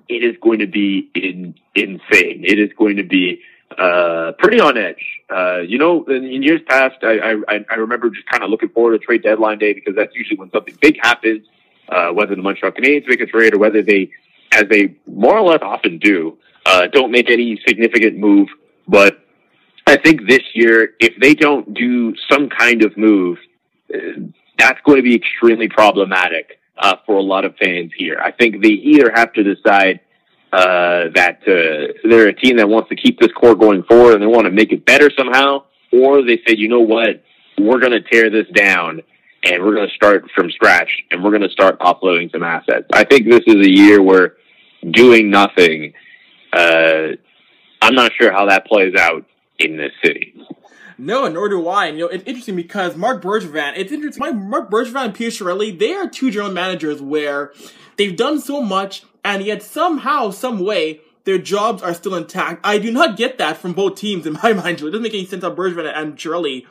it 0.08 0.22
is 0.22 0.36
going 0.42 0.58
to 0.60 0.66
be 0.66 1.10
in, 1.14 1.54
insane. 1.74 2.44
It 2.44 2.58
is 2.58 2.70
going 2.76 2.96
to 2.96 3.04
be 3.04 3.40
uh, 3.78 4.32
pretty 4.38 4.60
on 4.60 4.76
edge. 4.76 5.04
Uh, 5.30 5.58
you 5.58 5.78
know, 5.78 6.04
in, 6.04 6.24
in 6.24 6.42
years 6.42 6.60
past, 6.66 6.96
I, 7.02 7.34
I, 7.48 7.64
I 7.70 7.74
remember 7.74 8.10
just 8.10 8.26
kind 8.26 8.42
of 8.42 8.50
looking 8.50 8.70
forward 8.70 8.98
to 8.98 9.04
trade 9.04 9.22
deadline 9.22 9.58
day 9.58 9.72
because 9.72 9.94
that's 9.94 10.14
usually 10.14 10.38
when 10.38 10.50
something 10.50 10.76
big 10.80 10.98
happens, 11.02 11.46
uh, 11.88 12.10
whether 12.10 12.34
the 12.34 12.42
Montreal 12.42 12.72
Canadiens 12.72 13.06
make 13.06 13.20
a 13.20 13.26
trade 13.26 13.54
or 13.54 13.58
whether 13.58 13.82
they, 13.82 14.10
as 14.52 14.64
they 14.70 14.96
more 15.06 15.38
or 15.38 15.42
less 15.42 15.60
often 15.62 15.98
do, 15.98 16.38
uh, 16.66 16.86
don't 16.88 17.10
make 17.10 17.30
any 17.30 17.60
significant 17.66 18.18
move. 18.18 18.48
But 18.86 19.20
I 19.86 19.96
think 19.96 20.28
this 20.28 20.42
year, 20.54 20.94
if 20.98 21.14
they 21.20 21.34
don't 21.34 21.72
do 21.74 22.14
some 22.30 22.48
kind 22.48 22.84
of 22.84 22.96
move, 22.96 23.38
uh, 23.94 23.98
that's 24.58 24.80
going 24.84 24.96
to 24.96 25.02
be 25.02 25.14
extremely 25.14 25.68
problematic 25.68 26.58
uh, 26.78 26.96
for 27.06 27.16
a 27.16 27.22
lot 27.22 27.44
of 27.44 27.54
fans 27.56 27.92
here. 27.96 28.18
I 28.22 28.32
think 28.32 28.62
they 28.62 28.70
either 28.70 29.12
have 29.14 29.32
to 29.34 29.42
decide 29.42 30.00
uh, 30.52 31.10
that 31.14 31.40
uh, 31.46 31.92
they're 32.08 32.28
a 32.28 32.34
team 32.34 32.56
that 32.56 32.68
wants 32.68 32.88
to 32.88 32.96
keep 32.96 33.20
this 33.20 33.32
core 33.32 33.54
going 33.54 33.82
forward 33.84 34.14
and 34.14 34.22
they 34.22 34.26
want 34.26 34.46
to 34.46 34.50
make 34.50 34.72
it 34.72 34.84
better 34.84 35.10
somehow, 35.16 35.64
or 35.92 36.24
they 36.24 36.38
say, 36.46 36.56
you 36.56 36.68
know 36.68 36.80
what, 36.80 37.22
we're 37.58 37.80
going 37.80 37.92
to 37.92 38.02
tear 38.02 38.30
this 38.30 38.46
down 38.54 39.02
and 39.44 39.62
we're 39.62 39.74
going 39.74 39.88
to 39.88 39.94
start 39.94 40.24
from 40.34 40.50
scratch 40.50 40.90
and 41.10 41.22
we're 41.22 41.30
going 41.30 41.42
to 41.42 41.50
start 41.50 41.78
offloading 41.80 42.30
some 42.32 42.42
assets. 42.42 42.86
I 42.92 43.04
think 43.04 43.28
this 43.28 43.42
is 43.46 43.56
a 43.56 43.70
year 43.70 44.02
where 44.02 44.36
doing 44.90 45.30
nothing, 45.30 45.92
uh, 46.52 47.08
I'm 47.82 47.94
not 47.94 48.12
sure 48.18 48.32
how 48.32 48.46
that 48.46 48.66
plays 48.66 48.94
out 48.98 49.24
in 49.58 49.76
this 49.76 49.92
city. 50.04 50.34
No, 51.00 51.28
nor 51.28 51.48
do 51.48 51.68
I. 51.68 51.86
And, 51.86 51.98
you 51.98 52.04
know, 52.04 52.10
it's 52.10 52.24
interesting 52.24 52.56
because 52.56 52.96
Marc 52.96 53.22
Bergevin, 53.22 53.74
it's 53.76 53.92
interesting. 53.92 54.20
My 54.20 54.32
Marc 54.32 54.68
Bergevin 54.68 55.04
and 55.06 55.14
Pierre 55.14 55.30
Chiarelli, 55.30 55.78
they 55.78 55.94
are 55.94 56.08
two 56.08 56.30
general 56.30 56.52
managers 56.52 57.00
where 57.00 57.52
they've 57.96 58.16
done 58.16 58.40
so 58.40 58.60
much, 58.60 59.04
and 59.28 59.44
yet 59.44 59.62
somehow, 59.62 60.30
some 60.30 60.58
way, 60.58 61.02
their 61.24 61.36
jobs 61.36 61.82
are 61.82 61.92
still 61.92 62.14
intact. 62.14 62.64
I 62.64 62.78
do 62.78 62.90
not 62.90 63.18
get 63.18 63.36
that 63.36 63.58
from 63.58 63.74
both 63.74 63.96
teams 63.96 64.26
in 64.26 64.38
my 64.42 64.52
mind. 64.54 64.80
It 64.80 64.84
doesn't 64.84 65.02
make 65.02 65.12
any 65.12 65.26
sense 65.26 65.44
how 65.44 65.54
Bergevin 65.54 65.92
and 65.94 66.16
Chiarelli 66.16 66.64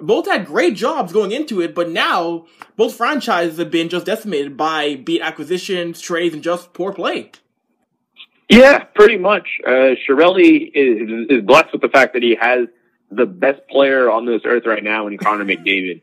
both 0.00 0.26
had 0.26 0.46
great 0.46 0.74
jobs 0.74 1.12
going 1.12 1.32
into 1.32 1.60
it, 1.60 1.74
but 1.74 1.90
now 1.90 2.46
both 2.76 2.94
franchises 2.94 3.58
have 3.58 3.70
been 3.70 3.90
just 3.90 4.06
decimated 4.06 4.56
by 4.56 4.94
beat 4.94 5.20
acquisitions, 5.20 6.00
trades, 6.00 6.32
and 6.34 6.42
just 6.42 6.72
poor 6.72 6.94
play. 6.94 7.30
Yeah, 8.48 8.78
pretty 8.78 9.18
much. 9.18 9.46
Uh, 9.66 9.94
Chiarelli 10.08 10.70
is, 10.72 11.28
is 11.28 11.44
blessed 11.44 11.72
with 11.72 11.82
the 11.82 11.90
fact 11.90 12.14
that 12.14 12.22
he 12.22 12.38
has 12.40 12.68
the 13.10 13.26
best 13.26 13.60
player 13.68 14.10
on 14.10 14.24
this 14.24 14.40
earth 14.46 14.64
right 14.64 14.82
now 14.82 15.08
in 15.08 15.18
Connor 15.18 15.44
McDavid, 15.52 16.00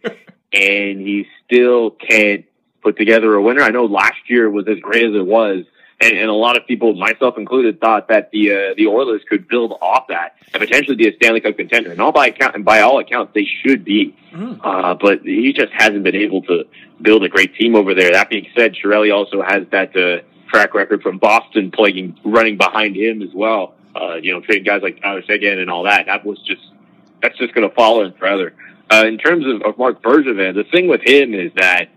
and 0.54 1.02
he 1.02 1.26
still 1.44 1.90
can't 1.90 2.46
put 2.84 2.96
together 2.96 3.34
a 3.34 3.42
winner. 3.42 3.64
I 3.64 3.72
know 3.72 3.86
last 3.86 4.30
year 4.30 4.48
was 4.52 4.68
as 4.68 4.78
great 4.80 5.06
as 5.06 5.16
it 5.16 5.26
was, 5.26 5.66
and, 6.02 6.18
and 6.18 6.30
a 6.30 6.34
lot 6.34 6.58
of 6.58 6.68
people, 6.68 6.94
myself 6.96 7.38
included, 7.38 7.80
thought 7.80 8.08
that 8.10 8.32
the 8.32 8.52
uh, 8.52 8.74
the 8.76 8.88
Oilers 8.88 9.22
could 9.30 9.48
build 9.48 9.78
off 9.82 10.08
that 10.10 10.38
and 10.54 10.62
potentially 10.62 10.96
be 10.96 11.08
a 11.08 11.16
Stanley 11.16 11.42
Cup 11.42 11.58
contender. 11.58 11.92
And 11.92 12.02
all 12.02 12.12
by 12.12 12.28
account, 12.28 12.56
and 12.56 12.66
by 12.66 12.82
all 12.82 13.00
accounts, 13.00 13.34
they 13.34 13.46
should 13.64 13.84
be. 13.86 14.16
Mm. 14.32 14.60
Uh, 14.64 14.96
but 14.96 15.22
he 15.22 15.54
just 15.54 15.72
hasn't 15.74 16.04
been 16.04 16.16
able 16.16 16.42
to 16.44 16.66
build 17.02 17.24
a 17.24 17.30
great 17.30 17.56
team 17.56 17.76
over 17.76 17.94
there. 17.94 18.12
That 18.12 18.30
being 18.30 18.48
said, 18.56 18.76
Chiarelli 18.76 19.14
also 19.14 19.42
has 19.42 19.68
that. 19.72 19.96
Uh, 19.96 20.24
track 20.48 20.74
record 20.74 21.02
from 21.02 21.18
Boston 21.18 21.72
playing 21.72 22.18
running 22.24 22.58
behind 22.58 22.96
him 22.96 23.22
as 23.22 23.34
well. 23.34 23.76
Uh, 23.96 24.16
you 24.16 24.34
know, 24.34 24.42
trading 24.42 24.64
guys 24.64 24.82
like 24.82 25.02
Tyler 25.02 25.24
Seguin 25.24 25.60
and 25.60 25.70
all 25.70 25.84
that. 25.84 26.06
That 26.06 26.26
was 26.26 26.40
just 26.42 26.62
that's 27.22 27.38
just 27.38 27.54
going 27.54 27.68
to 27.68 27.76
follow 27.76 28.04
him 28.04 28.14
forever. 28.14 28.54
Uh, 28.92 29.06
in 29.08 29.18
terms 29.18 29.46
of, 29.46 29.62
of 29.64 29.78
Marc 29.78 30.02
Bergevin, 30.02 30.54
the 30.54 30.66
thing 30.72 30.88
with 30.88 31.02
him 31.02 31.34
is 31.34 31.52
that 31.56 31.90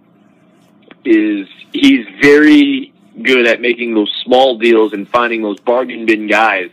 is 1.04 1.46
he's 1.72 2.06
very 2.20 2.92
good 3.22 3.46
at 3.46 3.60
making 3.60 3.94
those 3.94 4.12
small 4.24 4.58
deals 4.58 4.92
and 4.92 5.08
finding 5.08 5.42
those 5.42 5.60
bargain 5.60 6.06
bin 6.06 6.26
guys 6.26 6.70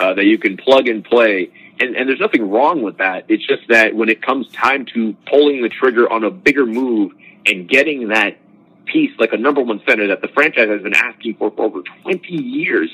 uh, 0.00 0.14
that 0.14 0.24
you 0.24 0.38
can 0.38 0.56
plug 0.56 0.88
and 0.88 1.04
play. 1.04 1.50
And, 1.78 1.96
and 1.96 2.08
there's 2.08 2.20
nothing 2.20 2.50
wrong 2.50 2.82
with 2.82 2.98
that. 2.98 3.26
It's 3.28 3.46
just 3.46 3.68
that 3.68 3.94
when 3.94 4.08
it 4.08 4.22
comes 4.22 4.48
time 4.52 4.86
to 4.94 5.14
pulling 5.26 5.62
the 5.62 5.68
trigger 5.68 6.10
on 6.10 6.24
a 6.24 6.30
bigger 6.30 6.66
move 6.66 7.12
and 7.44 7.68
getting 7.68 8.08
that 8.08 8.38
piece 8.86 9.12
like 9.18 9.32
a 9.32 9.36
number 9.36 9.60
one 9.60 9.82
center 9.86 10.06
that 10.08 10.22
the 10.22 10.28
franchise 10.28 10.68
has 10.68 10.82
been 10.82 10.94
asking 10.94 11.34
for 11.34 11.50
for 11.50 11.64
over 11.64 11.82
20 12.02 12.32
years. 12.32 12.90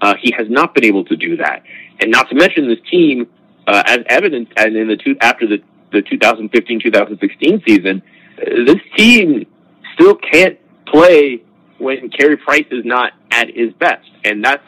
Uh, 0.00 0.14
he 0.20 0.32
has 0.36 0.48
not 0.48 0.74
been 0.74 0.84
able 0.84 1.04
to 1.04 1.16
do 1.16 1.36
that. 1.36 1.62
And 2.00 2.10
not 2.10 2.28
to 2.30 2.34
mention 2.34 2.68
this 2.68 2.78
team, 2.90 3.28
uh, 3.66 3.82
as 3.86 4.00
evidenced 4.08 4.52
and 4.56 4.76
in 4.76 4.88
the 4.88 4.96
two, 4.96 5.16
after 5.20 5.46
the, 5.46 5.62
the 5.92 6.02
2015-2016 6.02 7.66
season, 7.66 8.02
uh, 8.38 8.64
this 8.64 8.80
team 8.96 9.46
still 9.94 10.14
can't 10.14 10.58
play 10.86 11.42
when 11.80 12.10
Carey 12.10 12.36
Price 12.36 12.66
is 12.70 12.84
not 12.84 13.12
at 13.30 13.48
his 13.54 13.72
best. 13.74 14.08
And 14.24 14.44
that's 14.44 14.62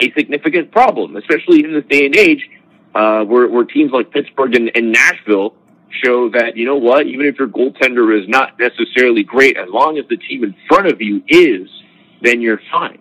a 0.00 0.10
significant 0.12 0.72
problem, 0.72 1.16
especially 1.16 1.64
in 1.64 1.72
this 1.72 1.84
day 1.88 2.06
and 2.06 2.16
age, 2.16 2.48
uh, 2.94 3.24
where, 3.24 3.48
where 3.48 3.64
teams 3.64 3.92
like 3.92 4.10
Pittsburgh 4.10 4.54
and, 4.56 4.70
and 4.74 4.92
Nashville 4.92 5.54
show 6.02 6.30
that, 6.30 6.56
you 6.56 6.64
know 6.64 6.76
what, 6.76 7.06
even 7.06 7.26
if 7.26 7.38
your 7.38 7.48
goaltender 7.48 8.18
is 8.18 8.28
not 8.28 8.58
necessarily 8.58 9.22
great, 9.22 9.56
as 9.56 9.68
long 9.68 9.98
as 9.98 10.04
the 10.08 10.16
team 10.16 10.44
in 10.44 10.54
front 10.68 10.86
of 10.86 11.00
you 11.00 11.22
is, 11.28 11.68
then 12.22 12.40
you're 12.40 12.60
fine. 12.72 12.98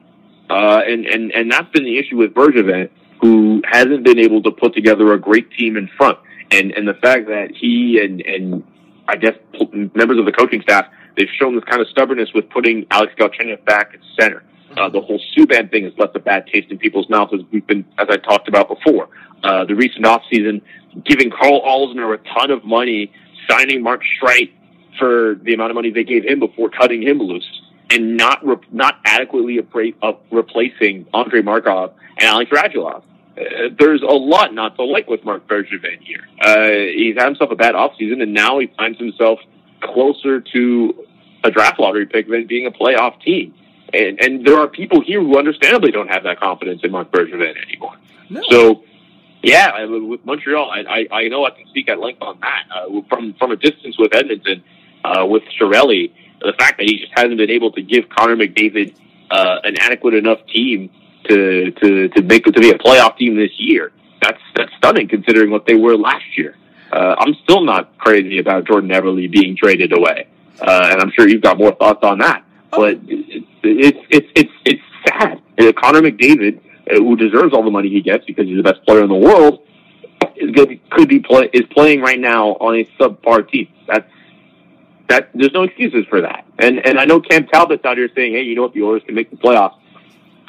Uh, 0.50 0.82
and, 0.86 1.06
and, 1.06 1.32
and 1.32 1.52
that's 1.52 1.70
been 1.70 1.84
the 1.84 1.98
issue 1.98 2.18
with 2.18 2.34
Bergevin, 2.34 2.90
who 3.22 3.62
hasn't 3.70 4.04
been 4.04 4.20
able 4.20 4.42
to 4.44 4.52
put 4.52 4.74
together 4.74 5.14
a 5.14 5.20
great 5.20 5.52
team 5.52 5.78
in 5.78 5.90
front. 5.98 6.18
And, 6.52 6.72
and 6.72 6.88
the 6.88 6.96
fact 6.96 7.28
that 7.28 7.52
he 7.54 8.00
and, 8.04 8.22
and 8.22 8.64
I 9.08 9.16
guess 9.16 9.36
members 9.72 10.18
of 10.18 10.26
the 10.26 10.32
coaching 10.32 10.62
staff, 10.62 10.88
they've 11.20 11.28
shown 11.38 11.54
this 11.54 11.66
kind 11.66 11.82
of 11.82 11.88
stubbornness 11.90 12.30
with 12.34 12.50
putting 12.50 12.88
Alex 12.90 13.14
Galchenyuk 13.20 13.66
back 13.66 13.92
at 13.94 14.00
center. 14.20 14.42
Uh, 14.78 14.88
the 14.88 15.02
whole 15.02 15.20
Subban 15.36 15.70
thing 15.70 15.84
has 15.84 15.94
left 15.98 16.16
a 16.16 16.20
bad 16.20 16.48
taste 16.48 16.72
in 16.72 16.78
people's 16.78 17.10
mouths, 17.10 17.34
as 17.34 17.42
we've 17.52 17.66
been, 17.68 17.86
as 17.98 18.08
I 18.10 18.18
talked 18.18 18.48
about 18.48 18.70
before. 18.70 19.10
Uh, 19.44 19.66
the 19.66 19.76
recent 19.76 20.06
offseason 20.06 20.62
giving 21.06 21.30
Carl 21.30 21.62
Alzner 21.62 22.14
a 22.14 22.18
ton 22.34 22.52
of 22.52 22.64
money, 22.64 23.12
signing 23.50 23.84
Mark 23.84 24.02
Streit 24.04 24.52
for 24.98 25.36
the 25.44 25.54
amount 25.54 25.72
of 25.72 25.76
money 25.76 25.92
they 25.92 26.04
gave 26.04 26.24
him 26.24 26.40
before 26.40 26.70
cutting 26.70 27.02
him 27.02 27.20
loose, 27.20 27.62
and 27.90 28.16
not 28.16 28.46
re- 28.46 28.58
not 28.72 29.00
adequately 29.06 29.60
uh, 30.02 30.14
replacing 30.32 31.06
Andrei 31.14 31.42
Markov 31.42 31.94
and 32.18 32.28
Alex 32.28 32.52
Radulov. 32.52 33.04
Uh, 33.38 33.70
there's 33.78 34.02
a 34.02 34.14
lot 34.14 34.54
not 34.54 34.76
to 34.76 34.84
like 34.84 35.08
with 35.08 35.24
Marc 35.26 35.48
Bergevin 35.48 36.00
here. 36.02 36.28
Uh, 36.42 36.92
he's 36.96 37.16
had 37.18 37.26
himself 37.26 37.52
a 37.52 37.56
bad 37.56 37.76
offseason, 37.76 38.22
and 38.22 38.34
now 38.34 38.60
he 38.60 38.72
finds 38.78 39.00
himself 39.00 39.40
closer 39.82 40.42
to 40.42 41.08
a 41.44 41.52
draft 41.52 41.80
lottery 41.80 42.06
pick 42.06 42.28
than 42.28 42.48
being 42.48 42.66
a 42.66 42.72
playoff 42.72 43.22
team. 43.22 43.54
And, 43.94 44.20
and 44.20 44.46
there 44.46 44.58
are 44.60 44.68
people 44.68 45.02
here 45.02 45.22
who 45.22 45.38
understandably 45.38 45.92
don't 45.92 46.10
have 46.10 46.24
that 46.24 46.40
confidence 46.40 46.82
in 46.84 46.92
Marc 46.92 47.12
Bergevin 47.12 47.56
anymore. 47.66 47.96
No. 48.30 48.42
So 48.50 48.84
yeah, 49.42 49.86
with 49.86 50.26
Montreal, 50.26 50.70
I, 50.70 51.08
I, 51.12 51.22
I 51.22 51.28
know 51.30 51.46
I 51.46 51.52
can 51.52 51.66
speak 51.68 51.90
at 51.90 52.00
length 52.00 52.22
on 52.22 52.40
that. 52.42 52.64
Uh, 52.74 53.02
from 53.08 53.34
from 53.36 53.52
a 53.52 53.56
distance 53.56 53.98
with 53.98 54.14
Edmonton, 54.14 54.64
uh, 55.04 55.26
with 55.26 55.44
Chiarelli, 55.60 56.12
the 56.42 56.54
fact 56.60 56.78
that 56.78 56.88
he 56.90 56.98
just 56.98 57.14
hasn't 57.16 57.38
been 57.38 57.50
able 57.50 57.72
to 57.72 57.82
give 57.82 58.10
Connor 58.10 58.36
McDavid 58.36 58.96
uh, 59.32 59.60
an 59.64 59.78
adequate 59.80 60.14
enough 60.14 60.46
team 60.48 60.90
to 61.30 61.72
to 61.72 62.10
to 62.10 62.22
make 62.22 62.48
it 62.48 62.52
to 62.52 62.60
be 62.60 62.70
a 62.70 62.78
playoff 62.78 63.18
team 63.18 63.38
this 63.38 63.52
year. 63.58 63.92
That's 64.22 64.42
that's 64.56 64.72
stunning 64.78 65.08
considering 65.08 65.52
what 65.52 65.66
they 65.66 65.76
were 65.76 65.96
last 65.96 66.38
year. 66.38 66.56
Uh, 66.92 67.16
I'm 67.18 67.36
still 67.44 67.64
not 67.64 67.98
crazy 67.98 68.40
about 68.40 68.66
Jordan 68.66 68.90
Eberle 68.90 69.32
being 69.32 69.56
traded 69.56 69.96
away, 69.96 70.28
uh, 70.62 70.90
and 70.92 71.02
I'm 71.02 71.12
sure 71.12 71.28
you've 71.28 71.42
got 71.42 71.58
more 71.58 71.74
thoughts 71.74 72.04
on 72.04 72.20
that. 72.20 72.44
Oh. 72.74 72.80
But 72.80 73.00
it's 73.08 73.46
it's 73.64 73.98
it's 74.10 74.28
it's, 74.36 74.52
it's 74.66 74.82
sad. 75.08 75.42
Uh, 75.60 75.72
Connor 75.74 76.02
McDavid 76.02 76.62
uh, 76.90 76.96
who 76.96 77.16
deserves 77.16 77.54
all 77.54 77.64
the 77.64 77.72
money 77.72 77.90
he 77.90 78.02
gets 78.02 78.26
because 78.26 78.48
he's 78.48 78.58
the 78.58 78.64
best 78.64 78.84
player 78.86 79.04
in 79.04 79.10
the 79.10 79.16
world, 79.16 79.66
is 80.36 80.52
good, 80.52 80.80
could 80.90 81.08
be 81.08 81.20
play, 81.20 81.50
is 81.54 81.64
playing 81.72 82.02
right 82.02 82.20
now 82.20 82.50
on 82.54 82.76
a 82.76 82.86
subpar 83.00 83.50
team. 83.50 83.68
That's 83.88 84.10
that. 85.10 85.30
There's 85.34 85.54
no 85.54 85.64
excuses 85.64 86.06
for 86.10 86.22
that. 86.22 86.46
And 86.58 86.86
and 86.86 87.00
I 87.00 87.06
know 87.06 87.20
Cam 87.20 87.46
Talbot's 87.46 87.86
out 87.86 87.98
here 87.98 88.10
saying, 88.16 88.34
hey, 88.34 88.42
you 88.42 88.56
know 88.56 88.64
what, 88.64 88.74
the 88.74 88.84
Oilers 88.84 89.04
can 89.06 89.16
make 89.16 89.30
the 89.30 89.38
playoffs. 89.38 89.76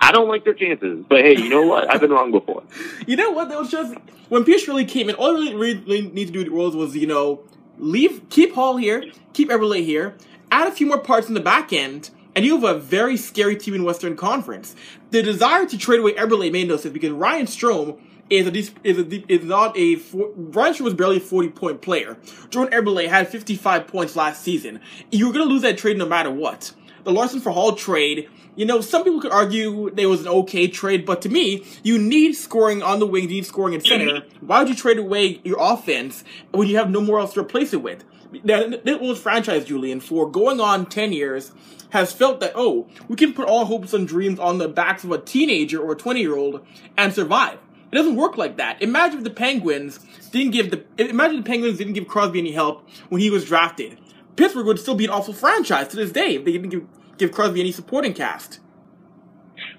I 0.02 0.12
don't 0.12 0.28
like 0.28 0.44
their 0.44 0.54
chances, 0.54 1.04
but 1.08 1.20
hey, 1.20 1.36
you 1.36 1.50
know 1.50 1.66
what? 1.66 1.92
I've 1.92 2.00
been 2.00 2.10
wrong 2.10 2.30
before. 2.30 2.62
you 3.06 3.16
know 3.16 3.32
what? 3.32 3.50
That 3.50 3.58
was 3.58 3.70
just 3.70 3.94
when 4.30 4.44
Pierce 4.44 4.66
really 4.66 4.86
came 4.86 5.10
in. 5.10 5.14
All 5.16 5.36
I 5.36 5.52
really, 5.52 5.76
really 5.76 6.02
need 6.08 6.26
to 6.26 6.32
do 6.32 6.38
with 6.38 6.48
the 6.48 6.54
Oilers 6.54 6.74
was, 6.74 6.96
you 6.96 7.06
know, 7.06 7.42
leave, 7.80 8.22
keep 8.28 8.54
Hall 8.54 8.76
here, 8.76 9.04
keep 9.32 9.48
Eberle 9.48 9.84
here, 9.84 10.16
add 10.50 10.68
a 10.68 10.72
few 10.72 10.86
more 10.86 10.98
parts 10.98 11.28
in 11.28 11.34
the 11.34 11.40
back 11.40 11.72
end, 11.72 12.10
and 12.34 12.44
you 12.44 12.54
have 12.54 12.64
a 12.64 12.78
very 12.78 13.16
scary 13.16 13.56
team 13.56 13.74
in 13.74 13.84
Western 13.84 14.16
Conference. 14.16 14.76
The 15.10 15.22
desire 15.22 15.66
to 15.66 15.78
trade 15.78 16.00
away 16.00 16.12
Eberle 16.12 16.52
made 16.52 16.68
no 16.68 16.76
sense 16.76 16.92
because 16.92 17.10
Ryan 17.10 17.46
Strome 17.46 17.98
is 18.28 18.46
a 18.46 18.56
is 18.84 18.98
a 18.98 19.32
is 19.32 19.44
not 19.44 19.76
a 19.76 19.96
Ryan 20.14 20.74
Strome 20.74 20.80
was 20.80 20.94
barely 20.94 21.16
a 21.16 21.20
forty 21.20 21.48
point 21.48 21.82
player. 21.82 22.16
Jordan 22.50 22.72
Eberle 22.72 23.08
had 23.08 23.28
fifty 23.28 23.56
five 23.56 23.88
points 23.88 24.14
last 24.14 24.42
season. 24.42 24.80
You're 25.10 25.32
to 25.46 25.52
lose 25.52 25.62
that 25.62 25.78
trade 25.78 25.98
no 25.98 26.06
matter 26.06 26.30
what. 26.30 26.72
The 27.04 27.12
Larsson 27.12 27.40
for 27.40 27.50
Hall 27.50 27.74
trade, 27.74 28.28
you 28.56 28.66
know, 28.66 28.80
some 28.80 29.04
people 29.04 29.20
could 29.20 29.32
argue 29.32 29.88
it 29.88 30.06
was 30.06 30.22
an 30.22 30.28
okay 30.28 30.68
trade, 30.68 31.06
but 31.06 31.22
to 31.22 31.28
me, 31.28 31.64
you 31.82 31.98
need 31.98 32.34
scoring 32.34 32.82
on 32.82 32.98
the 32.98 33.06
wing, 33.06 33.24
you 33.24 33.28
need 33.28 33.46
scoring 33.46 33.74
in 33.74 33.80
center. 33.80 34.20
Mm-hmm. 34.20 34.46
Why 34.46 34.60
would 34.60 34.68
you 34.68 34.74
trade 34.74 34.98
away 34.98 35.40
your 35.44 35.58
offense 35.60 36.24
when 36.50 36.68
you 36.68 36.76
have 36.76 36.90
no 36.90 37.00
more 37.00 37.20
else 37.20 37.34
to 37.34 37.40
replace 37.40 37.72
it 37.72 37.82
with? 37.82 38.04
That 38.44 38.98
was 39.00 39.20
franchise, 39.20 39.64
Julian, 39.64 40.00
for 40.00 40.30
going 40.30 40.60
on 40.60 40.86
10 40.86 41.12
years, 41.12 41.52
has 41.90 42.12
felt 42.12 42.40
that, 42.40 42.52
oh, 42.54 42.86
we 43.08 43.16
can 43.16 43.32
put 43.32 43.48
all 43.48 43.64
hopes 43.64 43.92
and 43.92 44.06
dreams 44.06 44.38
on 44.38 44.58
the 44.58 44.68
backs 44.68 45.04
of 45.04 45.10
a 45.10 45.18
teenager 45.18 45.80
or 45.80 45.92
a 45.92 45.96
20 45.96 46.20
year 46.20 46.36
old 46.36 46.64
and 46.96 47.12
survive. 47.12 47.58
It 47.90 47.96
doesn't 47.96 48.14
work 48.14 48.36
like 48.36 48.56
that. 48.58 48.80
Imagine 48.82 49.18
if 49.18 49.24
the 49.24 49.30
Penguins 49.30 49.98
didn't 50.30 50.52
give 50.52 50.70
the, 50.70 50.84
imagine 50.98 51.38
the 51.38 51.42
Penguins 51.42 51.78
didn't 51.78 51.94
give 51.94 52.06
Crosby 52.06 52.38
any 52.38 52.52
help 52.52 52.88
when 53.08 53.20
he 53.20 53.30
was 53.30 53.44
drafted. 53.44 53.98
Pittsburgh 54.40 54.66
would 54.66 54.78
still 54.78 54.94
be 54.94 55.04
an 55.04 55.10
awful 55.10 55.34
franchise 55.34 55.88
to 55.88 55.96
this 55.96 56.12
day 56.12 56.36
if 56.36 56.46
they 56.46 56.52
didn't 56.52 56.70
give, 56.70 56.86
give 57.18 57.30
Crosby 57.30 57.60
any 57.60 57.72
supporting 57.72 58.14
cast. 58.14 58.58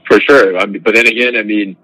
For 0.08 0.20
sure. 0.22 0.56
I 0.56 0.68
mean, 0.68 0.84
but 0.84 0.94
then 0.94 1.08
again, 1.08 1.36
I 1.36 1.42
mean, 1.42 1.78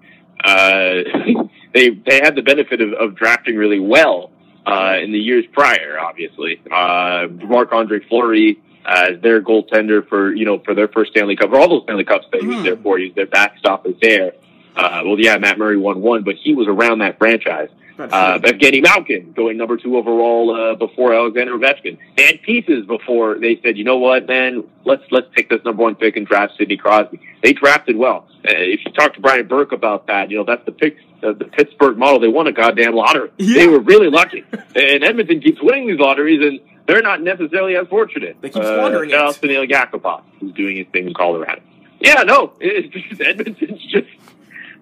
uh, 0.44 1.48
they 1.74 1.90
they 1.90 2.20
had 2.22 2.36
the 2.36 2.42
benefit 2.42 2.80
of, 2.80 2.92
of 2.92 3.16
drafting 3.16 3.56
really 3.56 3.80
well 3.80 4.30
uh, 4.64 4.94
in 5.02 5.10
the 5.10 5.18
years 5.18 5.44
prior. 5.52 5.98
Obviously, 5.98 6.60
uh, 6.72 7.26
Marc 7.44 7.72
Andre 7.72 7.98
Fleury 8.08 8.60
as 8.86 9.20
their 9.22 9.42
goaltender 9.42 10.06
for 10.08 10.32
you 10.32 10.44
know 10.44 10.60
for 10.60 10.74
their 10.74 10.86
first 10.88 11.10
Stanley 11.10 11.34
Cup 11.34 11.50
or 11.50 11.58
all 11.58 11.68
those 11.68 11.82
Stanley 11.82 12.04
Cups 12.04 12.26
they 12.30 12.46
was 12.46 12.62
there 12.62 12.76
for. 12.76 12.96
He's 12.96 13.12
their 13.14 13.26
backstop 13.26 13.86
is 13.88 13.94
there. 14.00 14.34
Uh, 14.78 15.02
well, 15.04 15.18
yeah, 15.18 15.36
Matt 15.38 15.58
Murray 15.58 15.76
won 15.76 16.00
one, 16.00 16.22
but 16.22 16.36
he 16.36 16.54
was 16.54 16.68
around 16.68 17.00
that 17.00 17.18
franchise. 17.18 17.68
Uh, 17.98 18.38
Evgeny 18.38 18.80
Malkin 18.80 19.32
going 19.32 19.56
number 19.56 19.76
two 19.76 19.96
overall 19.96 20.54
uh, 20.54 20.74
before 20.76 21.12
Alexander 21.12 21.58
Ovechkin. 21.58 21.98
They 22.16 22.26
had 22.26 22.42
pieces 22.42 22.86
before 22.86 23.38
they 23.40 23.60
said, 23.60 23.76
you 23.76 23.82
know 23.82 23.98
what, 23.98 24.28
man, 24.28 24.62
let's 24.84 25.02
let's 25.10 25.26
take 25.34 25.48
this 25.48 25.64
number 25.64 25.82
one 25.82 25.96
pick 25.96 26.16
and 26.16 26.24
draft 26.24 26.52
Sidney 26.56 26.76
Crosby. 26.76 27.20
They 27.42 27.54
drafted 27.54 27.96
well. 27.96 28.28
Uh, 28.44 28.54
if 28.54 28.84
you 28.84 28.92
talk 28.92 29.14
to 29.14 29.20
Brian 29.20 29.48
Burke 29.48 29.72
about 29.72 30.06
that, 30.06 30.30
you 30.30 30.36
know 30.36 30.44
that's 30.44 30.64
the 30.64 30.70
pick, 30.70 30.96
uh, 31.24 31.32
the 31.32 31.46
Pittsburgh 31.46 31.98
model. 31.98 32.20
They 32.20 32.28
won 32.28 32.46
a 32.46 32.52
goddamn 32.52 32.94
lottery. 32.94 33.32
Yeah. 33.36 33.54
They 33.54 33.66
were 33.66 33.80
really 33.80 34.10
lucky, 34.10 34.44
and 34.52 35.02
Edmonton 35.02 35.40
keeps 35.40 35.60
winning 35.60 35.88
these 35.88 35.98
lotteries, 35.98 36.40
and 36.40 36.60
they're 36.86 37.02
not 37.02 37.20
necessarily 37.20 37.74
as 37.74 37.88
fortunate. 37.88 38.36
They 38.40 38.50
keep 38.50 38.62
squandering 38.62 39.12
uh, 39.12 39.32
it. 39.42 39.70
Yakupov, 39.70 40.22
who's 40.38 40.52
doing 40.52 40.76
his 40.76 40.86
thing 40.92 41.08
in 41.08 41.14
Colorado. 41.14 41.62
Yeah, 41.98 42.22
no, 42.22 42.52
it's 42.60 42.94
just 42.94 43.20
Edmonton's 43.20 43.84
just 43.86 44.06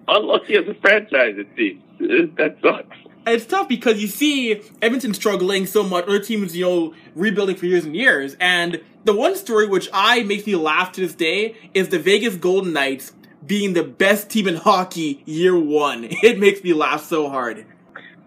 unlucky 0.07 0.55
as 0.55 0.67
a 0.67 0.73
franchise. 0.75 1.35
It 1.37 1.47
seems 1.55 1.83
that 2.37 2.57
sucks. 2.61 2.95
it's 3.25 3.45
tough 3.45 3.67
because 3.67 4.01
you 4.01 4.07
see 4.07 4.61
Edmonton 4.81 5.13
struggling 5.13 5.65
so 5.65 5.83
much, 5.83 6.05
other 6.05 6.19
teams, 6.19 6.55
you 6.55 6.65
know, 6.65 6.93
rebuilding 7.15 7.55
for 7.55 7.65
years 7.65 7.85
and 7.85 7.95
years. 7.95 8.35
And 8.39 8.81
the 9.03 9.13
one 9.13 9.35
story 9.35 9.67
which 9.67 9.89
I 9.93 10.23
makes 10.23 10.45
me 10.45 10.55
laugh 10.55 10.91
to 10.93 11.01
this 11.01 11.15
day 11.15 11.55
is 11.73 11.89
the 11.89 11.99
Vegas 11.99 12.35
Golden 12.35 12.73
Knights 12.73 13.13
being 13.45 13.73
the 13.73 13.83
best 13.83 14.29
team 14.29 14.47
in 14.47 14.55
hockey 14.55 15.23
year 15.25 15.57
one. 15.57 16.07
It 16.23 16.39
makes 16.39 16.63
me 16.63 16.73
laugh 16.73 17.03
so 17.03 17.29
hard. 17.29 17.65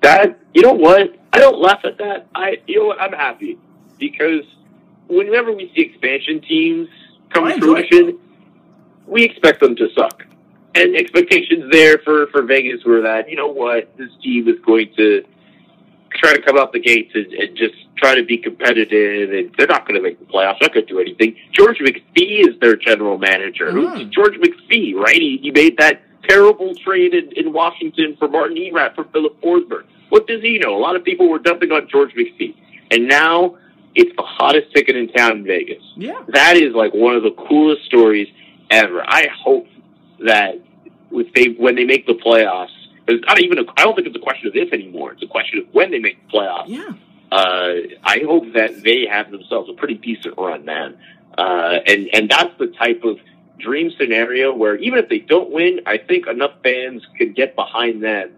That 0.03 0.39
you 0.55 0.63
know 0.63 0.73
what? 0.73 1.17
I 1.33 1.39
don't 1.39 1.61
laugh 1.61 1.81
at 1.85 1.99
that. 1.99 2.27
I 2.35 2.57
you 2.67 2.81
know 2.81 2.87
what? 2.87 3.01
I'm 3.01 3.13
happy 3.13 3.59
because 3.99 4.45
whenever 5.09 5.53
we 5.53 5.71
see 5.75 5.83
expansion 5.83 6.41
teams 6.41 6.89
come 7.29 7.49
to 7.49 7.55
it. 7.55 7.61
fruition, 7.61 8.19
we 9.07 9.25
expect 9.25 9.61
them 9.61 9.77
to 9.77 9.89
suck. 9.95 10.25
And 10.75 10.95
expectations 10.97 11.65
there 11.73 11.99
for 11.99 12.29
for 12.29 12.43
Vegas 12.43 12.85
were 12.85 13.01
that 13.03 13.29
you 13.29 13.37
know 13.37 13.49
what 13.49 13.91
this 13.97 14.11
team 14.23 14.49
is 14.49 14.59
going 14.65 14.93
to 14.97 15.25
try 16.15 16.33
to 16.35 16.43
come 16.43 16.59
out 16.59 16.73
the 16.73 16.79
gates 16.81 17.11
and, 17.15 17.27
and 17.33 17.57
just 17.57 17.75
try 17.97 18.15
to 18.15 18.25
be 18.25 18.37
competitive, 18.39 19.31
and 19.33 19.55
they're 19.57 19.67
not 19.67 19.87
going 19.87 19.95
to 19.97 20.03
make 20.03 20.19
the 20.19 20.25
playoffs. 20.27 20.61
Not 20.61 20.73
going 20.75 20.87
to 20.87 20.93
do 20.93 21.01
anything. 21.01 21.37
George 21.53 21.79
McPhee 21.79 22.47
is 22.49 22.59
their 22.61 22.77
general 22.77 23.19
manager. 23.19 23.71
Who's 23.73 23.89
Mhm. 24.01 24.11
George 24.11 24.35
McPhee? 24.35 24.95
Right? 24.95 25.17
He, 25.21 25.39
he 25.43 25.51
made 25.51 25.77
that 25.79 26.03
terrible 26.29 26.75
trade 26.77 27.15
in, 27.15 27.33
in 27.33 27.53
Washington 27.53 28.17
for 28.19 28.29
Martin 28.29 28.57
Erat 28.57 28.95
for 28.95 29.05
Filip 29.13 29.41
Forsberg. 29.41 29.85
What 30.11 30.27
does 30.27 30.41
he 30.43 30.59
know? 30.59 30.77
A 30.77 30.79
lot 30.79 30.97
of 30.97 31.05
people 31.05 31.29
were 31.29 31.39
dumping 31.39 31.73
on 31.73 31.89
George 31.89 32.13
McPhee, 32.15 32.55
and 32.91 33.09
now 33.09 33.57
it's 33.95 34.15
the 34.17 34.23
hottest 34.23 34.73
ticket 34.75 34.97
in 34.97 35.09
town 35.13 35.39
in 35.39 35.45
Vegas. 35.45 35.83
Yeah. 35.97 36.21
That 36.29 36.57
is 36.57 36.75
like 36.75 36.93
one 36.95 37.15
of 37.17 37.23
the 37.23 37.33
coolest 37.49 37.85
stories 37.87 38.29
ever. 38.71 39.03
I 39.07 39.27
hope 39.45 39.67
that 40.25 40.61
if 41.13 41.33
they 41.35 41.55
when 41.61 41.75
they 41.75 41.85
make 41.85 42.07
the 42.07 42.15
playoffs, 42.15 42.69
it's 43.09 43.25
not 43.27 43.41
even 43.41 43.59
a, 43.59 43.63
I 43.77 43.85
don't 43.85 43.95
think 43.95 44.07
it's 44.07 44.17
a 44.17 44.21
question 44.21 44.49
of 44.49 44.57
if 44.57 44.73
anymore. 44.73 45.13
It's 45.13 45.23
a 45.23 45.27
question 45.27 45.61
of 45.61 45.75
when 45.75 45.91
they 45.91 45.99
make 45.99 46.19
the 46.27 46.39
playoffs. 46.39 46.69
Yeah. 46.69 46.93
Uh, 47.33 47.75
I 48.03 48.23
hope 48.25 48.53
that 48.55 48.83
they 48.83 49.07
have 49.07 49.31
themselves 49.31 49.71
a 49.71 49.75
pretty 49.75 49.95
decent 49.95 50.37
run, 50.37 50.65
man. 50.65 50.99
Uh, 51.37 51.79
and 51.87 52.09
and 52.13 52.29
that's 52.29 52.57
the 52.59 52.69
type 52.69 53.03
of 53.05 53.19
dream 53.59 53.91
scenario 53.99 54.55
where 54.55 54.77
even 54.77 54.99
if 54.99 55.09
they 55.09 55.19
don't 55.19 55.51
win, 55.51 55.81
I 55.87 55.99
think 55.99 56.27
enough 56.27 56.53
fans 56.63 57.07
could 57.19 57.37
get 57.37 57.55
behind 57.55 58.03
them 58.03 58.33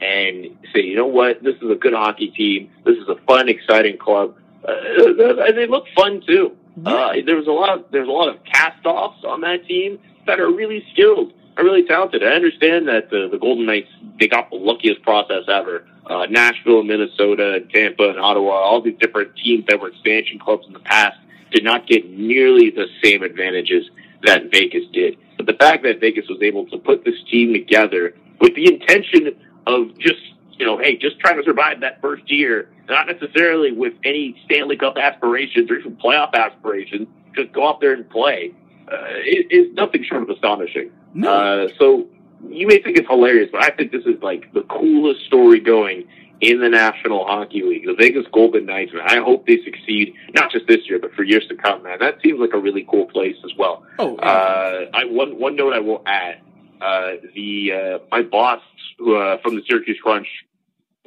and 0.00 0.56
say, 0.72 0.82
you 0.82 0.94
know 0.94 1.06
what, 1.06 1.42
this 1.42 1.56
is 1.56 1.70
a 1.70 1.74
good 1.74 1.94
hockey 1.94 2.28
team. 2.28 2.70
This 2.84 2.96
is 2.96 3.08
a 3.08 3.16
fun, 3.26 3.48
exciting 3.48 3.98
club. 3.98 4.36
Uh, 4.64 5.52
they 5.54 5.66
look 5.66 5.86
fun 5.96 6.22
too. 6.26 6.56
Uh, 6.86 7.12
there 7.24 7.36
was 7.36 7.46
a 7.46 7.52
lot 7.52 7.70
of 7.70 7.84
there's 7.90 8.08
a 8.08 8.12
lot 8.12 8.28
of 8.28 8.42
cast-offs 8.44 9.24
on 9.24 9.40
that 9.42 9.66
team 9.66 9.98
that 10.26 10.40
are 10.40 10.50
really 10.50 10.84
skilled, 10.92 11.32
are 11.56 11.64
really 11.64 11.84
talented. 11.84 12.22
I 12.22 12.32
understand 12.32 12.88
that 12.88 13.10
the 13.10 13.28
the 13.30 13.38
Golden 13.38 13.66
Knights 13.66 13.88
they 14.18 14.28
got 14.28 14.50
the 14.50 14.56
luckiest 14.56 15.02
process 15.02 15.44
ever. 15.48 15.86
Uh, 16.06 16.26
Nashville, 16.26 16.82
Minnesota, 16.82 17.54
and 17.54 17.70
Tampa, 17.70 18.08
and 18.08 18.18
Ottawa, 18.18 18.52
all 18.52 18.80
these 18.80 18.96
different 18.98 19.36
teams 19.36 19.64
that 19.68 19.78
were 19.78 19.88
expansion 19.88 20.38
clubs 20.38 20.66
in 20.66 20.72
the 20.72 20.80
past 20.80 21.18
did 21.50 21.64
not 21.64 21.86
get 21.86 22.08
nearly 22.10 22.70
the 22.70 22.86
same 23.02 23.22
advantages 23.22 23.90
that 24.24 24.50
Vegas 24.50 24.84
did. 24.92 25.18
But 25.36 25.46
the 25.46 25.54
fact 25.54 25.82
that 25.84 26.00
Vegas 26.00 26.26
was 26.28 26.40
able 26.42 26.66
to 26.66 26.78
put 26.78 27.04
this 27.04 27.14
team 27.30 27.52
together 27.52 28.14
with 28.40 28.54
the 28.54 28.66
intention 28.72 29.36
of 29.66 29.96
just 29.98 30.20
you 30.58 30.66
know, 30.66 30.78
hey, 30.78 30.96
just 30.96 31.18
trying 31.20 31.36
to 31.36 31.44
survive 31.44 31.80
that 31.80 32.00
first 32.00 32.30
year, 32.30 32.68
not 32.88 33.06
necessarily 33.06 33.72
with 33.72 33.94
any 34.04 34.40
Stanley 34.44 34.76
Cup 34.76 34.96
aspirations 34.98 35.70
or 35.70 35.78
even 35.78 35.96
playoff 35.96 36.34
aspirations. 36.34 37.08
Just 37.34 37.52
go 37.52 37.68
out 37.68 37.80
there 37.80 37.92
and 37.92 38.08
play. 38.10 38.52
Uh, 38.90 38.96
it 39.18 39.52
is 39.52 39.72
nothing 39.74 40.04
short 40.04 40.22
of 40.22 40.30
astonishing. 40.30 40.90
No. 41.14 41.30
Uh, 41.30 41.68
so 41.78 42.06
you 42.48 42.66
may 42.66 42.82
think 42.82 42.96
it's 42.96 43.08
hilarious, 43.08 43.50
but 43.52 43.62
I 43.62 43.70
think 43.70 43.92
this 43.92 44.04
is 44.04 44.20
like 44.22 44.52
the 44.52 44.62
coolest 44.62 45.24
story 45.26 45.60
going 45.60 46.08
in 46.40 46.60
the 46.60 46.68
National 46.68 47.24
Hockey 47.24 47.62
League. 47.62 47.86
The 47.86 47.94
Vegas 47.94 48.26
Golden 48.32 48.66
Knights, 48.66 48.92
man. 48.92 49.04
I 49.06 49.16
hope 49.16 49.46
they 49.46 49.58
succeed, 49.64 50.14
not 50.34 50.50
just 50.50 50.66
this 50.66 50.88
year, 50.88 50.98
but 50.98 51.12
for 51.14 51.22
years 51.22 51.46
to 51.48 51.56
come, 51.56 51.82
man. 51.82 51.98
That 52.00 52.16
seems 52.22 52.40
like 52.40 52.52
a 52.52 52.58
really 52.58 52.86
cool 52.90 53.06
place 53.06 53.36
as 53.44 53.50
well. 53.58 53.84
oh, 53.98 54.16
yeah. 54.18 54.28
Uh, 54.28 54.90
I 54.94 55.04
one 55.04 55.38
one 55.38 55.56
note 55.56 55.72
I 55.72 55.80
will 55.80 56.02
add: 56.06 56.40
uh, 56.80 57.12
the 57.34 57.72
uh, 57.72 57.98
my 58.10 58.22
boss 58.22 58.62
who, 58.98 59.16
uh, 59.16 59.38
from 59.42 59.56
the 59.56 59.62
Syracuse 59.68 59.98
Crunch 60.02 60.28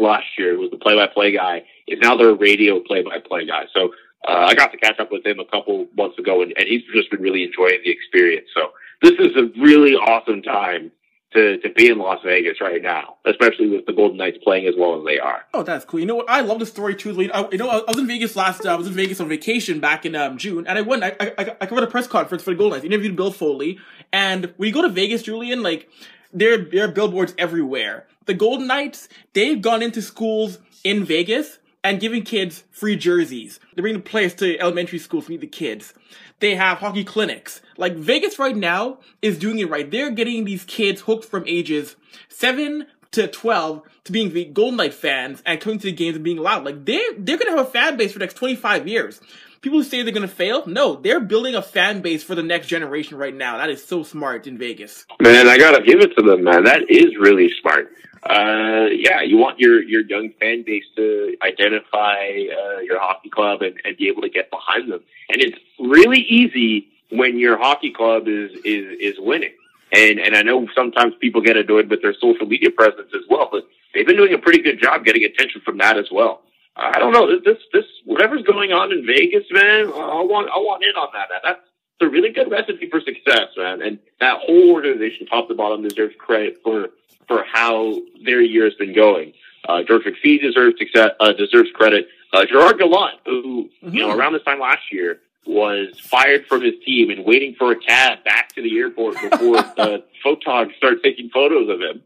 last 0.01 0.25
year 0.37 0.57
was 0.57 0.71
the 0.71 0.77
play-by-play 0.77 1.31
guy. 1.31 1.63
Is 1.87 1.99
now 2.01 2.15
their 2.15 2.33
radio 2.33 2.79
play-by-play 2.79 3.45
guy. 3.45 3.65
So 3.73 3.93
uh, 4.27 4.45
I 4.49 4.53
got 4.55 4.71
to 4.71 4.77
catch 4.77 4.99
up 4.99 5.11
with 5.11 5.25
him 5.25 5.39
a 5.39 5.45
couple 5.45 5.87
months 5.97 6.17
ago, 6.19 6.41
and, 6.41 6.53
and 6.57 6.67
he's 6.67 6.83
just 6.93 7.09
been 7.11 7.21
really 7.21 7.43
enjoying 7.43 7.79
the 7.83 7.91
experience. 7.91 8.47
So 8.53 8.71
this 9.01 9.13
is 9.19 9.35
a 9.35 9.45
really 9.59 9.95
awesome 9.95 10.41
time 10.41 10.91
to 11.33 11.57
to 11.59 11.69
be 11.73 11.89
in 11.89 11.97
Las 11.97 12.19
Vegas 12.23 12.59
right 12.61 12.81
now, 12.81 13.15
especially 13.25 13.69
with 13.69 13.85
the 13.85 13.93
Golden 13.93 14.17
Knights 14.17 14.37
playing 14.43 14.67
as 14.67 14.75
well 14.77 14.99
as 14.99 15.05
they 15.05 15.17
are. 15.17 15.43
Oh, 15.53 15.63
that's 15.63 15.85
cool. 15.85 15.99
You 15.99 16.05
know 16.05 16.15
what? 16.15 16.29
I 16.29 16.41
love 16.41 16.59
the 16.59 16.65
story 16.65 16.95
too. 16.95 17.11
I, 17.33 17.47
you 17.51 17.57
know, 17.57 17.69
I 17.69 17.83
was 17.87 17.97
in 17.97 18.07
Vegas 18.07 18.35
last. 18.35 18.65
Uh, 18.65 18.73
I 18.73 18.75
was 18.75 18.87
in 18.87 18.93
Vegas 18.93 19.19
on 19.19 19.29
vacation 19.29 19.79
back 19.79 20.05
in 20.05 20.15
um, 20.15 20.37
June, 20.37 20.67
and 20.67 20.77
I 20.77 20.81
went. 20.81 21.03
I, 21.03 21.15
I, 21.19 21.55
I 21.61 21.65
covered 21.65 21.85
a 21.85 21.87
press 21.87 22.07
conference 22.07 22.43
for 22.43 22.51
the 22.51 22.57
Golden 22.57 22.77
Knights. 22.77 22.85
Interviewed 22.85 23.15
Bill 23.15 23.31
Foley, 23.31 23.79
and 24.11 24.53
when 24.57 24.67
you 24.67 24.73
go 24.73 24.81
to 24.81 24.89
Vegas, 24.89 25.23
Julian, 25.23 25.63
like 25.63 25.89
there, 26.33 26.57
there 26.57 26.85
are 26.85 26.91
billboards 26.91 27.33
everywhere. 27.37 28.07
The 28.31 28.37
Golden 28.37 28.65
Knights, 28.65 29.09
they've 29.33 29.61
gone 29.61 29.81
into 29.83 30.01
schools 30.01 30.59
in 30.85 31.03
Vegas 31.03 31.59
and 31.83 31.99
giving 31.99 32.23
kids 32.23 32.63
free 32.71 32.95
jerseys. 32.95 33.59
They're 33.75 33.81
bringing 33.81 34.01
players 34.01 34.33
to 34.35 34.57
elementary 34.57 34.99
schools 34.99 35.25
to 35.25 35.31
meet 35.31 35.41
the 35.41 35.47
kids. 35.47 35.93
They 36.39 36.55
have 36.55 36.77
hockey 36.77 37.03
clinics. 37.03 37.61
Like 37.75 37.97
Vegas 37.97 38.39
right 38.39 38.55
now 38.55 38.99
is 39.21 39.37
doing 39.37 39.59
it 39.59 39.69
right. 39.69 39.91
They're 39.91 40.11
getting 40.11 40.45
these 40.45 40.63
kids 40.63 41.01
hooked 41.01 41.25
from 41.25 41.43
ages 41.45 41.97
seven 42.29 42.87
to 43.11 43.27
12 43.27 43.81
to 44.05 44.11
being 44.13 44.31
the 44.31 44.45
Golden 44.45 44.77
Knight 44.77 44.93
fans 44.93 45.43
and 45.45 45.59
coming 45.59 45.79
to 45.79 45.87
the 45.87 45.91
games 45.91 46.15
and 46.15 46.23
being 46.23 46.37
loud. 46.37 46.63
Like 46.63 46.85
they 46.85 47.05
they're 47.17 47.37
gonna 47.37 47.57
have 47.57 47.67
a 47.67 47.69
fan 47.69 47.97
base 47.97 48.13
for 48.13 48.19
the 48.19 48.23
next 48.23 48.35
25 48.35 48.87
years. 48.87 49.19
People 49.59 49.79
who 49.79 49.83
say 49.83 50.03
they're 50.03 50.13
gonna 50.13 50.29
fail, 50.29 50.65
no, 50.67 50.95
they're 50.95 51.19
building 51.19 51.55
a 51.55 51.61
fan 51.61 52.01
base 52.01 52.23
for 52.23 52.33
the 52.33 52.43
next 52.43 52.67
generation 52.67 53.17
right 53.17 53.35
now. 53.35 53.57
That 53.57 53.69
is 53.69 53.85
so 53.85 54.03
smart 54.03 54.47
in 54.47 54.57
Vegas. 54.57 55.05
Man, 55.21 55.49
I 55.49 55.57
gotta 55.57 55.83
give 55.83 55.99
it 55.99 56.15
to 56.15 56.23
them, 56.23 56.45
man. 56.45 56.63
That 56.63 56.89
is 56.89 57.17
really 57.19 57.51
smart. 57.59 57.91
Uh, 58.23 58.85
yeah, 58.91 59.21
you 59.21 59.37
want 59.37 59.59
your 59.59 59.81
your 59.81 60.01
young 60.01 60.29
fan 60.39 60.63
base 60.63 60.83
to 60.95 61.35
identify 61.41 62.15
uh, 62.15 62.79
your 62.79 62.99
hockey 62.99 63.29
club 63.29 63.61
and, 63.61 63.75
and 63.83 63.97
be 63.97 64.07
able 64.07 64.21
to 64.21 64.29
get 64.29 64.51
behind 64.51 64.91
them. 64.91 65.01
And 65.29 65.41
it's 65.41 65.57
really 65.79 66.19
easy 66.19 66.87
when 67.09 67.39
your 67.39 67.57
hockey 67.57 67.91
club 67.91 68.27
is 68.27 68.51
is 68.63 68.99
is 68.99 69.15
winning. 69.19 69.53
And 69.91 70.19
and 70.19 70.35
I 70.35 70.43
know 70.43 70.67
sometimes 70.75 71.15
people 71.19 71.41
get 71.41 71.57
annoyed 71.57 71.89
with 71.89 72.03
their 72.03 72.13
social 72.13 72.45
media 72.45 72.69
presence 72.69 73.11
as 73.15 73.23
well, 73.27 73.49
but 73.51 73.63
they've 73.93 74.05
been 74.05 74.17
doing 74.17 74.33
a 74.33 74.37
pretty 74.37 74.61
good 74.61 74.79
job 74.79 75.03
getting 75.03 75.23
attention 75.23 75.61
from 75.65 75.79
that 75.79 75.97
as 75.97 76.09
well. 76.11 76.43
I 76.75 76.99
don't 76.99 77.11
know 77.11 77.27
this 77.39 77.57
this 77.73 77.85
whatever's 78.05 78.43
going 78.43 78.71
on 78.71 78.91
in 78.91 79.05
Vegas, 79.05 79.45
man. 79.51 79.87
I 79.87 80.21
want 80.21 80.47
I 80.49 80.57
want 80.59 80.83
in 80.83 80.95
on 80.95 81.09
that. 81.13 81.27
That's 81.43 81.59
a 82.01 82.07
really 82.07 82.31
good 82.31 82.49
recipe 82.49 82.89
for 82.89 83.01
success, 83.01 83.49
man. 83.57 83.81
And 83.81 83.99
that 84.19 84.39
whole 84.39 84.71
organization, 84.71 85.27
top 85.27 85.47
to 85.49 85.55
bottom, 85.55 85.83
deserves 85.83 86.15
credit 86.17 86.59
for 86.63 86.89
for 87.31 87.45
how 87.45 87.97
their 88.25 88.41
year 88.41 88.65
has 88.65 88.73
been 88.73 88.93
going. 88.93 89.31
Uh, 89.67 89.83
George 89.83 90.03
McPhee 90.03 90.41
deserves 90.41 90.77
success, 90.77 91.11
uh, 91.21 91.31
deserves 91.31 91.69
credit. 91.73 92.07
Uh, 92.33 92.45
Gerard 92.45 92.77
Gallant, 92.77 93.19
who 93.25 93.69
you 93.81 93.99
know 93.99 94.15
around 94.15 94.33
this 94.33 94.43
time 94.43 94.59
last 94.59 94.91
year 94.91 95.19
was 95.45 95.97
fired 95.99 96.45
from 96.47 96.61
his 96.61 96.73
team 96.85 97.09
and 97.09 97.25
waiting 97.25 97.55
for 97.57 97.71
a 97.71 97.75
cab 97.75 98.23
back 98.25 98.53
to 98.53 98.61
the 98.61 98.77
airport 98.77 99.15
before 99.15 99.55
the 99.77 100.03
photogs 100.25 100.75
start 100.75 101.01
taking 101.03 101.29
photos 101.29 101.69
of 101.69 101.79
him, 101.79 102.01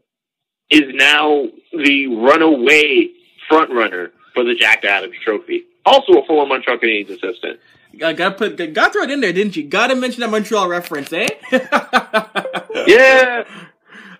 is 0.70 0.94
now 0.94 1.46
the 1.72 2.06
runaway 2.06 3.10
front 3.48 3.70
runner 3.72 4.12
for 4.32 4.44
the 4.44 4.54
Jack 4.54 4.84
Adams 4.84 5.16
Trophy. 5.24 5.64
Also 5.84 6.12
a 6.14 6.26
former 6.26 6.48
Montreal 6.48 6.78
Canadiens 6.78 7.10
assistant. 7.10 7.58
Uh, 8.02 8.12
gotta 8.12 8.34
put, 8.34 8.74
gotta 8.74 8.92
throw 8.92 9.02
it 9.02 9.10
in 9.10 9.20
there, 9.20 9.32
didn't 9.32 9.56
you? 9.56 9.64
Gotta 9.64 9.96
mention 9.96 10.20
that 10.20 10.30
Montreal 10.30 10.68
reference, 10.68 11.12
eh? 11.12 11.28
Yeah. 12.86 13.44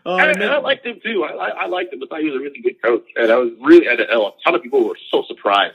Uh, 0.06 0.16
and, 0.18 0.40
and, 0.40 0.50
I 0.50 0.58
liked 0.58 0.86
him 0.86 1.00
too. 1.02 1.24
I, 1.24 1.32
I, 1.32 1.48
I 1.48 1.66
liked 1.66 1.92
him. 1.92 2.00
I 2.00 2.06
thought 2.06 2.20
he 2.20 2.30
was 2.30 2.36
a 2.36 2.38
really 2.38 2.60
good 2.60 2.80
coach, 2.80 3.04
and 3.16 3.32
I 3.32 3.36
was 3.38 3.50
really. 3.60 3.88
And 3.88 3.98
a 3.98 4.30
ton 4.44 4.54
of 4.54 4.62
people 4.62 4.86
were 4.86 4.96
so 5.10 5.24
surprised 5.26 5.74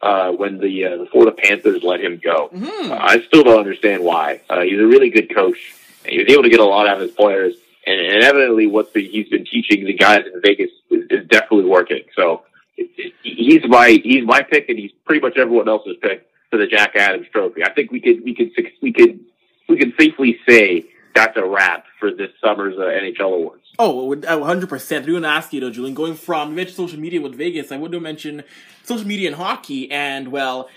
uh, 0.00 0.30
when 0.30 0.58
the 0.58 0.86
uh, 0.86 0.96
the 0.98 1.06
Florida 1.10 1.36
Panthers 1.36 1.82
let 1.82 2.00
him 2.00 2.20
go. 2.22 2.48
Mm-hmm. 2.54 2.92
Uh, 2.92 2.98
I 3.00 3.22
still 3.22 3.42
don't 3.42 3.58
understand 3.58 4.04
why. 4.04 4.40
Uh, 4.48 4.60
he's 4.60 4.78
a 4.78 4.86
really 4.86 5.10
good 5.10 5.34
coach. 5.34 5.74
And 6.04 6.12
he 6.12 6.18
was 6.18 6.32
able 6.32 6.44
to 6.44 6.48
get 6.48 6.60
a 6.60 6.64
lot 6.64 6.86
out 6.86 6.96
of 6.96 7.02
his 7.02 7.10
players, 7.12 7.54
and, 7.86 8.00
and 8.00 8.22
evidently, 8.22 8.68
what 8.68 8.92
the, 8.92 9.06
he's 9.06 9.28
been 9.28 9.44
teaching 9.44 9.84
the 9.84 9.94
guys 9.94 10.24
in 10.32 10.40
Vegas 10.42 10.70
is, 10.90 11.06
is 11.10 11.26
definitely 11.28 11.64
working. 11.64 12.02
So 12.14 12.42
it, 12.76 12.90
it, 12.96 13.12
he's 13.22 13.62
my 13.68 14.00
he's 14.02 14.24
my 14.24 14.42
pick, 14.42 14.68
and 14.68 14.78
he's 14.78 14.92
pretty 15.04 15.20
much 15.20 15.36
everyone 15.36 15.68
else's 15.68 15.96
pick 16.00 16.26
for 16.50 16.56
the 16.58 16.68
Jack 16.68 16.94
Adams 16.94 17.26
Trophy. 17.32 17.64
I 17.64 17.72
think 17.72 17.90
we 17.90 18.00
could 18.00 18.22
we 18.22 18.34
could 18.34 18.50
we 18.80 18.92
could 18.92 19.20
we 19.68 19.76
could 19.76 19.94
safely 19.98 20.38
say 20.48 20.84
that's 21.14 21.36
a 21.36 21.44
wrap 21.44 21.84
for 21.98 22.12
this 22.12 22.30
summer's 22.42 22.76
uh, 22.78 22.82
NHL 22.82 23.34
awards. 23.34 23.61
Oh, 23.78 24.14
100%. 24.14 24.96
I'm 24.96 25.06
going 25.06 25.22
to 25.22 25.28
ask 25.28 25.52
you 25.52 25.60
though, 25.60 25.70
Julian, 25.70 25.94
going 25.94 26.14
from, 26.14 26.50
you 26.50 26.56
mentioned 26.56 26.76
social 26.76 26.98
media 26.98 27.20
with 27.20 27.34
Vegas, 27.34 27.72
I 27.72 27.78
want 27.78 27.92
to 27.92 28.00
mention 28.00 28.44
social 28.84 29.06
media 29.06 29.28
and 29.28 29.36
hockey, 29.36 29.90
and 29.90 30.28
well, 30.28 30.68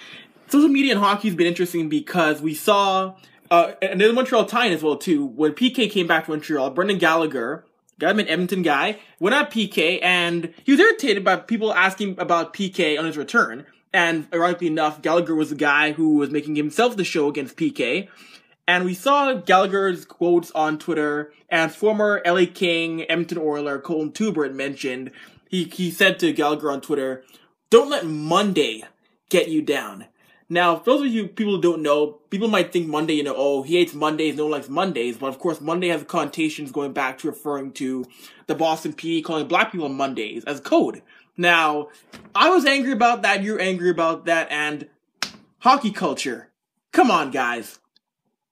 social 0.47 0.69
media 0.69 0.93
and 0.93 1.01
hockey 1.01 1.27
has 1.27 1.35
been 1.35 1.47
interesting 1.47 1.89
because 1.89 2.41
we 2.41 2.53
saw, 2.53 3.15
uh, 3.51 3.73
and 3.81 3.99
then 3.99 4.07
the 4.07 4.13
Montreal 4.13 4.45
Tie 4.45 4.69
as 4.69 4.81
well 4.81 4.95
too, 4.95 5.25
when 5.25 5.51
PK 5.51 5.91
came 5.91 6.07
back 6.07 6.25
to 6.25 6.31
Montreal, 6.31 6.69
Brendan 6.69 6.97
Gallagher, 6.97 7.65
guy, 7.99 8.11
an 8.11 8.27
Edmonton 8.27 8.61
guy, 8.61 8.99
went 9.19 9.35
at 9.35 9.51
PK, 9.51 9.99
and 10.01 10.53
he 10.63 10.71
was 10.71 10.79
irritated 10.79 11.23
by 11.23 11.35
people 11.35 11.73
asking 11.73 12.17
about 12.19 12.53
PK 12.53 12.97
on 12.97 13.05
his 13.05 13.17
return. 13.17 13.65
And 13.93 14.27
ironically 14.33 14.67
enough, 14.67 15.01
Gallagher 15.01 15.35
was 15.35 15.49
the 15.49 15.55
guy 15.55 15.93
who 15.93 16.15
was 16.15 16.29
making 16.29 16.55
himself 16.55 16.97
the 16.97 17.05
show 17.05 17.29
against 17.29 17.55
PK. 17.55 18.09
And 18.67 18.83
we 18.83 18.95
saw 18.95 19.33
Gallagher's 19.33 20.05
quotes 20.05 20.49
on 20.51 20.79
Twitter, 20.79 21.31
and 21.49 21.71
former 21.71 22.21
LA 22.25 22.45
King, 22.51 23.03
Edmonton 23.09 23.37
Oiler, 23.37 23.79
Colten 23.79 24.11
Teubert 24.11 24.53
mentioned, 24.53 25.11
he, 25.47 25.65
he 25.65 25.91
said 25.91 26.17
to 26.19 26.33
Gallagher 26.33 26.71
on 26.71 26.81
Twitter, 26.81 27.23
don't 27.69 27.89
let 27.89 28.05
Monday 28.07 28.83
get 29.29 29.49
you 29.49 29.61
down. 29.61 30.05
Now, 30.49 30.77
for 30.77 30.85
those 30.85 31.01
of 31.01 31.07
you 31.07 31.27
people 31.27 31.55
who 31.55 31.61
don't 31.61 31.81
know, 31.81 32.19
people 32.29 32.47
might 32.47 32.71
think 32.71 32.87
Monday, 32.87 33.15
you 33.15 33.23
know, 33.23 33.35
oh, 33.35 33.63
he 33.63 33.77
hates 33.77 33.93
Mondays, 33.93 34.35
no 34.35 34.45
one 34.45 34.51
likes 34.51 34.69
Mondays, 34.69 35.17
but 35.17 35.27
of 35.27 35.39
course 35.39 35.61
Monday 35.61 35.89
has 35.89 36.03
connotations 36.03 36.71
going 36.71 36.93
back 36.93 37.17
to 37.19 37.27
referring 37.27 37.71
to 37.73 38.05
the 38.47 38.55
Boston 38.55 38.93
PD 38.93 39.23
calling 39.23 39.47
black 39.47 39.71
people 39.71 39.89
Mondays 39.89 40.43
as 40.45 40.59
code. 40.59 41.01
Now, 41.37 41.89
I 42.33 42.49
was 42.49 42.65
angry 42.65 42.91
about 42.91 43.23
that, 43.23 43.43
you're 43.43 43.59
angry 43.59 43.89
about 43.89 44.25
that, 44.25 44.47
and 44.51 44.87
hockey 45.59 45.91
culture. 45.91 46.49
Come 46.91 47.09
on, 47.09 47.31
guys 47.31 47.79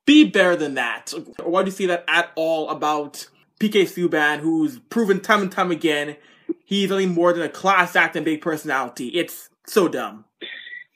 be 0.06 0.24
better 0.24 0.56
than 0.56 0.76
that. 0.76 1.14
Why 1.44 1.64
do 1.64 1.68
you 1.68 1.76
see 1.76 1.86
that 1.86 2.04
at 2.08 2.32
all 2.36 2.70
about 2.70 3.28
PK 3.60 3.84
Subban, 3.84 4.40
who's 4.40 4.80
proven 4.80 5.20
time 5.20 5.42
and 5.42 5.52
time 5.52 5.72
again 5.72 6.18
he's 6.66 6.90
nothing 6.90 7.14
more 7.14 7.34
than 7.34 7.44
a 7.44 7.50
class 7.50 7.96
act 7.96 8.16
and 8.16 8.26
big 8.26 8.42
personality? 8.42 9.08
It's 9.10 9.50
so 9.66 9.88
dumb. 9.88 10.26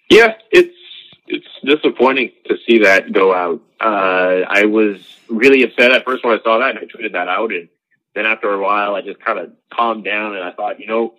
Yeah, 0.09 0.33
it's 0.51 0.73
it's 1.27 1.47
disappointing 1.63 2.31
to 2.47 2.55
see 2.67 2.79
that 2.79 3.11
go 3.11 3.33
out. 3.33 3.61
Uh, 3.79 4.45
I 4.47 4.65
was 4.65 4.97
really 5.29 5.63
upset 5.63 5.91
at 5.91 6.05
first 6.05 6.23
when 6.23 6.37
I 6.37 6.41
saw 6.41 6.59
that, 6.59 6.75
and 6.75 6.79
I 6.79 6.83
tweeted 6.83 7.13
that 7.13 7.27
out, 7.27 7.51
and 7.51 7.67
then 8.15 8.25
after 8.25 8.51
a 8.51 8.59
while, 8.59 8.95
I 8.95 9.01
just 9.01 9.19
kind 9.19 9.37
of 9.39 9.51
calmed 9.73 10.05
down, 10.05 10.35
and 10.35 10.43
I 10.43 10.51
thought, 10.51 10.79
you 10.79 10.87
know, 10.87 11.13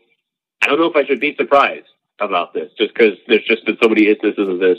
I 0.62 0.66
don't 0.66 0.80
know 0.80 0.86
if 0.86 0.96
I 0.96 1.04
should 1.04 1.20
be 1.20 1.36
surprised 1.36 1.86
about 2.18 2.54
this, 2.54 2.72
just 2.78 2.94
because 2.94 3.18
there's 3.28 3.44
just 3.44 3.64
been 3.66 3.76
so 3.82 3.88
many 3.88 4.08
instances 4.08 4.48
of 4.48 4.58
this. 4.58 4.78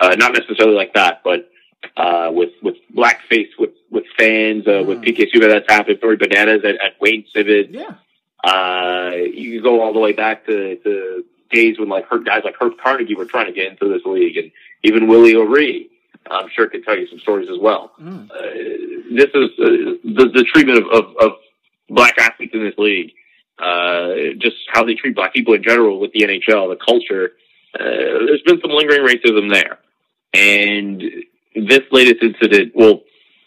Uh, 0.00 0.16
not 0.16 0.32
necessarily 0.34 0.74
like 0.74 0.92
that, 0.94 1.22
but 1.22 1.48
uh, 1.96 2.30
with 2.32 2.50
with 2.62 2.76
blackface 2.94 3.50
with 3.58 3.70
with 3.90 4.04
fans, 4.18 4.66
uh, 4.66 4.70
mm. 4.70 4.86
with 4.86 5.02
PK 5.02 5.26
Subban 5.32 5.50
that's 5.50 5.70
happened, 5.70 5.98
Tori 6.00 6.16
Bananas 6.16 6.62
at, 6.64 6.74
at 6.74 7.00
Wayne 7.00 7.24
Simmonds. 7.32 7.70
Yeah. 7.70 7.94
Uh, 8.42 9.12
you 9.32 9.54
can 9.54 9.62
go 9.62 9.80
all 9.80 9.92
the 9.92 10.00
way 10.00 10.12
back 10.12 10.44
to, 10.46 10.76
to 10.76 11.24
days 11.50 11.78
when 11.78 11.88
like 11.88 12.08
guys 12.24 12.42
like 12.44 12.56
Herb 12.60 12.74
Carnegie 12.82 13.14
were 13.14 13.24
trying 13.24 13.46
to 13.46 13.52
get 13.52 13.70
into 13.70 13.88
this 13.88 14.04
league, 14.04 14.36
and 14.36 14.50
even 14.82 15.08
Willie 15.08 15.36
O'Ree. 15.36 15.90
I'm 16.30 16.48
sure 16.48 16.68
could 16.68 16.84
tell 16.84 16.98
you 16.98 17.06
some 17.08 17.18
stories 17.18 17.50
as 17.50 17.58
well. 17.60 17.92
Mm. 18.00 18.30
Uh, 18.30 18.34
this 19.14 19.28
is 19.34 19.50
uh, 19.58 19.98
the, 20.04 20.30
the 20.32 20.44
treatment 20.50 20.78
of, 20.78 20.86
of, 20.86 21.16
of 21.18 21.32
black 21.90 22.16
athletes 22.18 22.54
in 22.54 22.64
this 22.64 22.74
league. 22.78 23.12
Uh, 23.58 24.34
just 24.38 24.56
how 24.72 24.84
they 24.84 24.94
treat 24.94 25.14
black 25.14 25.34
people 25.34 25.54
in 25.54 25.62
general 25.62 26.00
with 26.00 26.12
the 26.12 26.22
NHL, 26.22 26.70
the 26.70 26.82
culture. 26.82 27.32
Uh, 27.78 28.24
there's 28.26 28.42
been 28.42 28.60
some 28.60 28.70
lingering 28.70 29.06
racism 29.06 29.52
there. 29.52 29.78
And 30.32 31.02
this 31.54 31.82
latest 31.90 32.22
incident, 32.22 32.72
well, 32.74 33.00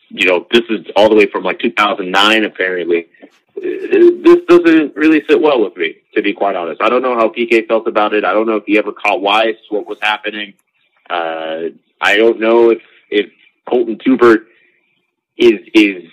you 0.09 0.27
know, 0.27 0.47
this 0.51 0.63
is 0.69 0.85
all 0.95 1.09
the 1.09 1.15
way 1.15 1.27
from 1.27 1.43
like 1.43 1.59
2009, 1.59 2.43
apparently. 2.45 3.07
This 3.55 4.39
doesn't 4.47 4.95
really 4.95 5.23
sit 5.27 5.41
well 5.41 5.61
with 5.63 5.75
me, 5.75 5.95
to 6.15 6.21
be 6.21 6.33
quite 6.33 6.55
honest. 6.55 6.81
I 6.81 6.89
don't 6.89 7.01
know 7.01 7.15
how 7.15 7.29
PK 7.29 7.67
felt 7.67 7.87
about 7.87 8.13
it. 8.13 8.23
I 8.23 8.33
don't 8.33 8.47
know 8.47 8.55
if 8.55 8.65
he 8.65 8.77
ever 8.77 8.93
caught 8.93 9.21
wise 9.21 9.55
what 9.69 9.87
was 9.87 9.97
happening. 10.01 10.53
Uh, 11.09 11.69
I 11.99 12.17
don't 12.17 12.39
know 12.39 12.69
if, 12.69 12.81
if 13.09 13.29
Colten 13.67 14.01
Teubert 14.01 14.45
is, 15.37 15.59
is 15.73 16.03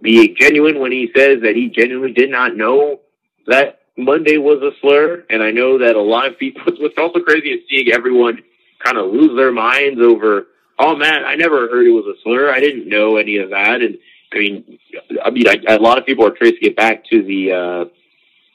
being 0.00 0.34
genuine 0.38 0.78
when 0.78 0.92
he 0.92 1.10
says 1.14 1.42
that 1.42 1.54
he 1.56 1.68
genuinely 1.68 2.12
did 2.12 2.30
not 2.30 2.56
know 2.56 3.00
that 3.46 3.80
Monday 3.96 4.38
was 4.38 4.62
a 4.62 4.70
slur. 4.80 5.24
And 5.28 5.42
I 5.42 5.50
know 5.50 5.78
that 5.78 5.96
a 5.96 6.00
lot 6.00 6.26
of 6.26 6.38
people, 6.38 6.62
what's 6.78 6.98
also 6.98 7.20
crazy 7.20 7.48
is 7.50 7.60
seeing 7.68 7.92
everyone 7.92 8.42
kind 8.82 8.96
of 8.96 9.12
lose 9.12 9.36
their 9.36 9.52
minds 9.52 10.00
over 10.00 10.46
oh 10.78 10.96
man, 10.96 11.24
I 11.24 11.34
never 11.34 11.68
heard 11.68 11.86
it 11.86 11.90
was 11.90 12.06
a 12.06 12.20
slur. 12.22 12.50
I 12.50 12.60
didn't 12.60 12.88
know 12.88 13.16
any 13.16 13.38
of 13.38 13.50
that. 13.50 13.82
And 13.82 13.98
I 14.32 14.38
mean, 14.38 14.78
I 15.24 15.30
mean, 15.30 15.48
I, 15.48 15.74
a 15.74 15.78
lot 15.78 15.98
of 15.98 16.06
people 16.06 16.26
are 16.26 16.30
tracing 16.30 16.62
it 16.62 16.76
back 16.76 17.04
to 17.06 17.22
the 17.22 17.52
uh, 17.52 17.84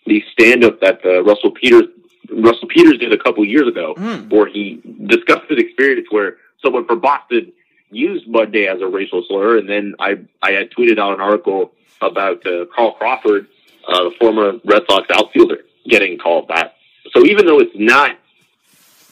the 0.06 0.24
stand 0.32 0.64
up 0.64 0.80
that 0.82 1.06
uh, 1.06 1.24
Russell 1.24 1.52
Peters 1.52 1.86
Russell 2.30 2.68
Peters 2.68 2.98
did 3.00 3.14
a 3.14 3.18
couple 3.18 3.46
years 3.46 3.68
ago, 3.68 3.96
mm. 3.96 4.30
where 4.32 4.48
he 4.48 4.82
discussed 5.06 5.50
his 5.50 5.60
experience 5.60 6.08
where 6.10 6.38
someone 6.64 6.86
from 6.86 7.00
Boston 7.00 7.52
used 7.90 8.28
Monday 8.28 8.68
as 8.68 8.82
a 8.82 8.88
racial 8.88 9.24
slur, 9.28 9.58
and 9.58 9.70
then 9.70 9.96
I 10.00 10.20
I 10.42 10.52
had 10.52 10.72
tweeted 10.72 11.00
out 11.00 11.14
an 11.14 11.22
article 11.22 11.72
about 12.02 12.46
uh, 12.46 12.66
Carl 12.76 12.94
Crawford, 12.94 13.48
uh, 13.88 14.04
the 14.06 14.12
former 14.20 14.54
Red 14.66 14.84
Sox 14.90 15.08
outfielder, 15.12 15.64
getting 15.88 16.18
called 16.18 16.50
that. 16.50 16.76
So 17.12 17.26
even 17.26 17.46
though 17.46 17.60
it's 17.60 17.76
not 17.76 18.18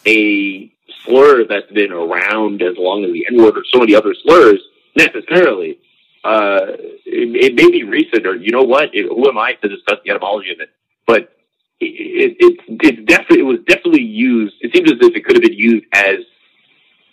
a 0.05 0.71
slur 1.05 1.45
that's 1.45 1.71
been 1.71 1.91
around 1.91 2.61
as 2.61 2.75
long 2.77 3.03
as 3.05 3.11
the 3.11 3.25
N 3.31 3.37
word 3.41 3.57
or 3.57 3.63
so 3.71 3.79
many 3.79 3.95
other 3.95 4.13
slurs 4.23 4.61
necessarily. 4.95 5.79
Uh, 6.23 6.73
it, 7.05 7.51
it 7.51 7.55
may 7.55 7.69
be 7.69 7.83
recent, 7.83 8.25
or 8.25 8.35
you 8.35 8.51
know 8.51 8.63
what? 8.63 8.89
It, 8.93 9.05
who 9.05 9.29
am 9.29 9.37
I 9.37 9.53
to 9.53 9.69
discuss 9.69 9.99
the 10.03 10.11
etymology 10.11 10.51
of 10.51 10.59
it? 10.59 10.69
But 11.05 11.35
it, 11.79 12.37
it, 12.39 12.59
it's 12.67 13.05
definitely 13.05 13.39
it 13.39 13.43
was 13.43 13.59
definitely 13.67 14.03
used. 14.03 14.55
It 14.61 14.73
seems 14.73 14.91
as 14.91 14.97
if 15.01 15.15
it 15.15 15.25
could 15.25 15.35
have 15.35 15.43
been 15.43 15.53
used 15.53 15.85
as 15.93 16.17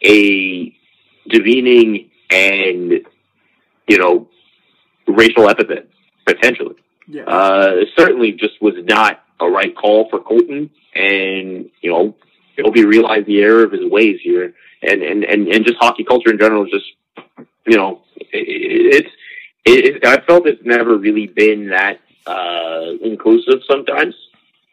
a 0.04 0.74
demeaning 1.28 2.10
and 2.30 2.92
you 3.88 3.98
know 3.98 4.28
racial 5.06 5.48
epithet 5.48 5.88
potentially. 6.26 6.76
Yeah. 7.06 7.24
Uh, 7.24 7.84
certainly, 7.96 8.32
just 8.32 8.62
was 8.62 8.74
not 8.84 9.22
a 9.40 9.48
right 9.48 9.76
call 9.76 10.08
for 10.08 10.20
Colten, 10.20 10.70
and 10.94 11.68
you 11.80 11.90
know 11.90 12.14
Obi 12.64 12.84
realized 12.84 13.26
the 13.26 13.40
error 13.40 13.64
of 13.64 13.72
his 13.72 13.84
ways 13.84 14.20
here, 14.22 14.54
and 14.82 15.02
and 15.02 15.24
and, 15.24 15.48
and 15.48 15.64
just 15.64 15.78
hockey 15.78 16.04
culture 16.04 16.30
in 16.30 16.38
general 16.38 16.64
is 16.64 16.70
just 16.70 17.36
you 17.66 17.76
know 17.76 18.02
it, 18.16 18.26
it's 18.32 19.10
it, 19.64 20.04
I 20.04 20.20
felt 20.26 20.46
it's 20.46 20.64
never 20.64 20.96
really 20.96 21.26
been 21.26 21.68
that 21.68 22.00
uh, 22.26 22.92
inclusive 23.02 23.60
sometimes, 23.68 24.14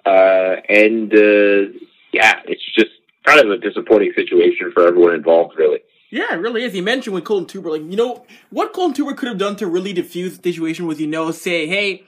uh, 0.06 0.56
and 0.68 1.14
uh, 1.14 1.72
yeah, 2.12 2.42
it's 2.46 2.66
just 2.76 2.92
kind 3.24 3.40
of 3.40 3.52
a 3.52 3.58
disappointing 3.58 4.14
situation 4.16 4.72
for 4.74 4.88
everyone 4.88 5.14
involved, 5.14 5.58
really. 5.58 5.80
Yeah, 6.10 6.34
it 6.34 6.38
really 6.38 6.64
is. 6.64 6.74
You 6.76 6.82
mentioned 6.82 7.14
with 7.14 7.24
Colten 7.24 7.48
Teubert, 7.48 7.72
like 7.72 7.92
you 7.92 7.98
know 7.98 8.26
what 8.50 8.74
Colten 8.74 8.96
Teubert 8.96 9.18
could 9.18 9.28
have 9.28 9.38
done 9.38 9.56
to 9.58 9.68
really 9.68 9.94
diffuse 9.94 10.38
the 10.38 10.52
situation 10.52 10.88
was 10.88 11.00
you 11.00 11.08
know 11.08 11.32
say, 11.32 11.68
hey, 11.68 12.04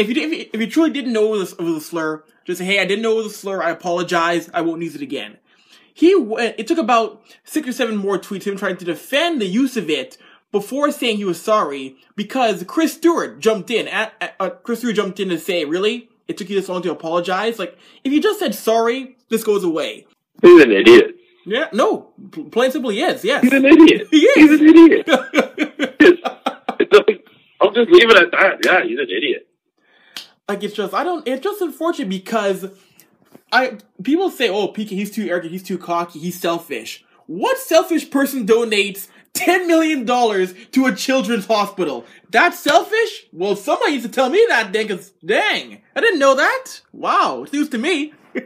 if 0.00 0.08
you 0.08 0.22
if 0.22 0.32
you, 0.32 0.50
if 0.52 0.60
you 0.60 0.66
truly 0.66 0.90
didn't 0.90 1.12
know 1.12 1.34
it 1.34 1.38
was, 1.38 1.52
it 1.52 1.60
was 1.60 1.76
a 1.76 1.80
slur, 1.80 2.24
just 2.44 2.58
say, 2.58 2.64
hey, 2.64 2.80
I 2.80 2.86
didn't 2.86 3.02
know 3.02 3.12
it 3.12 3.24
was 3.24 3.26
a 3.26 3.36
slur. 3.36 3.62
I 3.62 3.70
apologize. 3.70 4.50
I 4.52 4.60
won't 4.62 4.82
use 4.82 4.94
it 4.94 5.02
again. 5.02 5.38
He 5.92 6.14
went, 6.14 6.56
it 6.58 6.66
took 6.66 6.78
about 6.78 7.22
six 7.44 7.68
or 7.68 7.72
seven 7.72 7.96
more 7.96 8.18
tweets 8.18 8.44
him 8.44 8.56
trying 8.56 8.76
to 8.78 8.84
defend 8.84 9.40
the 9.40 9.46
use 9.46 9.76
of 9.76 9.90
it 9.90 10.16
before 10.52 10.90
saying 10.90 11.18
he 11.18 11.24
was 11.24 11.40
sorry 11.40 11.96
because 12.16 12.64
Chris 12.64 12.94
Stewart 12.94 13.38
jumped 13.40 13.70
in. 13.70 13.86
At, 13.88 14.14
at, 14.20 14.34
uh, 14.40 14.50
Chris 14.50 14.80
Stewart 14.80 14.96
jumped 14.96 15.20
in 15.20 15.28
to 15.28 15.38
say, 15.38 15.64
really? 15.64 16.08
It 16.28 16.38
took 16.38 16.48
you 16.48 16.56
this 16.56 16.68
long 16.68 16.82
to 16.82 16.92
apologize? 16.92 17.58
Like, 17.58 17.76
if 18.04 18.12
you 18.12 18.20
just 18.20 18.38
said 18.38 18.54
sorry, 18.54 19.16
this 19.28 19.44
goes 19.44 19.64
away. 19.64 20.06
He's 20.42 20.62
an 20.62 20.70
idiot. 20.70 21.16
Yeah, 21.44 21.68
no, 21.72 22.12
plain 22.50 22.66
and 22.66 22.72
simply 22.72 22.96
yes, 22.96 23.24
yes. 23.24 23.42
He's 23.42 23.52
an 23.52 23.64
idiot. 23.64 24.08
he 24.12 24.18
is. 24.18 24.50
He's 24.50 24.60
an 24.60 24.68
idiot. 24.68 25.08
I'll 27.60 27.72
just 27.72 27.90
leave 27.90 28.10
it 28.10 28.16
at 28.16 28.30
that. 28.30 28.58
Yeah, 28.64 28.84
he's 28.84 28.98
an 28.98 29.08
idiot. 29.10 29.49
Like 30.50 30.64
it's 30.64 30.74
just 30.74 30.92
I 30.92 31.04
don't 31.04 31.24
it's 31.28 31.44
just 31.44 31.60
unfortunate 31.60 32.08
because 32.08 32.66
I 33.52 33.78
people 34.02 34.32
say, 34.32 34.48
oh 34.48 34.66
PK 34.66 34.88
he's 34.88 35.12
too 35.12 35.28
arrogant, 35.28 35.52
he's 35.52 35.62
too 35.62 35.78
cocky, 35.78 36.18
he's 36.18 36.40
selfish. 36.40 37.04
What 37.28 37.56
selfish 37.56 38.10
person 38.10 38.48
donates 38.48 39.06
$10 39.34 39.68
million 39.68 40.04
to 40.04 40.86
a 40.86 40.92
children's 40.96 41.46
hospital. 41.46 42.04
That's 42.30 42.58
selfish? 42.58 43.28
Well, 43.32 43.54
somebody 43.54 43.92
needs 43.92 44.06
to 44.06 44.10
tell 44.10 44.28
me 44.28 44.44
that, 44.48 44.72
dang, 44.72 44.88
cause 44.88 45.12
dang, 45.24 45.82
I 45.94 46.00
didn't 46.00 46.18
know 46.18 46.34
that. 46.34 46.80
Wow, 46.92 47.44
it's 47.44 47.52
news 47.52 47.68
to 47.68 47.78
me. 47.78 48.12
I 48.34 48.42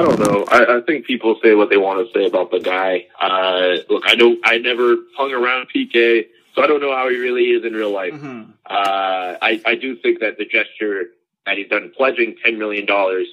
don't 0.00 0.18
know. 0.18 0.46
I, 0.50 0.78
I 0.78 0.80
think 0.86 1.04
people 1.04 1.38
say 1.42 1.54
what 1.54 1.68
they 1.68 1.76
want 1.76 2.06
to 2.06 2.18
say 2.18 2.24
about 2.24 2.50
the 2.50 2.60
guy. 2.60 3.06
Uh, 3.20 3.82
look, 3.90 4.04
I 4.06 4.14
don't. 4.14 4.38
I 4.44 4.56
never 4.56 4.96
hung 5.14 5.32
around 5.32 5.66
PK, 5.74 6.26
so 6.54 6.62
I 6.62 6.66
don't 6.66 6.80
know 6.80 6.94
how 6.94 7.08
he 7.08 7.16
really 7.16 7.44
is 7.50 7.64
in 7.64 7.72
real 7.72 7.90
life. 7.92 8.12
Mhm. 8.14 8.52
Uh, 8.66 9.36
I, 9.40 9.60
I 9.66 9.74
do 9.74 9.96
think 9.96 10.20
that 10.20 10.38
the 10.38 10.44
gesture 10.44 11.10
that 11.46 11.56
he's 11.58 11.68
done, 11.68 11.92
pledging 11.96 12.36
ten 12.44 12.58
million 12.58 12.86
dollars, 12.86 13.26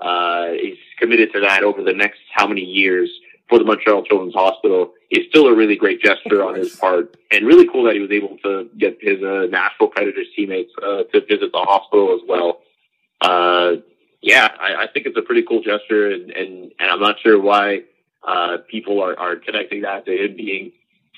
uh, 0.00 0.48
he's 0.52 0.78
committed 0.98 1.32
to 1.32 1.40
that 1.40 1.62
over 1.62 1.82
the 1.82 1.92
next 1.92 2.20
how 2.32 2.46
many 2.46 2.62
years 2.62 3.10
for 3.48 3.58
the 3.58 3.64
Montreal 3.64 4.02
Children's 4.04 4.34
Hospital, 4.34 4.92
is 5.10 5.26
still 5.28 5.46
a 5.46 5.54
really 5.54 5.76
great 5.76 6.00
gesture 6.00 6.42
on 6.42 6.54
his 6.54 6.74
part, 6.76 7.14
and 7.30 7.46
really 7.46 7.68
cool 7.68 7.84
that 7.84 7.94
he 7.94 8.00
was 8.00 8.10
able 8.10 8.38
to 8.38 8.68
get 8.78 8.96
his 9.00 9.22
uh, 9.22 9.46
Nashville 9.50 9.88
Predators 9.88 10.26
teammates 10.34 10.72
uh, 10.82 11.02
to 11.12 11.20
visit 11.26 11.52
the 11.52 11.58
hospital 11.58 12.14
as 12.14 12.20
well. 12.26 12.60
Uh, 13.20 13.76
yeah, 14.22 14.48
I, 14.58 14.84
I 14.84 14.86
think 14.92 15.04
it's 15.06 15.16
a 15.18 15.22
pretty 15.22 15.42
cool 15.42 15.62
gesture, 15.62 16.10
and 16.10 16.30
and, 16.30 16.72
and 16.78 16.90
I'm 16.90 17.00
not 17.00 17.16
sure 17.20 17.38
why 17.40 17.82
uh, 18.26 18.58
people 18.70 19.02
are, 19.02 19.18
are 19.18 19.36
connecting 19.36 19.82
that 19.82 20.06
to 20.06 20.12
him 20.12 20.36
being 20.36 20.72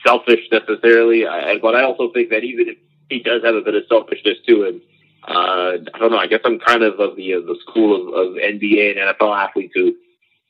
selfish 0.07 0.41
necessarily. 0.53 1.27
I, 1.27 1.59
but 1.59 1.75
I 1.75 1.83
also 1.83 2.11
think 2.13 2.31
that 2.31 2.45
even 2.45 2.69
if 2.69 2.77
he 3.11 3.21
does 3.21 3.43
have 3.45 3.55
a 3.55 3.61
bit 3.61 3.75
of 3.75 3.83
selfishness 3.89 4.39
to 4.47 4.65
him, 4.65 4.83
uh, 5.27 5.79
I 5.95 5.99
don't 5.99 6.11
know. 6.13 6.19
I 6.19 6.27
guess 6.29 6.41
I'm 6.45 6.59
kind 6.61 6.83
of 6.83 7.01
of 7.01 7.17
the 7.17 7.33
of 7.33 7.47
the 7.47 7.57
school 7.69 7.97
of, 7.97 8.15
of 8.29 8.35
NBA 8.37 8.97
and 8.99 9.17
NFL 9.17 9.37
athletes 9.37 9.73
who 9.75 9.95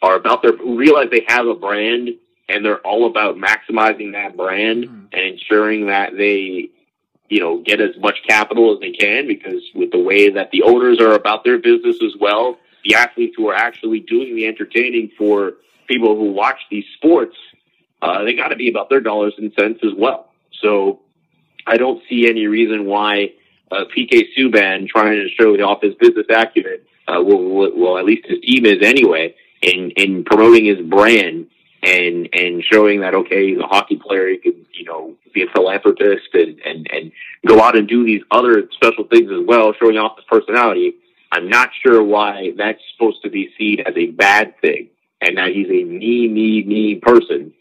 are 0.03 0.17
about 0.17 0.43
their 0.43 0.57
who 0.57 0.77
realize 0.77 1.09
they 1.11 1.25
have 1.29 1.47
a 1.47 1.55
brand 1.55 2.11
and 2.49 2.65
they're 2.65 2.81
all 2.87 3.07
about 3.07 3.37
maximizing 3.37 4.13
that 4.13 4.37
brand 4.37 4.85
Mhm. 4.85 5.07
and 5.13 5.23
ensuring 5.23 5.87
that 5.87 6.17
they 6.17 6.69
you 7.31 7.41
know 7.41 7.59
get 7.59 7.81
as 7.81 7.97
much 7.99 8.19
capital 8.29 8.75
as 8.75 8.81
they 8.81 8.93
can 8.93 9.27
because 9.27 9.63
with 9.75 9.91
the 9.91 9.99
way 9.99 10.29
that 10.31 10.51
the 10.51 10.63
owners 10.63 11.01
are 11.01 11.15
about 11.15 11.43
their 11.45 11.59
business 11.59 11.97
as 12.03 12.15
well 12.21 12.59
the 12.85 12.95
athletes 12.95 13.35
who 13.37 13.49
are 13.49 13.55
actually 13.55 13.99
doing 14.01 14.37
the 14.37 14.47
entertaining 14.47 15.11
for 15.19 15.55
people 15.89 16.15
who 16.15 16.31
watch 16.31 16.61
these 16.71 16.85
sports 16.95 17.37
uh, 18.03 18.25
they 18.25 18.35
got 18.35 18.49
to 18.49 18.57
be 18.57 18.69
about 18.69 18.89
their 18.89 19.01
dollars 19.01 19.35
and 19.39 19.53
cents 19.59 19.81
as 19.85 19.93
well 19.97 20.31
so 20.61 21.01
i 21.67 21.77
don't 21.77 22.03
see 22.09 22.29
any 22.29 22.47
reason 22.47 22.87
why 22.87 23.33
uh, 23.71 23.85
pk 23.97 24.25
subban 24.37 24.89
trying 24.89 25.13
to 25.13 25.29
show 25.31 25.55
off 25.65 25.83
his 25.83 25.95
business 25.95 26.27
acumen 26.31 26.79
uh, 27.09 27.23
well, 27.23 27.71
well, 27.77 27.99
at 27.99 28.05
least 28.05 28.27
his 28.27 28.41
team 28.41 28.67
is 28.67 28.83
anyway 28.83 29.35
in 29.63 29.91
in 29.93 30.25
promoting 30.25 30.65
his 30.65 30.81
brand 30.81 31.47
and 31.83 32.29
and 32.33 32.65
showing 32.65 33.01
that 33.01 33.15
okay, 33.15 33.49
he's 33.51 33.59
a 33.59 33.67
hockey 33.67 33.97
player, 33.97 34.29
he 34.29 34.39
can 34.39 34.67
you 34.73 34.85
know 34.85 35.15
be 35.33 35.43
a 35.43 35.47
philanthropist 35.55 36.29
and 36.35 36.59
and 36.65 36.87
and 36.91 37.13
go 37.47 37.61
out 37.63 37.77
and 37.77 37.89
do 37.89 38.05
these 38.05 38.23
other 38.31 38.69
special 38.73 39.05
things 39.05 39.31
as 39.31 39.47
well, 39.47 39.73
showing 39.81 39.97
off 39.97 40.17
his 40.17 40.25
personality. 40.25 40.95
I'm 41.33 41.49
not 41.49 41.71
sure 41.85 42.03
why 42.03 42.53
that's 42.57 42.81
supposed 42.93 43.23
to 43.23 43.31
be 43.31 43.53
seen 43.59 43.81
as 43.81 43.95
a 43.97 44.07
bad 44.07 44.61
thing, 44.61 44.89
and 45.21 45.37
that 45.39 45.51
he's 45.51 45.69
a 45.69 45.85
me 45.85 46.29
me 46.29 46.65
me 46.65 46.95
person. 46.97 47.53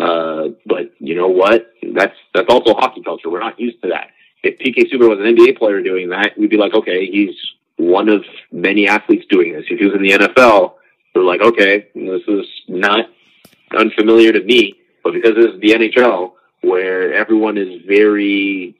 Uh, 0.00 0.48
but 0.64 0.92
you 0.98 1.14
know 1.14 1.28
what? 1.28 1.72
That's 1.94 2.16
that's 2.32 2.48
also 2.48 2.74
hockey 2.74 3.02
culture. 3.02 3.28
We're 3.28 3.40
not 3.40 3.60
used 3.60 3.82
to 3.82 3.88
that. 3.88 4.08
If 4.42 4.58
PK 4.58 4.90
Subban 4.90 5.10
was 5.10 5.18
an 5.18 5.36
NBA 5.36 5.58
player 5.58 5.82
doing 5.82 6.08
that, 6.08 6.32
we'd 6.38 6.48
be 6.48 6.56
like, 6.56 6.72
okay, 6.72 7.06
he's 7.06 7.34
one 7.76 8.08
of 8.08 8.24
many 8.50 8.88
athletes 8.88 9.26
doing 9.28 9.52
this. 9.52 9.64
If 9.68 9.78
he 9.78 9.84
was 9.84 9.94
in 9.94 10.02
the 10.02 10.12
NFL, 10.12 10.74
we're 11.14 11.24
like, 11.24 11.42
okay, 11.42 11.88
this 11.94 12.22
is 12.26 12.46
not 12.66 13.10
unfamiliar 13.76 14.32
to 14.32 14.42
me, 14.42 14.76
but 15.04 15.12
because 15.12 15.34
this 15.34 15.54
is 15.54 15.60
the 15.60 15.72
NHL, 15.72 16.32
where 16.62 17.12
everyone 17.12 17.58
is 17.58 17.82
very 17.86 18.74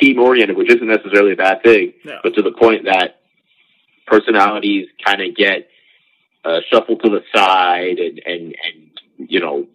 team 0.00 0.18
oriented, 0.18 0.56
which 0.56 0.70
isn't 0.70 0.88
necessarily 0.88 1.32
a 1.32 1.36
bad 1.36 1.62
thing, 1.62 1.92
but 2.22 2.34
to 2.36 2.42
the 2.42 2.52
point 2.52 2.86
that 2.86 3.20
personalities 4.06 4.88
kind 5.04 5.20
of 5.20 5.36
get 5.36 5.68
uh, 6.44 6.60
shuffled 6.70 7.02
to 7.02 7.10
the 7.10 7.22
side, 7.34 7.98
and 7.98 8.20
and 8.24 8.54
and 8.64 9.30
you 9.30 9.40
know, 9.40 9.66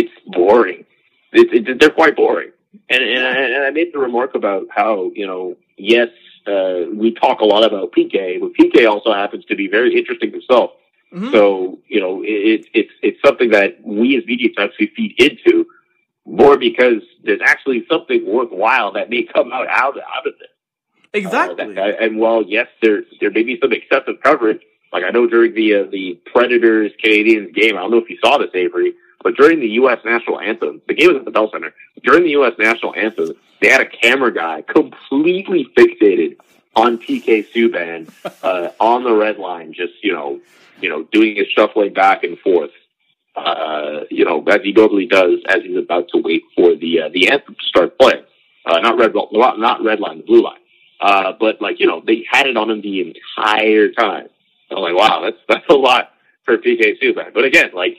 it's 0.00 0.12
boring. 0.26 0.84
It, 1.32 1.68
it, 1.68 1.80
they're 1.80 1.90
quite 1.90 2.16
boring. 2.16 2.50
And 2.88 3.02
and 3.02 3.24
I, 3.26 3.30
and 3.54 3.64
I 3.64 3.70
made 3.70 3.92
the 3.92 3.98
remark 3.98 4.34
about 4.34 4.64
how 4.70 5.10
you 5.14 5.26
know, 5.26 5.56
yes, 5.76 6.08
uh, 6.46 6.82
we 7.02 7.12
talk 7.14 7.40
a 7.40 7.44
lot 7.44 7.64
about 7.64 7.92
PK, 7.92 8.38
but 8.40 8.50
PK 8.58 8.88
also 8.88 9.12
happens 9.12 9.44
to 9.46 9.56
be 9.56 9.66
very 9.68 9.96
interesting 9.98 10.30
himself. 10.30 10.70
Mhm. 11.12 11.32
So 11.32 11.78
you 11.88 12.00
know, 12.00 12.22
it, 12.22 12.66
it's 12.74 12.92
it's 13.02 13.18
something 13.26 13.50
that 13.50 13.78
we 13.84 14.16
as 14.18 14.24
media 14.26 14.50
types 14.56 14.74
we 14.78 14.86
feed 14.96 15.14
into 15.18 15.66
more 16.26 16.56
because 16.58 17.02
there's 17.24 17.40
actually 17.44 17.84
something 17.90 18.20
worthwhile 18.26 18.92
that 18.92 19.08
may 19.10 19.22
come 19.22 19.52
out 19.52 19.68
out, 19.68 19.96
out 19.98 20.26
of 20.26 20.34
it. 20.40 20.50
exactly. 21.14 21.64
Uh, 21.64 21.68
that- 21.74 22.02
and 22.02 22.18
while 22.18 22.42
yes, 22.46 22.66
there 22.82 23.02
there 23.20 23.30
may 23.30 23.42
be 23.42 23.58
some 23.62 23.72
excessive 23.72 24.16
coverage, 24.22 24.60
like 24.92 25.04
I 25.04 25.10
know 25.10 25.26
during 25.26 25.54
the 25.54 25.68
uh, 25.74 25.84
the 25.90 26.20
Predators 26.32 26.92
Canadiens 27.02 27.54
game, 27.54 27.76
I 27.76 27.80
don't 27.82 27.90
know 27.92 27.98
if 28.06 28.10
you 28.10 28.18
saw 28.24 28.38
this, 28.38 28.50
Avry, 28.54 28.90
but 29.22 29.36
during 29.36 29.60
the 29.60 29.68
U.S. 29.68 29.98
national 30.04 30.40
anthem, 30.40 30.80
the 30.86 30.94
game 30.94 31.08
was 31.08 31.18
at 31.18 31.24
the 31.24 31.30
Bell 31.30 31.50
Center. 31.50 31.72
During 32.02 32.24
the 32.24 32.30
U.S. 32.30 32.52
national 32.58 32.94
anthem, 32.94 33.32
they 33.60 33.68
had 33.68 33.80
a 33.80 33.86
camera 33.88 34.32
guy 34.32 34.62
completely 34.62 35.66
fixated 35.76 36.36
on 36.74 36.98
PK 36.98 37.46
Subban 37.52 38.10
uh, 38.42 38.70
on 38.78 39.02
the 39.02 39.12
red 39.12 39.38
line, 39.38 39.72
just 39.72 39.94
you 40.02 40.12
know, 40.12 40.40
you 40.80 40.88
know, 40.88 41.04
doing 41.04 41.36
his 41.36 41.46
shuffling 41.48 41.92
back 41.92 42.22
and 42.22 42.38
forth. 42.38 42.70
Uh, 43.34 44.04
you 44.10 44.24
know, 44.24 44.42
as 44.44 44.60
he 44.62 44.72
normally 44.72 45.06
does 45.06 45.40
as 45.48 45.62
he's 45.62 45.76
about 45.76 46.08
to 46.08 46.18
wait 46.18 46.42
for 46.54 46.74
the 46.74 47.02
uh, 47.02 47.08
the 47.12 47.28
anthem 47.28 47.54
to 47.54 47.64
start 47.64 47.98
playing. 47.98 48.24
Uh, 48.64 48.78
not 48.80 48.98
red, 48.98 49.14
not 49.32 49.58
not 49.58 49.82
red 49.82 50.00
line, 50.00 50.18
the 50.18 50.24
blue 50.24 50.42
line. 50.42 50.60
Uh, 51.00 51.32
but 51.38 51.60
like 51.60 51.80
you 51.80 51.86
know, 51.86 52.02
they 52.06 52.24
had 52.30 52.46
it 52.46 52.56
on 52.56 52.70
him 52.70 52.80
the 52.80 53.00
entire 53.00 53.90
time. 53.90 54.28
I'm 54.70 54.78
like, 54.78 54.94
wow, 54.94 55.22
that's 55.22 55.36
that's 55.48 55.68
a 55.68 55.74
lot 55.74 56.10
for 56.44 56.56
PK 56.58 57.00
Subban. 57.02 57.32
But 57.34 57.44
again, 57.44 57.70
like 57.74 57.96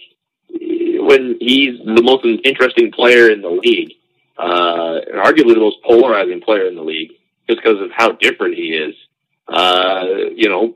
when 1.07 1.37
he's 1.39 1.79
the 1.79 2.01
most 2.03 2.25
interesting 2.43 2.91
player 2.91 3.31
in 3.31 3.41
the 3.41 3.49
league, 3.49 3.93
uh, 4.37 4.99
and 5.07 5.17
arguably 5.23 5.53
the 5.53 5.61
most 5.61 5.77
polarizing 5.83 6.41
player 6.41 6.67
in 6.67 6.75
the 6.75 6.83
league, 6.83 7.11
just 7.49 7.61
because 7.61 7.81
of 7.81 7.89
how 7.95 8.11
different 8.11 8.55
he 8.55 8.73
is. 8.73 8.93
Uh, 9.47 10.03
you 10.35 10.49
know, 10.49 10.75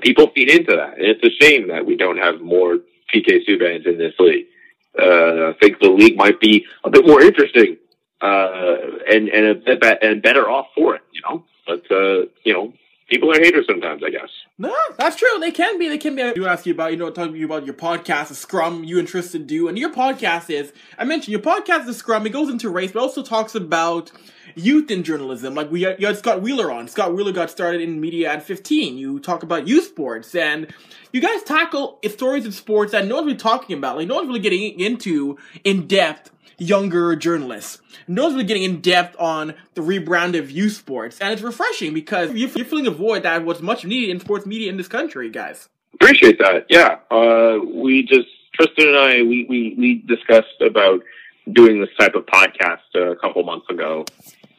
people 0.00 0.30
feed 0.34 0.50
into 0.50 0.74
that, 0.74 0.96
and 0.96 1.06
it's 1.06 1.22
a 1.22 1.44
shame 1.44 1.68
that 1.68 1.84
we 1.84 1.96
don't 1.96 2.16
have 2.16 2.40
more 2.40 2.78
PK 3.14 3.46
Subbans 3.46 3.86
in 3.86 3.98
this 3.98 4.14
league. 4.18 4.46
Uh, 4.98 5.50
I 5.50 5.54
think 5.60 5.78
the 5.80 5.90
league 5.90 6.16
might 6.16 6.40
be 6.40 6.64
a 6.82 6.90
bit 6.90 7.06
more 7.06 7.20
interesting 7.20 7.76
uh, 8.20 8.76
and 9.12 9.28
and 9.28 9.46
a 9.46 9.54
bit 9.54 9.80
be- 9.80 10.06
and 10.06 10.22
better 10.22 10.48
off 10.48 10.68
for 10.74 10.96
it, 10.96 11.02
you 11.12 11.20
know. 11.28 11.44
But 11.66 11.84
uh, 11.90 12.26
you 12.44 12.52
know, 12.54 12.72
people 13.08 13.30
are 13.30 13.40
haters 13.40 13.66
sometimes, 13.66 14.02
I 14.04 14.10
guess. 14.10 14.28
No, 14.58 14.74
that's 14.98 15.16
true. 15.16 15.38
They 15.40 15.50
can 15.50 15.78
be. 15.78 15.88
They 15.88 15.98
can 15.98 16.14
be. 16.14 16.22
I 16.22 16.32
do 16.32 16.46
ask 16.46 16.66
you 16.66 16.72
about, 16.72 16.92
you 16.92 16.96
know, 16.96 17.10
talking 17.10 17.32
to 17.32 17.38
you 17.38 17.46
about 17.46 17.64
your 17.64 17.74
podcast, 17.74 18.28
the 18.28 18.34
Scrum 18.34 18.84
you 18.84 18.98
and 18.98 19.08
Tristian 19.08 19.46
do, 19.46 19.68
and 19.68 19.78
your 19.78 19.92
podcast 19.92 20.50
is. 20.50 20.72
I 20.98 21.04
mentioned 21.04 21.32
your 21.32 21.40
podcast 21.40 21.88
is 21.88 21.96
Scrum. 21.96 22.26
It 22.26 22.30
goes 22.30 22.48
into 22.48 22.68
race, 22.70 22.92
but 22.92 23.00
also 23.00 23.22
talks 23.22 23.54
about 23.54 24.12
youth 24.54 24.90
in 24.90 25.02
journalism. 25.04 25.54
Like 25.54 25.70
we 25.70 25.82
had, 25.82 26.00
you 26.00 26.06
had 26.06 26.18
Scott 26.18 26.42
Wheeler 26.42 26.70
on. 26.70 26.88
Scott 26.88 27.14
Wheeler 27.14 27.32
got 27.32 27.50
started 27.50 27.80
in 27.80 28.00
media 28.00 28.32
at 28.32 28.42
15. 28.42 28.98
You 28.98 29.20
talk 29.20 29.42
about 29.42 29.66
youth 29.66 29.86
sports, 29.86 30.34
and 30.34 30.72
you 31.12 31.20
guys 31.20 31.42
tackle 31.42 31.98
stories 32.08 32.44
in 32.44 32.52
sports 32.52 32.92
that 32.92 33.06
no 33.06 33.16
one's 33.16 33.26
really 33.26 33.38
talking 33.38 33.76
about. 33.78 33.96
Like 33.96 34.08
no 34.08 34.16
one's 34.16 34.28
really 34.28 34.40
getting 34.40 34.78
into 34.78 35.38
in 35.64 35.86
depth 35.86 36.30
younger 36.56 37.14
journalists. 37.16 37.80
No 38.06 38.24
one's 38.24 38.34
really 38.34 38.46
getting 38.46 38.62
in 38.62 38.80
depth 38.80 39.16
on 39.18 39.54
the 39.74 39.82
rebrand 39.82 40.38
of 40.38 40.50
youth 40.50 40.74
sports, 40.74 41.18
and 41.20 41.32
it's 41.32 41.42
refreshing 41.42 41.92
because 41.92 42.32
you're, 42.32 42.48
you're 42.50 42.64
filling 42.64 42.86
a 42.86 42.90
void 42.90 43.24
that 43.24 43.44
was 43.44 43.60
much 43.60 43.84
needed 43.84 44.10
in 44.10 44.20
sports 44.20 44.46
media 44.46 44.70
in 44.70 44.76
this 44.76 44.88
country, 44.88 45.30
guys. 45.30 45.68
Appreciate 45.94 46.38
that. 46.38 46.66
Yeah, 46.68 46.98
uh, 47.10 47.58
we 47.64 48.02
just 48.02 48.28
Tristian 48.58 48.88
and 48.88 48.96
I 48.96 49.22
we, 49.22 49.46
we 49.48 49.74
we 49.78 49.94
discussed 50.06 50.60
about 50.60 51.00
doing 51.52 51.80
this 51.80 51.90
type 51.98 52.14
of 52.14 52.26
podcast 52.26 52.94
a 52.94 53.16
couple 53.16 53.42
months 53.44 53.68
ago, 53.70 54.04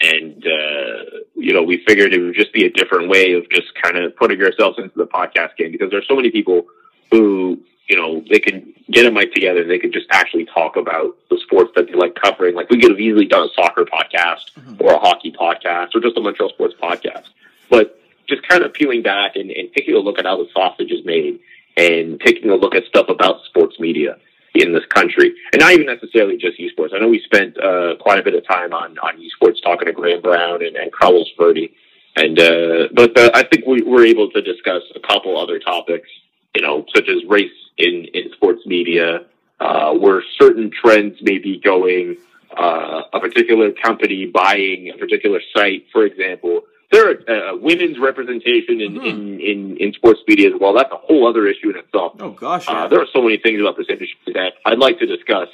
and 0.01 0.45
uh, 0.45 1.19
you 1.35 1.53
know 1.53 1.63
we 1.63 1.83
figured 1.87 2.13
it 2.13 2.19
would 2.19 2.35
just 2.35 2.53
be 2.53 2.65
a 2.65 2.69
different 2.69 3.09
way 3.09 3.33
of 3.33 3.49
just 3.49 3.67
kind 3.81 3.97
of 3.97 4.15
putting 4.15 4.41
ourselves 4.41 4.77
into 4.77 4.97
the 4.97 5.05
podcast 5.05 5.55
game 5.57 5.71
because 5.71 5.89
there's 5.91 6.07
so 6.07 6.15
many 6.15 6.31
people 6.31 6.63
who 7.11 7.59
you 7.89 7.97
know 7.97 8.23
they 8.29 8.39
could 8.39 8.65
get 8.91 9.05
a 9.05 9.11
mic 9.11 9.33
together 9.33 9.61
and 9.61 9.69
they 9.69 9.79
could 9.79 9.91
just 9.91 10.07
actually 10.11 10.45
talk 10.45 10.75
about 10.77 11.17
the 11.29 11.39
sports 11.43 11.71
that 11.75 11.87
they 11.87 11.93
like 11.93 12.15
covering. 12.15 12.55
Like 12.55 12.69
we 12.69 12.79
could 12.79 12.91
have 12.91 12.99
easily 12.99 13.25
done 13.25 13.49
a 13.49 13.53
soccer 13.53 13.85
podcast 13.85 14.51
or 14.79 14.93
a 14.93 14.99
hockey 14.99 15.31
podcast 15.31 15.95
or 15.95 15.99
just 15.99 16.17
a 16.17 16.21
Montreal 16.21 16.49
sports 16.49 16.75
podcast, 16.81 17.25
but 17.69 17.99
just 18.27 18.47
kind 18.47 18.63
of 18.63 18.73
peeling 18.73 19.01
back 19.01 19.35
and, 19.35 19.49
and 19.51 19.69
taking 19.75 19.95
a 19.95 19.99
look 19.99 20.19
at 20.19 20.25
how 20.25 20.37
the 20.37 20.47
sausage 20.53 20.91
is 20.91 21.03
made 21.03 21.39
and 21.75 22.19
taking 22.21 22.51
a 22.51 22.55
look 22.55 22.75
at 22.75 22.85
stuff 22.85 23.07
about 23.09 23.43
sports 23.45 23.79
media 23.79 24.17
in 24.55 24.73
this 24.73 24.85
country, 24.89 25.33
and 25.53 25.61
not 25.61 25.71
even 25.71 25.85
necessarily 25.85 26.35
just 26.35 26.59
esports. 26.59 26.93
I 26.93 26.99
know 26.99 27.07
we 27.07 27.21
spent 27.21 27.57
uh, 27.61 27.95
quite 27.99 28.19
a 28.19 28.23
bit 28.23 28.33
of 28.35 28.45
time 28.47 28.73
on 28.73 28.97
on 28.99 29.17
esports 29.17 29.61
talking 29.63 29.85
to 29.85 29.93
Graham 29.93 30.21
Brown 30.21 30.63
and, 30.65 30.75
and 30.75 30.91
Carlos 30.91 31.27
Furty, 31.37 31.71
and 32.15 32.39
uh, 32.39 32.87
but 32.93 33.17
uh, 33.17 33.31
I 33.33 33.43
think 33.43 33.65
we 33.65 33.81
were 33.81 34.05
able 34.05 34.29
to 34.31 34.41
discuss 34.41 34.81
a 34.95 34.99
couple 34.99 35.39
other 35.39 35.59
topics, 35.59 36.09
you 36.55 36.61
know, 36.61 36.85
such 36.95 37.07
as 37.09 37.17
race 37.27 37.51
in 37.77 38.05
in 38.13 38.31
sports 38.33 38.61
media, 38.65 39.21
uh, 39.59 39.93
where 39.93 40.23
certain 40.39 40.71
trends 40.71 41.17
may 41.21 41.37
be 41.37 41.59
going, 41.59 42.17
uh, 42.57 43.01
a 43.13 43.19
particular 43.19 43.71
company 43.71 44.25
buying 44.25 44.89
a 44.93 44.97
particular 44.97 45.41
site, 45.55 45.85
for 45.91 46.05
example. 46.05 46.61
There 46.91 47.11
are 47.11 47.51
uh, 47.53 47.55
women's 47.57 47.99
representation 47.99 48.81
in, 48.81 48.93
Mhm. 48.95 49.05
in, 49.11 49.39
in, 49.39 49.77
in 49.77 49.93
sports 49.93 50.21
media 50.27 50.47
as 50.51 50.59
well. 50.59 50.73
That's 50.73 50.91
a 50.91 50.95
whole 50.97 51.27
other 51.27 51.45
issue 51.45 51.69
in 51.69 51.75
itself. 51.77 52.13
Oh 52.19 52.31
gosh, 52.31 52.67
Uh, 52.67 52.71
yeah. 52.73 52.87
there 52.87 52.99
are 52.99 53.05
so 53.13 53.21
many 53.21 53.37
things 53.37 53.61
about 53.61 53.77
this 53.77 53.85
industry 53.89 54.33
that 54.33 54.53
I'd 54.65 54.79
like 54.79 54.97
to 54.99 55.05
discuss. 55.05 55.49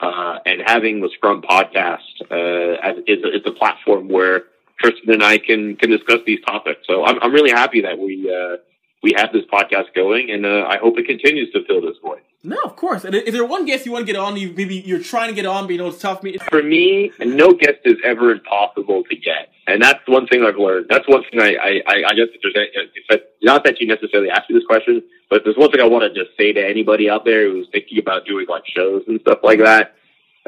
Uh, 0.00 0.38
and 0.46 0.62
having 0.66 1.00
the 1.02 1.10
Scrum 1.10 1.42
podcast 1.42 1.98
uh, 2.22 2.92
is, 3.06 3.22
a, 3.22 3.36
is 3.36 3.42
a 3.44 3.52
platform 3.52 4.08
where 4.08 4.44
Tristian 4.82 5.12
and 5.12 5.22
I 5.22 5.38
can 5.38 5.76
can 5.76 5.90
discuss 5.90 6.20
these 6.26 6.40
topics. 6.44 6.80
So 6.88 7.04
I'm 7.04 7.18
I'm 7.22 7.32
really 7.32 7.50
happy 7.52 7.82
that 7.82 7.96
we 7.98 8.28
uh, 8.28 8.56
we 9.02 9.12
have 9.16 9.32
this 9.32 9.44
podcast 9.52 9.94
going, 9.94 10.30
and 10.30 10.46
uh, 10.46 10.66
I 10.68 10.78
hope 10.78 10.98
it 10.98 11.06
continues 11.06 11.50
to 11.52 11.64
fill 11.66 11.80
this 11.80 11.96
void. 12.02 12.20
no, 12.44 12.56
of 12.64 12.76
course. 12.76 13.04
And 13.04 13.14
is 13.14 13.32
there 13.32 13.44
one 13.44 13.64
guest 13.66 13.84
you 13.86 13.92
want 13.92 14.06
to 14.06 14.12
get 14.12 14.18
on? 14.18 14.36
You 14.36 14.52
maybe 14.56 14.76
you're 14.76 15.00
trying 15.02 15.28
to 15.28 15.34
get 15.34 15.46
on, 15.46 15.64
but 15.64 15.72
you 15.72 15.78
know 15.78 15.88
it's 15.88 15.98
tough. 16.00 16.22
Me, 16.22 16.38
For 16.50 16.62
me, 16.62 17.10
no 17.20 17.52
guest 17.52 17.78
is 17.84 17.96
ever 18.04 18.30
impossible 18.30 19.02
to 19.10 19.16
get, 19.16 19.48
and 19.66 19.82
that's 19.82 20.00
one 20.06 20.26
thing 20.26 20.44
I've 20.44 20.56
learned. 20.56 20.86
That's 20.88 21.06
one 21.08 21.22
thing 21.30 21.40
I 21.40 21.50
I, 21.54 21.70
I 21.86 21.94
I 22.10 22.14
guess 22.14 22.28
if 22.34 22.40
there's 22.42 22.56
a- 22.56 22.80
if 23.00 23.04
it, 23.10 23.34
not 23.42 23.64
that 23.64 23.80
you 23.80 23.86
necessarily 23.86 24.30
asked 24.30 24.48
me 24.50 24.56
this 24.56 24.66
question, 24.66 25.02
but 25.30 25.42
there's 25.44 25.56
one 25.56 25.70
thing 25.70 25.80
I 25.80 25.86
want 25.86 26.04
to 26.04 26.24
just 26.24 26.36
say 26.36 26.52
to 26.52 26.64
anybody 26.64 27.10
out 27.10 27.24
there 27.24 27.50
who's 27.50 27.68
thinking 27.72 27.98
about 27.98 28.24
doing 28.24 28.46
like 28.48 28.64
shows 28.66 29.02
and 29.08 29.20
stuff 29.20 29.38
like 29.42 29.58
that. 29.60 29.94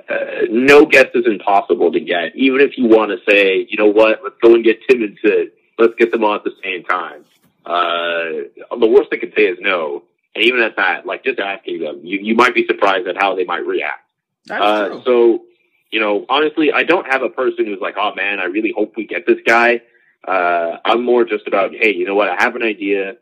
Uh, 0.09 0.47
no 0.51 0.85
guest 0.85 1.11
is 1.15 1.25
impossible 1.27 1.91
to 1.93 2.01
get. 2.01 2.35
Even 2.35 2.61
if 2.61 2.77
you 2.77 2.87
want 2.87 3.11
to 3.13 3.19
say, 3.31 3.67
you 3.71 3.77
know 3.79 3.87
what, 3.87 4.21
let's 4.25 4.35
go 4.43 4.55
and 4.55 4.65
get 4.65 4.79
Tim 4.89 5.03
and 5.03 5.17
Sid. 5.25 5.53
Let's 5.79 5.95
get 5.97 6.11
them 6.13 6.25
on 6.25 6.37
at 6.37 6.45
the 6.45 6.53
same 6.63 6.83
time. 6.85 7.25
Uh, 7.65 8.77
the 8.79 8.87
worst 8.87 9.11
they 9.11 9.19
could 9.19 9.33
say 9.37 9.45
is 9.47 9.59
no. 9.61 10.03
And 10.35 10.45
even 10.45 10.61
at 10.61 10.77
that, 10.77 11.07
like 11.07 11.25
just 11.25 11.39
asking 11.39 11.81
them, 11.81 12.01
you, 12.03 12.19
you 12.21 12.35
might 12.35 12.55
be 12.55 12.67
surprised 12.67 13.07
at 13.07 13.17
how 13.17 13.35
they 13.35 13.45
might 13.45 13.65
react. 13.67 14.03
that's 14.47 14.63
Uh, 14.63 14.89
true. 14.89 15.03
so, 15.07 15.43
you 15.91 16.01
know, 16.01 16.27
honestly, 16.29 16.73
I 16.73 16.83
don't 16.83 17.07
have 17.07 17.23
a 17.23 17.29
person 17.29 17.67
who's 17.67 17.81
like, 17.81 17.95
oh 17.97 18.15
man, 18.15 18.41
I 18.41 18.45
really 18.45 18.73
hope 18.77 18.95
we 18.97 19.07
get 19.07 19.27
this 19.27 19.39
guy. 19.47 19.81
Uh, 20.27 20.79
I'm 20.85 21.05
more 21.05 21.25
just 21.25 21.47
about, 21.47 21.73
hey, 21.75 21.95
you 21.95 22.05
know 22.07 22.15
what? 22.15 22.29
I 22.29 22.43
have 22.43 22.57
an 22.57 22.63
idea. 22.63 23.17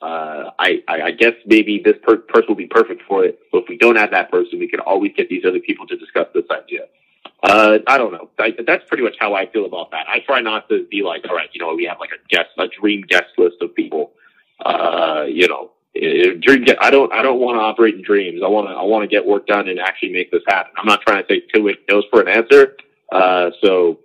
Uh, 0.00 0.50
I, 0.58 0.82
I, 0.88 1.02
I 1.02 1.10
guess 1.12 1.32
maybe 1.46 1.80
this 1.84 1.96
per- 2.02 2.18
person 2.18 2.46
will 2.48 2.54
be 2.56 2.66
perfect 2.66 3.02
for 3.08 3.24
it. 3.24 3.38
But 3.52 3.62
if 3.64 3.68
we 3.68 3.76
don't 3.76 3.96
have 3.96 4.10
that 4.12 4.30
person, 4.30 4.58
we 4.58 4.68
can 4.68 4.80
always 4.80 5.12
get 5.16 5.28
these 5.28 5.44
other 5.46 5.60
people 5.60 5.86
to 5.86 5.96
discuss 5.96 6.26
this 6.34 6.44
idea. 6.50 6.82
Uh, 7.44 7.78
I 7.86 7.98
don't 7.98 8.10
know. 8.10 8.30
I, 8.38 8.54
that's 8.66 8.84
pretty 8.88 9.02
much 9.02 9.16
how 9.20 9.34
I 9.34 9.44
feel 9.50 9.66
about 9.66 9.90
that. 9.90 10.06
I 10.08 10.20
try 10.20 10.40
not 10.40 10.66
to 10.70 10.86
be 10.90 11.02
like, 11.02 11.26
all 11.28 11.36
right, 11.36 11.50
you 11.52 11.60
know, 11.60 11.74
we 11.74 11.84
have 11.84 12.00
like 12.00 12.08
a 12.08 12.28
guest, 12.34 12.48
a 12.56 12.68
dream 12.68 13.02
guest 13.02 13.26
list 13.36 13.56
of 13.60 13.74
people. 13.74 14.12
Uh, 14.64 15.26
you 15.28 15.46
know, 15.46 15.70
eh, 15.94 16.32
dream. 16.40 16.64
Get, 16.64 16.82
I 16.82 16.88
don't. 16.88 17.12
I 17.12 17.20
don't 17.20 17.38
want 17.40 17.56
to 17.56 17.60
operate 17.60 17.96
in 17.96 18.02
dreams. 18.02 18.40
I 18.42 18.48
want 18.48 18.68
to. 18.68 18.72
I 18.72 18.82
want 18.84 19.02
to 19.02 19.08
get 19.08 19.26
work 19.26 19.46
done 19.46 19.68
and 19.68 19.78
actually 19.78 20.12
make 20.12 20.30
this 20.30 20.42
happen. 20.48 20.72
I'm 20.78 20.86
not 20.86 21.02
trying 21.02 21.22
to 21.22 21.28
take 21.28 21.52
two 21.52 21.70
no's 21.86 22.04
for 22.10 22.22
an 22.22 22.28
answer. 22.28 22.76
Uh, 23.12 23.50
so, 23.62 23.98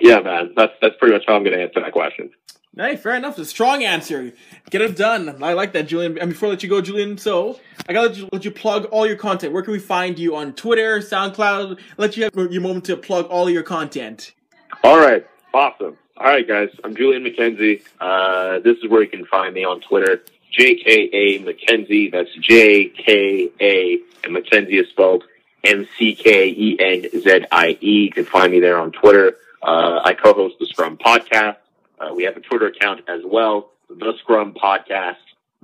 yeah, 0.00 0.18
man, 0.18 0.52
that's 0.56 0.72
that's 0.82 0.96
pretty 0.98 1.14
much 1.14 1.22
how 1.28 1.36
I'm 1.36 1.44
going 1.44 1.56
to 1.56 1.62
answer 1.62 1.80
that 1.80 1.92
question. 1.92 2.30
Hey, 2.76 2.96
fair 2.96 3.14
enough. 3.14 3.38
A 3.38 3.44
strong 3.44 3.84
answer. 3.84 4.32
Get 4.68 4.80
it 4.80 4.96
done. 4.96 5.42
I 5.42 5.52
like 5.52 5.72
that, 5.74 5.86
Julian. 5.86 6.18
And 6.18 6.30
before 6.30 6.48
I 6.48 6.50
let 6.50 6.62
you 6.64 6.68
go, 6.68 6.80
Julian, 6.80 7.18
so 7.18 7.60
I 7.88 7.92
gotta 7.92 8.08
let 8.08 8.16
you, 8.16 8.28
let 8.32 8.44
you 8.44 8.50
plug 8.50 8.86
all 8.86 9.06
your 9.06 9.16
content. 9.16 9.52
Where 9.52 9.62
can 9.62 9.72
we 9.72 9.78
find 9.78 10.18
you 10.18 10.34
on 10.34 10.54
Twitter, 10.54 10.98
SoundCloud? 10.98 11.78
Let 11.98 12.16
you 12.16 12.24
have 12.24 12.34
your 12.34 12.60
moment 12.60 12.86
to 12.86 12.96
plug 12.96 13.26
all 13.26 13.48
your 13.48 13.62
content. 13.62 14.32
All 14.82 14.98
right, 14.98 15.24
awesome. 15.52 15.96
All 16.16 16.26
right, 16.26 16.46
guys, 16.46 16.70
I'm 16.82 16.96
Julian 16.96 17.22
McKenzie. 17.22 17.82
Uh, 18.00 18.58
this 18.60 18.76
is 18.78 18.90
where 18.90 19.02
you 19.02 19.08
can 19.08 19.24
find 19.26 19.54
me 19.54 19.64
on 19.64 19.80
Twitter, 19.80 20.22
JKA 20.58 21.44
McKenzie. 21.44 22.10
That's 22.10 22.34
J 22.40 22.88
K 22.88 23.50
A, 23.60 23.98
and 24.24 24.36
McKenzie 24.36 24.80
is 24.80 24.88
spelled 24.90 25.24
M 25.62 25.86
C 25.96 26.16
K 26.16 26.48
E 26.48 26.76
N 26.80 27.20
Z 27.20 27.46
I 27.52 27.78
E. 27.80 28.04
You 28.06 28.10
can 28.10 28.24
find 28.24 28.50
me 28.50 28.58
there 28.58 28.78
on 28.78 28.90
Twitter. 28.90 29.36
Uh, 29.62 30.00
I 30.04 30.14
co-host 30.14 30.56
the 30.58 30.66
Scrum 30.66 30.98
podcast. 30.98 31.56
Uh, 31.98 32.12
we 32.14 32.24
have 32.24 32.36
a 32.36 32.40
Twitter 32.40 32.66
account 32.66 33.02
as 33.08 33.20
well, 33.24 33.72
the 33.88 34.14
Scrum 34.18 34.54
Podcast, 34.54 35.16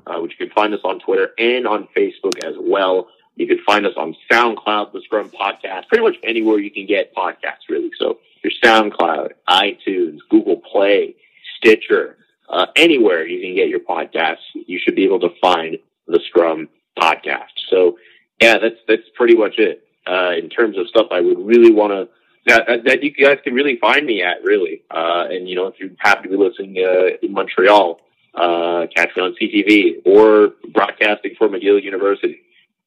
uh, 0.06 0.18
which 0.20 0.32
you 0.38 0.46
can 0.46 0.54
find 0.54 0.72
us 0.74 0.80
on 0.84 1.00
Twitter 1.00 1.30
and 1.38 1.66
on 1.66 1.88
Facebook 1.96 2.42
as 2.44 2.54
well. 2.58 3.08
You 3.36 3.46
can 3.46 3.58
find 3.66 3.86
us 3.86 3.94
on 3.96 4.14
SoundCloud, 4.30 4.92
the 4.92 5.00
Scrum 5.02 5.30
Podcast, 5.30 5.88
pretty 5.88 6.04
much 6.04 6.16
anywhere 6.22 6.58
you 6.58 6.70
can 6.70 6.86
get 6.86 7.14
podcasts, 7.14 7.68
really. 7.68 7.90
So 7.98 8.18
your 8.42 8.52
SoundCloud, 8.62 9.30
iTunes, 9.48 10.18
Google 10.28 10.56
Play, 10.56 11.14
Stitcher, 11.56 12.18
uh, 12.48 12.66
anywhere 12.76 13.26
you 13.26 13.40
can 13.40 13.54
get 13.54 13.68
your 13.68 13.80
podcasts, 13.80 14.38
you 14.54 14.78
should 14.78 14.96
be 14.96 15.04
able 15.04 15.20
to 15.20 15.30
find 15.40 15.78
the 16.06 16.20
Scrum 16.26 16.68
Podcast. 16.98 17.52
So 17.68 17.96
yeah, 18.40 18.58
that's 18.58 18.76
that's 18.88 19.08
pretty 19.14 19.36
much 19.36 19.58
it 19.58 19.86
uh, 20.06 20.32
in 20.36 20.48
terms 20.48 20.76
of 20.78 20.88
stuff 20.88 21.08
I 21.10 21.20
would 21.20 21.38
really 21.38 21.72
want 21.72 21.92
to 21.92 22.08
that, 22.50 22.66
that 22.66 22.84
that 22.84 23.02
you 23.02 23.10
guys 23.12 23.38
can 23.44 23.54
really 23.54 23.78
find 23.78 24.06
me 24.06 24.22
at 24.22 24.42
really. 24.42 24.82
Uh, 24.90 25.26
and 25.30 25.48
you 25.48 25.54
know, 25.54 25.66
if 25.66 25.74
you 25.78 25.96
happen 25.98 26.24
to 26.24 26.28
be 26.28 26.36
listening 26.36 26.76
uh, 26.78 27.16
in 27.22 27.32
Montreal, 27.32 28.00
uh, 28.34 28.86
catch 28.94 29.16
me 29.16 29.22
on 29.22 29.34
CTV 29.40 30.02
or 30.04 30.54
broadcasting 30.72 31.34
for 31.38 31.48
McGill 31.48 31.82
University. 31.82 32.40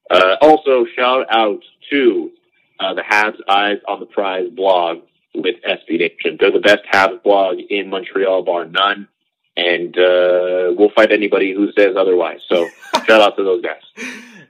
Uh, 0.10 0.36
also, 0.42 0.86
shout 0.96 1.26
out 1.30 1.64
to 1.90 2.32
uh, 2.80 2.94
the 2.94 3.02
Habs 3.02 3.38
Eyes 3.48 3.78
on 3.88 4.00
the 4.00 4.06
Prize 4.06 4.50
blog 4.50 5.00
with 5.34 5.56
SB 5.68 6.00
Nation. 6.00 6.38
They're 6.40 6.52
the 6.52 6.60
best 6.60 6.84
Habs 6.92 7.24
blog 7.24 7.58
in 7.70 7.90
Montreal, 7.90 8.44
bar 8.44 8.66
none. 8.66 9.08
And 9.56 9.96
uh, 9.98 10.74
we'll 10.76 10.92
fight 10.96 11.12
anybody 11.12 11.54
who 11.54 11.72
says 11.78 11.96
otherwise. 11.96 12.40
So, 12.50 12.68
shout 13.06 13.22
out 13.22 13.38
to 13.38 13.44
those 13.44 13.62
guys. 13.62 13.82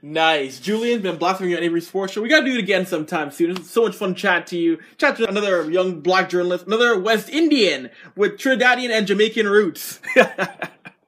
Nice. 0.05 0.59
Julian's 0.59 1.01
been 1.01 1.17
blasting 1.17 1.49
you 1.49 1.55
on 1.55 1.63
Avry 1.63 1.81
Sports 1.81 2.11
Show. 2.11 2.21
We 2.21 2.27
gotta 2.27 2.45
do 2.45 2.51
it 2.55 2.59
again 2.59 2.85
sometime 2.85 3.31
soon. 3.31 3.51
It's 3.51 3.71
so 3.71 3.83
much 3.83 3.95
fun 3.95 4.15
chat 4.15 4.45
to 4.47 4.57
you. 4.57 4.79
Chat 4.97 5.15
to 5.15 5.29
another 5.29 5.71
young 5.71 6.01
black 6.01 6.27
journalist, 6.29 6.67
another 6.67 6.99
West 6.99 7.29
Indian 7.29 7.89
with 8.13 8.33
Trinidadian 8.33 8.89
and 8.91 9.07
Jamaican 9.07 9.47
roots. 9.47 9.99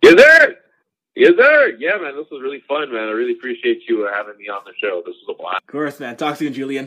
Yes, 0.03 0.19
sir. 0.21 0.55
Yes, 1.15 1.31
sir. 1.35 1.73
Yeah, 1.79 1.97
man, 1.97 2.15
this 2.15 2.27
was 2.29 2.41
really 2.43 2.61
fun, 2.67 2.93
man. 2.93 3.07
I 3.07 3.11
really 3.11 3.31
appreciate 3.31 3.83
you 3.87 4.05
uh, 4.05 4.13
having 4.13 4.37
me 4.37 4.49
on 4.49 4.61
the 4.65 4.73
show. 4.79 5.01
This 5.03 5.15
was 5.25 5.33
a 5.35 5.41
blast. 5.41 5.61
of 5.63 5.67
course, 5.67 5.99
man. 5.99 6.15
Talk 6.17 6.35
soon, 6.35 6.53
Julian. 6.53 6.83